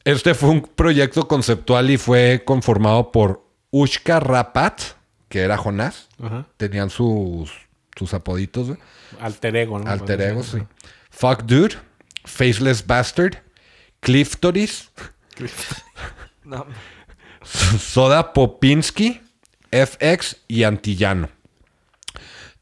[0.04, 4.80] Este fue un proyecto conceptual y fue conformado por Ushka Rapat,
[5.28, 6.08] que era Jonás.
[6.22, 6.46] Ajá.
[6.56, 7.50] Tenían sus,
[7.96, 8.76] sus apoditos.
[9.20, 9.90] Alter ego, ¿no?
[9.90, 10.58] Alter ego, sí.
[11.10, 11.76] Fuck Dude,
[12.24, 13.36] Faceless Bastard,
[14.00, 14.90] Cliftoris,
[16.44, 16.66] No.
[17.42, 19.20] Soda Popinski,
[19.70, 21.28] FX y Antillano.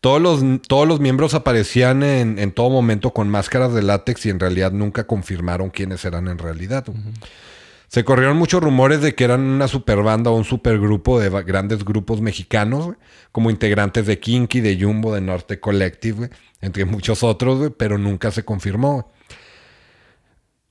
[0.06, 4.30] Todos los, todos los miembros aparecían en, en todo momento con máscaras de látex y
[4.30, 6.86] en realidad nunca confirmaron quiénes eran en realidad.
[7.88, 12.20] Se corrieron muchos rumores de que eran una superbanda o un supergrupo de grandes grupos
[12.20, 12.94] mexicanos,
[13.32, 16.30] como integrantes de Kinky, de Jumbo, de Norte Collective,
[16.60, 19.10] entre muchos otros, pero nunca se confirmó.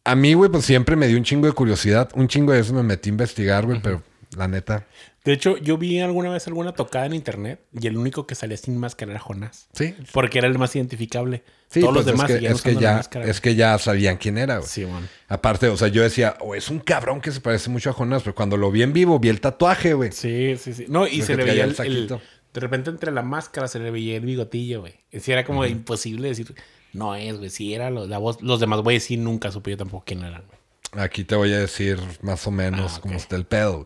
[0.06, 2.10] A mí, güey, pues siempre me dio un chingo de curiosidad.
[2.14, 4.02] Un chingo de eso me metí a investigar, güey, pero
[4.38, 4.88] la neta.
[5.26, 8.56] De hecho, yo vi alguna vez alguna tocada en internet y el único que salía
[8.58, 9.68] sin máscara era Jonás.
[9.74, 9.96] Sí.
[10.14, 11.44] Porque era el más identificable.
[11.68, 14.18] Sí, Todos los pues demás es que, es que ya, máscara, es que ya sabían
[14.18, 14.70] quién era, güey.
[14.70, 15.10] Sí, man.
[15.28, 18.22] Aparte, o sea, yo decía, o es un cabrón que se parece mucho a Jonás,
[18.22, 20.12] pero cuando lo vi en vivo, vi el tatuaje, güey.
[20.12, 20.86] Sí, sí, sí.
[20.88, 22.08] No, y se le veía el el.
[22.54, 24.94] De repente entre la máscara se le veía el bigotillo, güey.
[25.20, 26.54] Sí, era como imposible decir,
[26.94, 27.50] no es, güey.
[27.50, 28.42] Si era lo- la voz.
[28.44, 31.04] Los demás güeyes sí nunca supe yo tampoco quién eran, güey.
[31.04, 33.84] Aquí te voy a decir más o menos Ah, cómo está el pedo.
[33.84, 33.86] güey.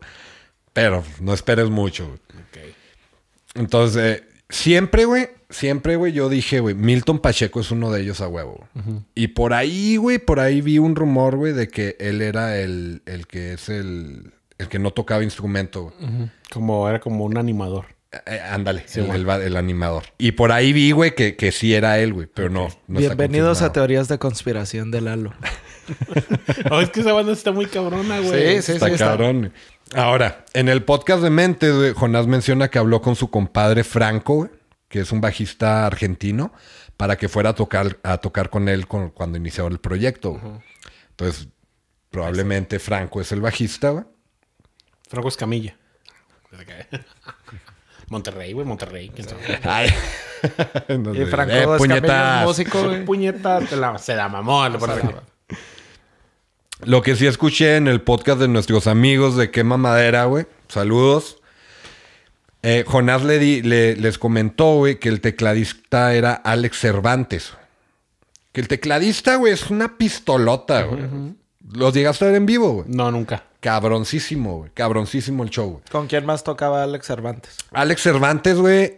[0.82, 2.20] Pero no esperes mucho, güey.
[3.56, 8.22] Entonces, eh, siempre, güey, siempre, güey, yo dije, güey, Milton Pacheco es uno de ellos
[8.22, 8.68] a huevo.
[9.16, 13.02] Y por ahí, güey, por ahí vi un rumor, güey, de que él era el,
[13.06, 15.92] el que es el, el que no tocaba instrumento.
[16.00, 16.30] güey.
[16.52, 17.86] Como era como un animador.
[18.12, 20.04] Eh, eh, ándale, Sí, el, animador.
[20.18, 22.70] Y por ahí vi, güey, que, que sí era él, güey, pero no.
[22.88, 25.34] no está Bienvenidos a teorías de conspiración de Lalo.
[26.70, 28.58] Oh, es que esa banda está muy cabrona, güey.
[28.58, 28.94] Sí, sí, Está sí.
[28.94, 29.52] está- cabrón.
[29.96, 34.50] Ahora, en el podcast de Mente, Jonás menciona que habló con su compadre Franco, güey,
[34.88, 36.54] que es un bajista argentino,
[36.98, 40.40] para que fuera a tocar, a tocar con él con- cuando iniciaba el proyecto.
[41.12, 41.48] Entonces,
[42.12, 44.06] probablemente Franco es el bajista, güey.
[45.10, 45.76] Franco Escamilla.
[48.10, 49.10] Monterrey, güey, Monterrey.
[49.14, 49.60] ¿quién sabe?
[49.64, 49.90] Ay.
[51.00, 51.26] No Y sé.
[51.28, 52.46] Franco Eh, es puñetas.
[52.46, 53.06] músico, güey.
[53.06, 54.64] Puñeta, te la- se la mamó.
[56.86, 60.46] Lo que sí escuché en el podcast de nuestros amigos de Quema Madera, güey.
[60.70, 61.38] Saludos.
[62.62, 67.54] Eh, Jonás le di- le- les comentó, güey, que el tecladista era Alex Cervantes.
[68.52, 71.02] Que el tecladista, güey, es una pistolota, güey.
[71.72, 72.86] Los llegaste a ver en vivo, güey.
[72.90, 73.44] No, nunca.
[73.60, 74.72] Cabroncísimo, güey.
[74.74, 75.84] Cabroncísimo el show, güey.
[75.92, 77.58] ¿Con quién más tocaba Alex Cervantes?
[77.72, 78.98] Alex Cervantes, güey,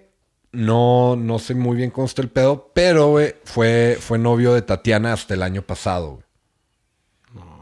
[0.52, 4.62] no, no sé muy bien cómo está el pedo, pero, güey, fue, fue novio de
[4.62, 6.24] Tatiana hasta el año pasado, güey.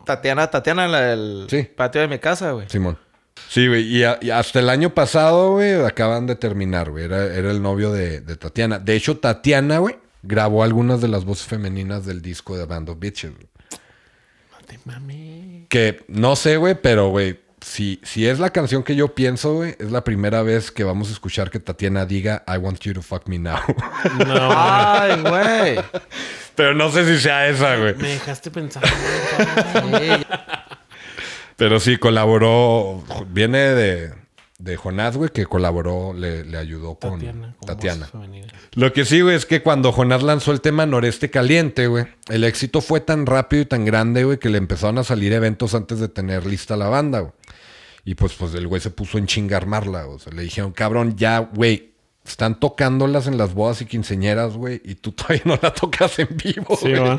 [0.10, 1.64] Tatiana, Tatiana, la del Sí.
[1.76, 2.68] patio de mi casa, güey.
[2.68, 2.98] Simón.
[3.48, 3.84] Sí, güey.
[3.86, 7.06] Y hasta el año pasado, güey, acaban de terminar, güey.
[7.06, 8.80] Era, era el novio de, de Tatiana.
[8.80, 12.98] De hecho, Tatiana, güey, grabó algunas de las voces femeninas del disco de Band of
[13.00, 13.48] Bitches, güey.
[14.52, 15.68] No te mames.
[15.70, 19.76] Que no sé, güey, pero, güey, si, si es la canción que yo pienso, güey,
[19.80, 23.02] es la primera vez que vamos a escuchar que Tatiana diga I want you to
[23.02, 23.58] fuck me now.
[24.28, 25.86] No, Ay, güey.
[26.56, 27.96] pero no sé si sea esa, güey.
[27.96, 28.88] me dejaste pensando.
[31.56, 33.04] Pero sí, colaboró.
[33.28, 34.14] Viene de,
[34.60, 37.56] de Jonás, güey, que colaboró, le, le ayudó con Tatiana.
[37.60, 38.10] con Tatiana.
[38.76, 42.46] Lo que sí, güey, es que cuando Jonás lanzó el tema Noreste Caliente, güey, el
[42.46, 46.00] éxito fue tan rápido y tan grande, güey, que le empezaron a salir eventos antes
[46.00, 47.34] de tener lista la banda, güey.
[48.10, 50.72] Y pues, pues el güey se puso en chinga a armarla, o sea, le dijeron,
[50.72, 51.92] cabrón, ya, güey,
[52.26, 56.30] están tocándolas en las bodas y quinceñeras, güey, y tú todavía no la tocas en
[56.32, 57.18] vivo, Sí, güey.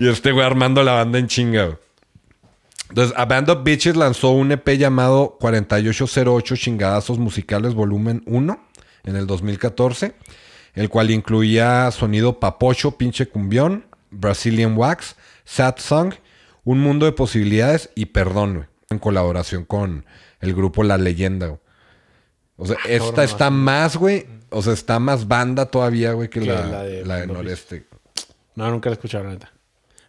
[0.00, 1.76] Y este güey armando la banda en chinga, güey.
[2.88, 8.60] Entonces, A Band of Bitches lanzó un EP llamado 4808 Chingadazos Musicales Volumen 1
[9.04, 10.12] en el 2014,
[10.74, 16.14] el cual incluía sonido papocho, pinche cumbión, Brazilian Wax, Sad Song,
[16.64, 20.04] Un Mundo de Posibilidades y Perdón, güey, en colaboración con
[20.40, 21.60] el grupo La Leyenda, güey.
[22.58, 26.40] O sea, esta cabrón, está más, güey, o sea, está más banda todavía, güey, que,
[26.40, 27.86] Que la, la de la de Noreste.
[28.54, 29.52] No, nunca la la neta.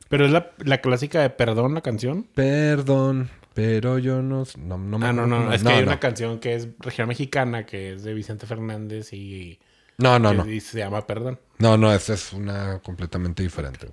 [0.07, 2.23] Pero es la, la clásica de Perdón, la canción.
[2.33, 4.45] Perdón, pero yo no...
[4.57, 5.87] No, no, Ah, no, no, cómo- Es que hay no.
[5.87, 9.59] una canción que es regional mexicana, que es de Vicente Fernández y,
[9.97, 10.49] No, no, no.
[10.49, 11.41] y se llama Perdón.
[11.57, 13.89] No, no, esta es una completamente diferente.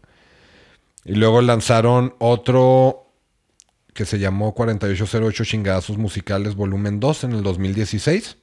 [1.04, 3.03] Y luego lanzaron otro
[3.94, 8.36] que se llamó 4808 Chingadazos Musicales Volumen 2 en el 2016,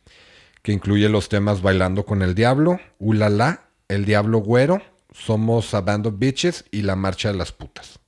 [0.64, 4.82] que incluye los temas Bailando con el Diablo, Ulala, El Diablo Güero,
[5.14, 8.00] Somos a Band of Bitches y La Marcha de las Putas.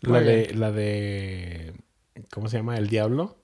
[0.00, 1.74] La de, la de.
[2.32, 2.76] ¿Cómo se llama?
[2.76, 3.36] El Diablo.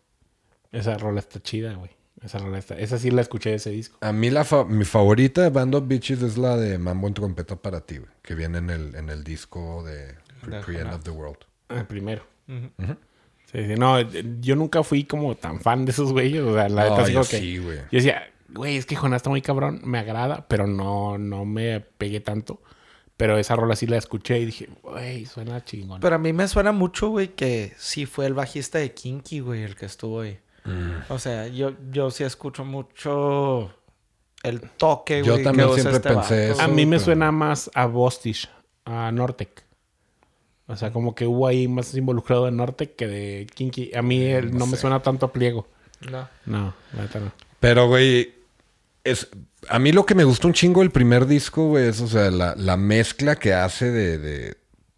[0.72, 1.90] Esa rola está chida, güey.
[2.20, 2.76] Esa rola está.
[2.76, 3.96] Esa sí la escuché de ese disco.
[4.00, 7.14] A mí la fa- mi favorita de Band of Bitches es la de Mambo en
[7.14, 10.16] trompeta para ti, güey, que viene en el, en el disco de
[10.62, 10.94] Jonás.
[10.96, 11.38] of the World.
[11.68, 12.22] El primero.
[12.46, 14.00] Sí, sí, no,
[14.40, 16.42] yo nunca fui como tan fan de esos güeyes.
[16.42, 17.38] O sea, la No, neta así yo que.
[17.38, 17.78] sí, güey.
[17.78, 21.80] Yo decía, güey, es que Jonás está muy cabrón, me agrada, pero no, no me
[21.80, 22.60] pegué tanto.
[23.16, 26.00] Pero esa rola sí la escuché y dije, güey, suena chingón.
[26.00, 29.62] Pero a mí me suena mucho, güey, que sí fue el bajista de Kinky, güey,
[29.64, 30.38] el que estuvo ahí.
[30.64, 30.90] Mm.
[31.12, 33.74] O sea, yo, yo sí escucho mucho
[34.44, 35.44] el toque, Yo güey.
[35.44, 36.52] también que usa siempre este pensé vato.
[36.54, 36.62] eso.
[36.62, 38.48] a mí me pero- suena más a Bostich,
[38.84, 39.64] a Nortec.
[40.68, 43.90] O sea, como que hubo ahí más involucrado de Nortec que de Kinky.
[43.94, 44.82] A mí él no, me sé.
[44.82, 45.66] suena tanto a pliego.
[46.10, 46.28] No.
[46.46, 47.32] No, la neta no.
[47.58, 48.34] Pero, güey,
[49.02, 49.28] es,
[49.68, 52.30] a mí lo que me gusta un chingo del primer disco, güey, es, o sea,
[52.30, 54.56] la, la mezcla que hace de, de-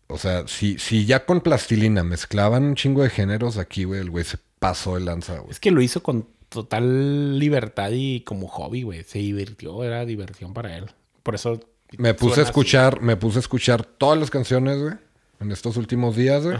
[0.08, 4.10] o sea, si, si ya con plastilina mezclaban un chingo de géneros aquí, güey, el
[4.10, 5.52] güey se pasó de lanza, güey.
[5.52, 9.04] Es que lo hizo con total libertad y como hobby, güey.
[9.04, 10.86] Se divirtió, era diversión para él.
[11.22, 11.60] Por eso.
[11.96, 12.50] Me puse a así.
[12.50, 14.94] escuchar, me puse a escuchar todas las canciones, güey,
[15.40, 16.58] en estos últimos días, güey,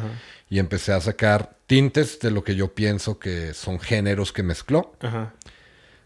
[0.49, 4.95] y empecé a sacar tintes de lo que yo pienso que son géneros que mezcló.
[5.01, 5.35] Ajá.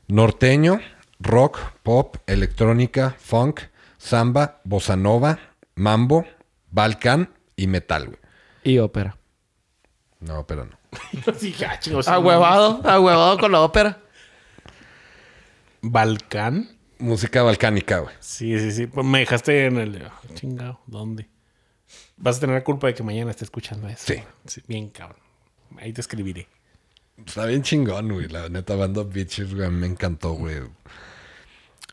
[0.09, 0.81] Norteño,
[1.21, 3.61] rock, pop, electrónica, funk,
[3.97, 5.39] samba, bossa nova,
[5.77, 6.27] mambo,
[6.71, 8.19] balcán y metal, güey.
[8.65, 9.17] Y ópera.
[10.21, 10.79] No, pero no.
[11.39, 14.01] sí, ah, chingos, Ahuevado, ahuevado con la ópera.
[15.81, 16.71] Balcán.
[16.99, 18.15] Música balcánica, güey.
[18.21, 18.87] Sí, sí, sí.
[18.87, 20.07] Pues me dejaste en el.
[20.07, 21.29] ah, chingado, ¿dónde?
[22.17, 24.15] Vas a tener la culpa de que mañana esté escuchando eso.
[24.47, 24.63] Sí.
[24.67, 25.19] Bien, cabrón.
[25.79, 26.49] Ahí te escribiré.
[27.25, 28.29] Está bien chingón, güey.
[28.29, 30.61] La neta, Band of Bitches, güey, me encantó, güey.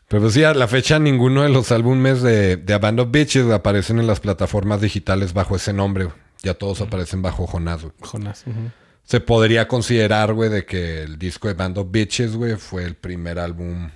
[0.08, 3.50] Pero sí, a la fecha ninguno de los álbumes de, de A Band of Bitches
[3.50, 6.16] aparecen en las plataformas digitales bajo ese nombre, güey.
[6.42, 7.94] Ya todos aparecen bajo Jonás, güey.
[8.00, 8.44] Jonás.
[9.04, 12.94] Se podría considerar, güey, de que el disco de Band of Bitches, güey, fue el
[12.94, 13.90] primer álbum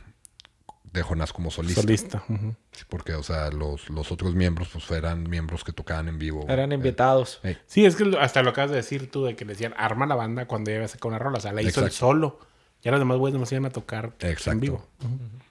[0.97, 1.83] de Jonás como solista.
[1.83, 2.25] Solista.
[2.73, 6.47] Sí, porque, o sea, los, los otros miembros, pues eran miembros que tocaban en vivo.
[6.49, 7.41] Eran invitados.
[7.43, 7.57] Ey.
[7.67, 10.15] Sí, es que hasta lo acabas de decir tú, de que le decían arma la
[10.15, 11.39] banda cuando ya iba a sacar una rola.
[11.39, 11.95] O sea, la hizo Exacto.
[11.97, 12.41] solo.
[12.83, 14.87] Ya los demás güeyes nomás iban a tocar en vivo.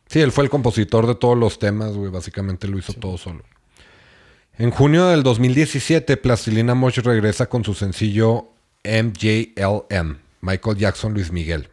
[0.08, 2.12] Sí, él fue el compositor de todos los temas, güey.
[2.12, 3.44] Básicamente lo hizo todo solo.
[4.58, 8.52] En junio del 2017, Plastilina Mosh regresa con su sencillo
[8.86, 11.70] MJLM, Michael Jackson Luis Miguel.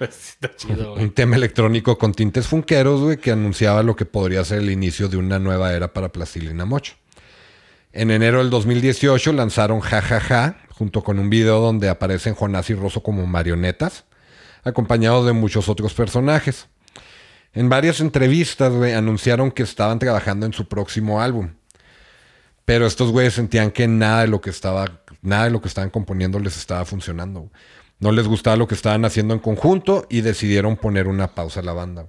[0.96, 5.08] Un tema electrónico con tintes funqueros, güey, que anunciaba lo que podría ser el inicio
[5.08, 6.92] de una nueva era para Plastilina Moch.
[7.92, 12.70] En enero del 2018 lanzaron Ja Ja Ja, junto con un video donde aparecen Jonás
[12.70, 14.04] y Rosso como marionetas,
[14.62, 16.68] acompañados de muchos otros personajes.
[17.52, 21.50] En varias entrevistas, güey, anunciaron que estaban trabajando en su próximo álbum.
[22.64, 25.90] Pero estos güeyes sentían que nada de lo que estaba, nada de lo que estaban
[25.90, 27.50] componiendo les estaba funcionando.
[28.00, 31.62] No les gustaba lo que estaban haciendo en conjunto y decidieron poner una pausa a
[31.62, 32.08] la banda.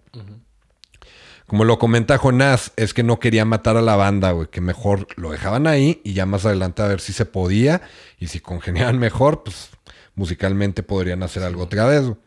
[1.46, 5.06] Como lo comenta Jonás, es que no quería matar a la banda, güey, que mejor
[5.18, 7.82] lo dejaban ahí y ya más adelante a ver si se podía
[8.18, 9.70] y si congeniaban mejor, pues
[10.16, 12.04] musicalmente podrían hacer algo otra vez.
[12.04, 12.18] güey.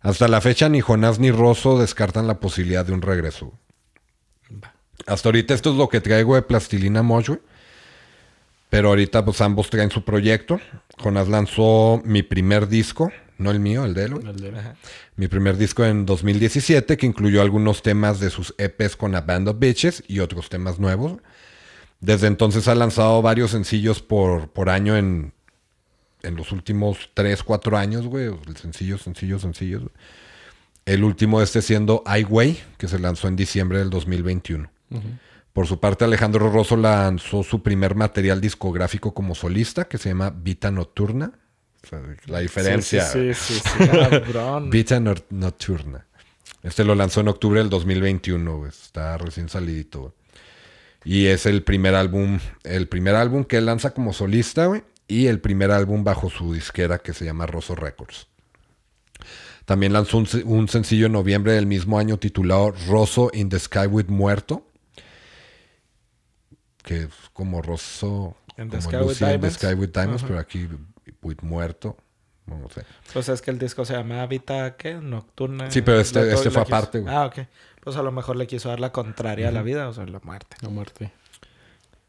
[0.00, 3.52] Hasta la fecha ni Jonás ni Rosso descartan la posibilidad de un regreso.
[5.06, 7.40] Hasta ahorita esto es lo que traigo de Plastilina Mosh, güey.
[8.70, 10.60] Pero ahorita pues ambos traen su proyecto.
[10.98, 14.14] Jonás lanzó mi primer disco, no el mío, el de él.
[14.14, 14.26] güey.
[14.28, 14.52] El de-
[15.16, 19.48] Mi primer disco en 2017 que incluyó algunos temas de sus EPs con A Band
[19.48, 21.18] of Bitches y otros temas nuevos.
[22.00, 25.32] Desde entonces ha lanzado varios sencillos por, por año en,
[26.22, 28.30] en los últimos 3, 4 años, güey.
[28.60, 29.82] Sencillos, sencillos, sencillos.
[29.82, 29.94] güey.
[30.84, 34.70] El último este siendo I Way, que se lanzó en diciembre del 2021.
[35.58, 40.30] Por su parte, Alejandro Rosso lanzó su primer material discográfico como solista, que se llama
[40.30, 41.32] Vita Nocturna.
[41.82, 43.04] O sea, la diferencia.
[43.04, 43.88] Sí, sí, sí, sí.
[43.88, 44.70] Cabrón.
[44.70, 46.06] Vita Nor- Nocturna.
[46.62, 48.68] Este lo lanzó en octubre del 2021, güey.
[48.68, 50.12] Está recién salidito, güey.
[51.02, 54.84] Y es el primer álbum, el primer álbum que él lanza como solista, güey.
[55.08, 58.28] Y el primer álbum bajo su disquera que se llama Rosso Records.
[59.64, 64.06] También lanzó un sencillo en noviembre del mismo año titulado Rosso in the Sky with
[64.06, 64.67] Muerto.
[66.88, 68.36] Que es como Rosso.
[68.56, 69.56] In the como Sky with Lucy in the Diamonds.
[69.58, 70.68] Sky with Diamonds, pero aquí
[71.22, 71.96] with Muerto.
[72.46, 72.82] No sé.
[73.12, 74.94] Pues es que el disco se llama Vita, ¿qué?
[74.94, 75.70] Nocturna.
[75.70, 77.14] Sí, pero este- este fue aparte, güey.
[77.14, 77.40] Ah, ok.
[77.84, 80.18] Pues a lo mejor le quiso dar la contraria a la vida, o sea, la
[80.20, 80.56] muerte.
[80.62, 81.12] La muerte.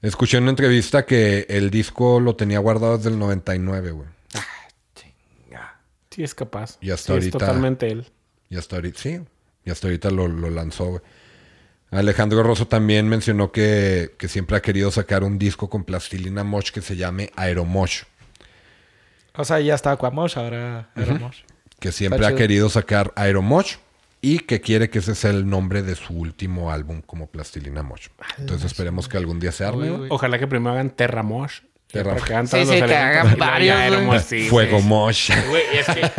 [0.01, 4.07] Escuché en una entrevista que el disco lo tenía guardado desde el 99, güey.
[6.09, 6.77] Sí, es capaz.
[6.81, 8.07] Y hasta Sí, ahorita- Es totalmente él.
[8.49, 9.21] Y hasta ahorita, sí.
[9.63, 11.01] Y hasta ahorita lo, lo lanzó, güey.
[11.91, 16.69] Alejandro Rosso también mencionó que, que siempre ha querido sacar un disco con plastilina mosh
[16.71, 18.03] que se llame Aeromosh.
[19.35, 21.39] O sea, ya está Aquamosh, ahora Aeromosh.
[21.79, 23.75] Que siempre ha querido sacar Aeromosh
[24.21, 28.07] y que quiere que ese sea el nombre de su último álbum como Plastilina Mosh.
[28.37, 30.01] Entonces esperemos que algún día se arme, Uy, güey.
[30.01, 30.07] uy.
[30.11, 31.61] Ojalá que primero hagan Terra Mosh.
[31.87, 34.81] Terra- que hagan Sí, sí, que hagan varios, sí, Fuego.
[34.81, 35.31] Mosh.
[35.49, 36.11] Güey, es que,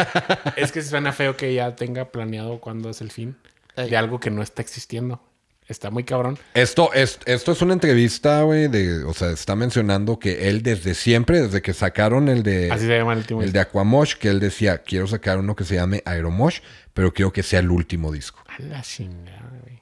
[0.60, 3.36] es que suena feo que ya tenga planeado cuándo es el fin
[3.76, 5.22] de algo que no está existiendo.
[5.70, 6.36] Está muy cabrón.
[6.52, 10.94] Esto es, esto es una entrevista, güey, de, o sea, está mencionando que él desde
[10.94, 13.40] siempre, desde que sacaron el de, Así se llama el último.
[13.40, 16.58] el de Aquamosh, que él decía, quiero sacar uno que se llame Aeromosh,
[16.92, 18.40] pero quiero que sea el último disco.
[18.48, 19.80] A la chingada, güey.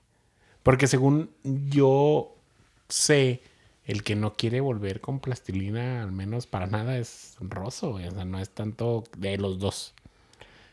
[0.62, 2.36] Porque según yo
[2.90, 3.40] sé,
[3.86, 8.08] el que no quiere volver con plastilina, al menos para nada, es Rosso, güey.
[8.08, 9.94] O sea, no es tanto de los dos.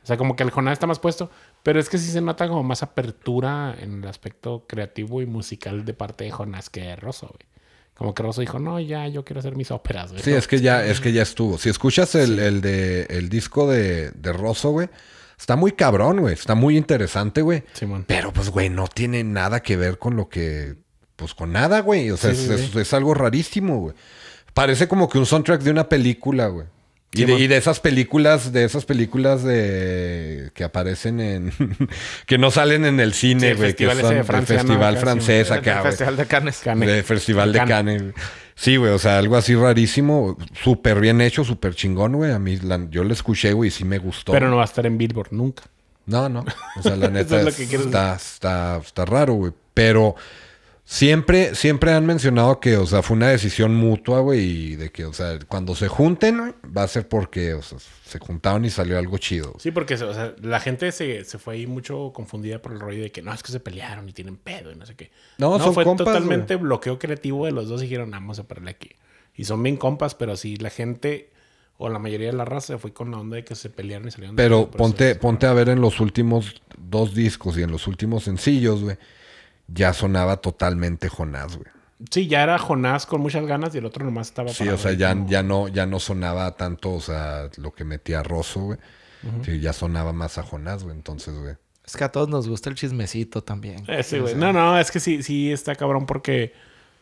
[0.04, 1.32] O sea, como que el Jonás está más puesto.
[1.66, 5.84] Pero es que sí se nota como más apertura en el aspecto creativo y musical
[5.84, 7.50] de parte de Jonás que de Rosso, güey.
[7.96, 10.22] Como que Rosso dijo, no, ya, yo quiero hacer mis óperas, güey.
[10.22, 11.58] Sí, es que ya, es que ya estuvo.
[11.58, 14.90] Si escuchas el, el de el disco de, de Rosso, güey,
[15.40, 16.34] está muy cabrón, güey.
[16.36, 17.64] Está muy interesante, güey.
[17.74, 18.04] Simón.
[18.08, 20.76] Pero pues, güey, no tiene nada que ver con lo que.
[21.16, 22.12] Pues con nada, güey.
[22.12, 22.80] O sea, Sí, es, sí, es- sí.
[22.80, 23.96] es algo rarísimo, güey.
[24.54, 26.68] Parece como que un soundtrack de una película, güey.
[27.22, 31.52] Y, de, y de esas películas, de esas películas de que aparecen en
[32.26, 34.62] que no salen en el cine, el güey, que son de el Francia, ¿no?
[34.64, 35.84] festival francés acá, el.
[35.84, 36.58] Festival de Cannes.
[36.64, 36.86] Cane.
[36.88, 38.02] De Festival de Cannes.
[38.02, 38.16] Cannes.
[38.56, 42.32] Sí, güey, o sea, algo así rarísimo, súper bien hecho, súper chingón, güey.
[42.32, 44.32] A mí, la- yo lo escuché, güey, y sí me gustó.
[44.32, 45.64] Pero no va a estar en Billboard nunca.
[46.06, 46.46] No, no.
[46.78, 49.52] O sea, la neta es es- está, está, está raro, güey.
[49.74, 50.16] Pero
[50.86, 55.06] siempre, siempre han mencionado que, o sea, fue una decisión mutua, güey, y de que,
[55.06, 58.70] o sea, cuando se junten, güey, va a ser porque, o sea, se juntaron y
[58.70, 59.54] salió algo chido.
[59.60, 63.02] Sí, porque o sea, la gente se, se fue ahí mucho confundida por el rollo
[63.02, 65.12] de que no, es que se pelearon y tienen pedo y no sé qué.
[65.38, 68.72] No, son fue compas, totalmente bloqueo creativo de los dos y dijeron, vamos a pararle
[68.72, 68.92] aquí.
[69.36, 71.32] Y son bien compas, pero sí, la gente
[71.78, 74.08] o la mayoría de la raza se fue con la onda de que se pelearon
[74.08, 74.36] y salieron.
[74.38, 78.24] Pero de- ponte, ponte a ver en los últimos dos discos y en los últimos
[78.24, 78.98] sencillos, güey.
[79.68, 81.70] Ya sonaba totalmente Jonás, güey.
[82.12, 84.50] Sí, ya era Jonás con muchas ganas y el otro nomás estaba.
[84.50, 88.62] Sí, o sea, ya, no, ya no sonaba tanto, o sea, lo que metía Rosso,
[88.62, 88.80] güey.
[89.44, 90.96] Sí, ya sonaba más a Jonás, güey.
[90.96, 91.56] Entonces, güey.
[91.84, 93.84] Es que a todos nos gusta el chismecito también.
[93.88, 94.36] Eh, sí, güey.
[94.36, 96.54] No, no, es que sí, sí está cabrón porque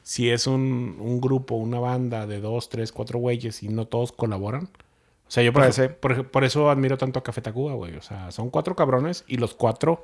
[0.04, 4.12] si es un, un grupo, una banda de dos, tres, cuatro güeyes y no todos
[4.12, 4.70] colaboran.
[5.28, 5.98] O sea, yo por, ser.
[5.98, 7.96] por, por eso admiro tanto a Café Tacuba, güey.
[7.96, 10.04] O sea, son cuatro cabrones y los cuatro,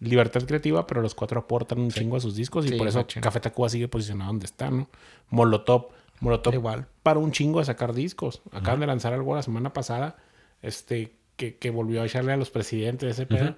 [0.00, 3.06] libertad creativa, pero los cuatro aportan un chingo a sus discos y Sí, por eso.
[3.20, 4.88] Café Tacuba sigue posicionado donde está, ¿no?
[5.28, 5.88] Molotov.
[6.20, 6.86] Molotov Igual.
[7.02, 8.42] para un chingo de sacar discos.
[8.52, 10.16] Acaban de lanzar algo la semana pasada,
[10.62, 13.56] este, que, que volvió a echarle a los presidentes de ese pedo.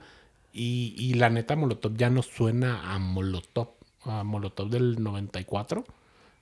[0.52, 3.70] Y, y la neta, Molotov ya no suena a Molotov,
[4.04, 5.84] a Molotov del 94.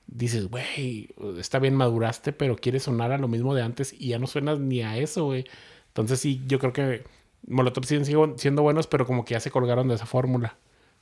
[0.06, 1.08] Dices, güey,
[1.38, 4.58] está bien, maduraste, pero quieres sonar a lo mismo de antes y ya no suenas
[4.58, 5.44] ni a eso, güey.
[5.88, 7.04] Entonces sí, yo creo que
[7.46, 8.04] Molotov siguen
[8.38, 10.56] siendo buenos, pero como que ya se colgaron de esa fórmula.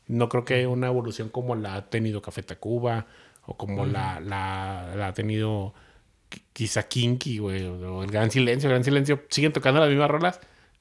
[0.06, 3.06] No creo que una evolución como la ha tenido Café Tacuba
[3.44, 5.74] o como la, la, la ha tenido
[6.30, 8.68] qui- quizá Kinky, güey, o el Gran Silencio.
[8.68, 10.40] El Gran Silencio siguen tocando las mismas rolas,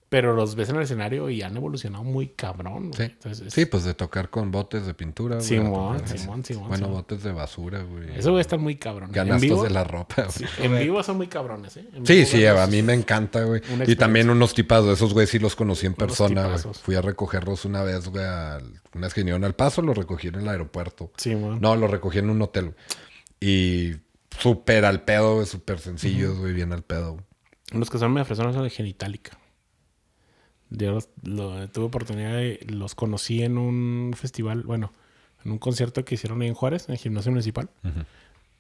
[0.10, 2.92] pero los ves en el escenario y han evolucionado muy cabrón.
[2.92, 2.94] güey.
[2.96, 3.04] Sí.
[3.14, 5.46] Entonces, es- Sí, pues de tocar con botes de pintura, güey.
[5.48, 6.92] Simón, tocar- Simón, Simón, Bueno, Simón.
[7.02, 8.18] botes de basura, güey.
[8.18, 9.12] Eso, güey, está muy cabrón.
[9.14, 10.50] En vivo, de la ropa, güey.
[10.66, 11.88] en vivo son muy cabrones, ¿eh?
[11.94, 13.62] En Sí, sí, a mí me encanta, güey.
[13.86, 16.74] Y también unos tipazos, esos güey sí los conocí en persona, güey.
[16.82, 20.30] Fui a recogerlos una vez, güey, al- una vez que vinieron al paso, los recogí
[20.30, 21.12] en el aeropuerto.
[21.18, 21.60] Sí, man.
[21.62, 22.66] No, los recogí en un hotel.
[22.66, 22.76] güey.
[23.40, 23.96] Y
[24.40, 27.14] súper al pedo, güey, súper sencillos, güey, bien al pedo.
[27.14, 27.24] güey.
[27.72, 29.38] Los que son medio fresones son de Genitalica.
[30.70, 32.66] Yo los- lo- tuve oportunidad de...
[32.70, 34.92] Los conocí en un festival, bueno,
[35.46, 37.70] en un concierto que hicieron ahí en Juárez, en el gimnasio municipal.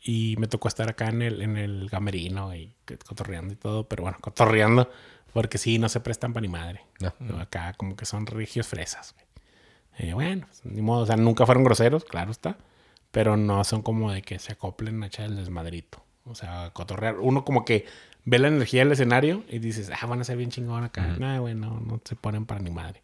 [0.03, 2.71] Y me tocó estar acá en el, en el gamerino y
[3.07, 3.87] cotorreando y todo.
[3.87, 4.89] Pero bueno, cotorreando.
[5.33, 6.81] Porque sí, no se prestan para ni madre.
[6.99, 7.13] No.
[7.19, 9.15] No, Acá como que son regios fresas.
[9.97, 11.01] Eh, bueno, pues, ni modo.
[11.03, 12.57] O sea, nunca fueron groseros, claro está.
[13.11, 16.03] Pero no son como de que se acoplen a echar el desmadrito.
[16.25, 17.17] O sea, cotorrear.
[17.19, 17.85] Uno como que
[18.29, 21.15] ve la energía del escenario y dices, ah, van a ser bien chingón acá.
[21.17, 23.01] Nah, güey, no, no se ponen para ni madre.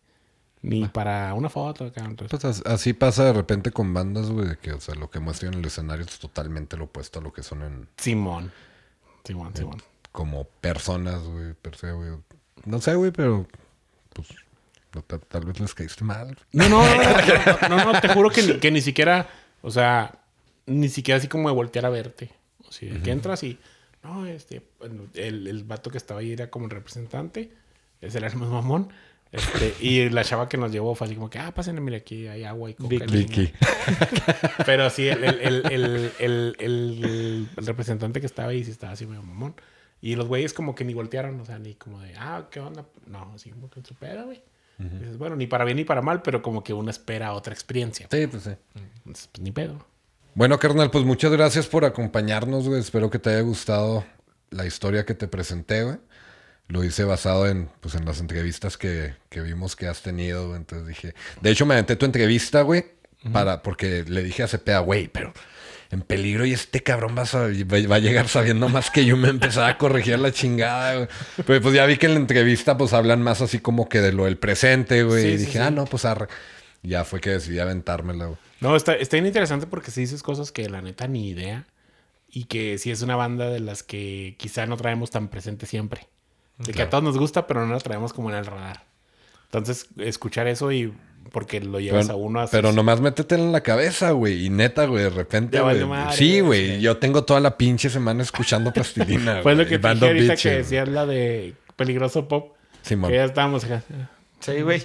[0.62, 2.04] Ni para una foto acá.
[2.04, 5.20] Entonces, Pues as- así pasa de repente con bandas, güey, que, o sea, lo que
[5.20, 8.52] muestran en el escenario es totalmente lo opuesto a lo que son en, Simón.
[9.24, 9.82] Simón, Simón.
[10.12, 12.12] como personas, güey, per se, güey.
[12.66, 13.48] No sé, güey, pero,
[14.14, 14.28] pues,
[14.94, 16.38] no, ta- tal vez les caíste mal.
[16.52, 16.82] No, no,
[17.70, 19.28] no, no, no, te juro que ni, que ni siquiera,
[19.62, 20.20] o sea,
[20.66, 22.30] ni siquiera así como de voltear a verte.
[22.68, 23.60] O sea, que entras y,
[24.04, 24.62] no, este,
[25.16, 27.52] el, el vato que estaba ahí era como el representante,
[28.02, 28.90] ese era el más mamón.
[29.34, 32.28] Este, y la chava que nos llevó fue así como que, ah, pásenle, mire, aquí
[32.28, 33.04] hay agua y coca.
[33.06, 33.52] Vicky.
[34.66, 39.56] Pero sí, el, el, el, el, representante que estaba ahí sí estaba así medio mamón.
[40.02, 42.86] Y los güeyes como que ni voltearon, o sea, ni como de, ah, ¿qué onda?
[43.08, 44.44] No, así como que su peda, güey.
[44.78, 48.08] Dices, bueno, ni para bien ni para mal, pero como que uno espera otra experiencia.
[48.12, 48.52] Sí, pues sí.
[48.76, 49.84] Entonces, pues, ni pedo.
[50.36, 52.80] Bueno, carnal, pues muchas gracias por acompañarnos, güey.
[52.80, 54.04] Espero que te haya gustado
[54.50, 55.98] la historia que te presenté, güey.
[56.70, 60.58] Lo hice basado en, pues, en las entrevistas que, que vimos que has tenido, güey.
[60.58, 61.14] Entonces dije...
[61.42, 62.86] De hecho, me aventé tu entrevista, güey,
[63.32, 63.62] para...
[63.62, 65.34] Porque le dije a Cepeda, güey, pero
[65.92, 69.16] en peligro y este cabrón va a, va- llegar sabiendo más que yo.
[69.18, 71.08] Me empezaba a corregir la chingada, güey.
[71.46, 74.14] Pero pues ya vi que en la entrevista, pues, hablan más así como que de
[74.14, 75.22] lo del presente, güey.
[75.24, 75.58] Sí, y sí, dije, sí.
[75.60, 76.28] ah, no, pues, arre.
[76.82, 78.38] Ya fue que decidí aventármela, güey.
[78.64, 81.66] No, está, está bien interesante porque se dices cosas que la neta ni idea.
[82.36, 86.08] Y que sí es una banda de las que quizá no traemos tan presente siempre.
[86.58, 88.86] De que a todos nos gusta, pero no la traemos como en el radar.
[89.46, 90.92] Entonces, escuchar eso y
[91.32, 94.46] porque lo llevas Pero, a uno a pero sus- nomás métetela en la cabeza, güey.
[94.46, 95.86] Y neta, güey, de repente, güey.
[95.86, 96.82] madre, Sí, güey.
[96.82, 99.42] Yo tengo toda la pinche semana escuchando plastilina.
[99.44, 102.54] Fue lo güey, que te dije ahorita que decías la de Peligroso Pop.
[102.82, 103.12] Simón.
[103.12, 103.84] Que ya estábamos acá.
[104.40, 104.82] Sí, güey.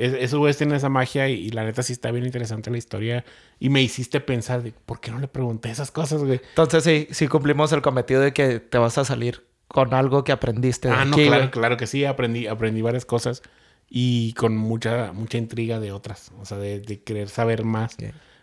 [0.00, 2.78] Es- Esos güeyes tienen esa magia y, y la neta sí está bien interesante la
[2.78, 3.24] historia.
[3.58, 6.40] Y me hiciste pensar de por qué no le pregunté esas cosas, güey.
[6.50, 10.32] Entonces sí, sí cumplimos el cometido de que te vas a salir con algo que
[10.32, 11.50] aprendiste de Ah, no, claro, güey.
[11.50, 12.04] claro que sí.
[12.04, 13.42] Aprendí, aprendí varias cosas
[13.88, 16.32] y con mucha, mucha intriga de otras.
[16.40, 17.96] O sea, de, de querer saber más.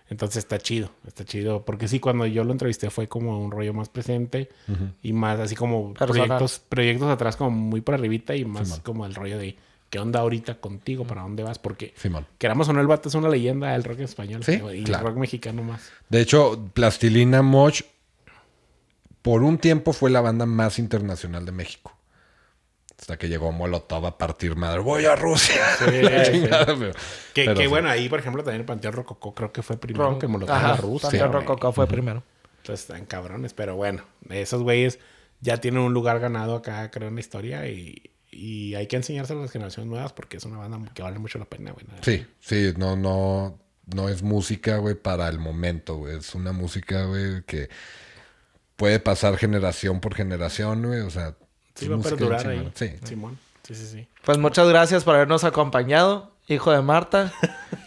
[0.10, 1.66] Entonces está chido, está chido.
[1.66, 4.48] Porque sí, cuando yo lo entrevisté fue como un rollo más presente
[5.04, 6.28] y más así como Personal.
[6.28, 9.58] proyectos, proyectos atrás como muy por arribita y más como el rollo de
[9.90, 12.26] qué onda ahorita contigo, para dónde vas, porque Simón.
[12.38, 15.06] queramos o no, el vato es una leyenda del rock español Sí, y claro.
[15.08, 15.90] el rock mexicano más.
[16.10, 17.82] De hecho, Plastilina Moch,
[19.22, 21.94] por un tiempo fue la banda más internacional de México.
[23.00, 24.80] Hasta que llegó Molotov a partir madre.
[24.80, 25.62] Voy a Rusia.
[25.78, 25.86] sí.
[26.32, 26.94] Chingada, pero-
[27.34, 27.68] Que, pero que sí.
[27.68, 30.56] bueno, ahí por ejemplo también el Panteón Rococó creo que fue primero Ron- que Molotov
[30.56, 31.10] Ajá, a Rusia.
[31.10, 31.32] Panteón.
[31.34, 32.24] Rococó fue primero.
[32.58, 35.00] Entonces están cabrones, pero bueno, esos güeyes
[35.42, 39.40] ya tienen un lugar ganado acá, creo, en la historia y, y hay que enseñárselo
[39.40, 41.86] a las generaciones nuevas porque es una banda que vale mucho la pena, güey.
[42.02, 43.58] Sí, sí, no, no,
[43.94, 46.18] no es música, güey, para el momento, güey.
[46.18, 47.70] Es una música, güey, que
[48.76, 51.02] puede pasar generación por generación, güey.
[51.02, 51.36] O sea,
[51.76, 52.62] Sí, es va a música perdurar chingona.
[52.62, 52.72] ahí.
[52.76, 52.92] Sí.
[53.06, 53.38] Simón.
[53.64, 54.08] Sí, sí, sí.
[54.24, 57.32] Pues muchas gracias por habernos acompañado, hijo de Marta,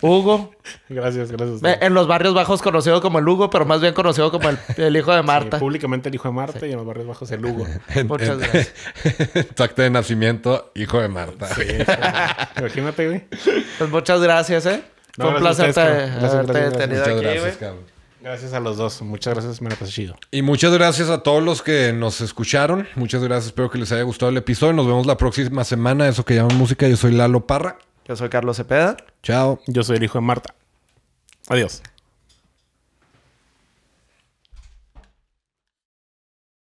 [0.03, 0.53] Hugo.
[0.89, 1.61] Gracias, gracias.
[1.81, 4.97] En los barrios bajos conocido como el Hugo, pero más bien conocido como el, el
[4.97, 5.59] hijo de Sí, Marta.
[5.59, 7.67] públicamente el hijo de Marta y en los barrios bajos el Hugo.
[7.95, 8.73] En- Muchas en- gracias.
[9.55, 11.47] tu acta de nacimiento, hijo de Marta.
[11.55, 11.63] Sí,
[12.59, 13.25] Imagínate, güey.
[13.79, 14.83] Pues muchas gracias, ¿eh?
[15.17, 16.07] No, Fue un gracias placer te-.
[16.11, 16.79] Gracias, haberte gracias, gracias.
[16.89, 17.85] tenido Muchas aquí, gracias, cabrón.
[18.23, 19.03] Gracias a los dos.
[19.03, 20.17] Muchas gracias, me la pasé chido.
[20.31, 22.87] Y muchas gracias a todos los que nos escucharon.
[22.95, 23.47] Muchas gracias.
[23.47, 24.73] Espero que les haya gustado el episodio.
[24.75, 26.07] Nos vemos la próxima semana.
[26.07, 26.87] Eso que llaman música.
[26.87, 27.79] Yo soy Lalo Parra.
[28.11, 28.97] Yo soy Carlos Cepeda.
[29.23, 29.61] Chao.
[29.69, 30.53] Yo soy el hijo de Marta.
[31.47, 31.81] Adiós.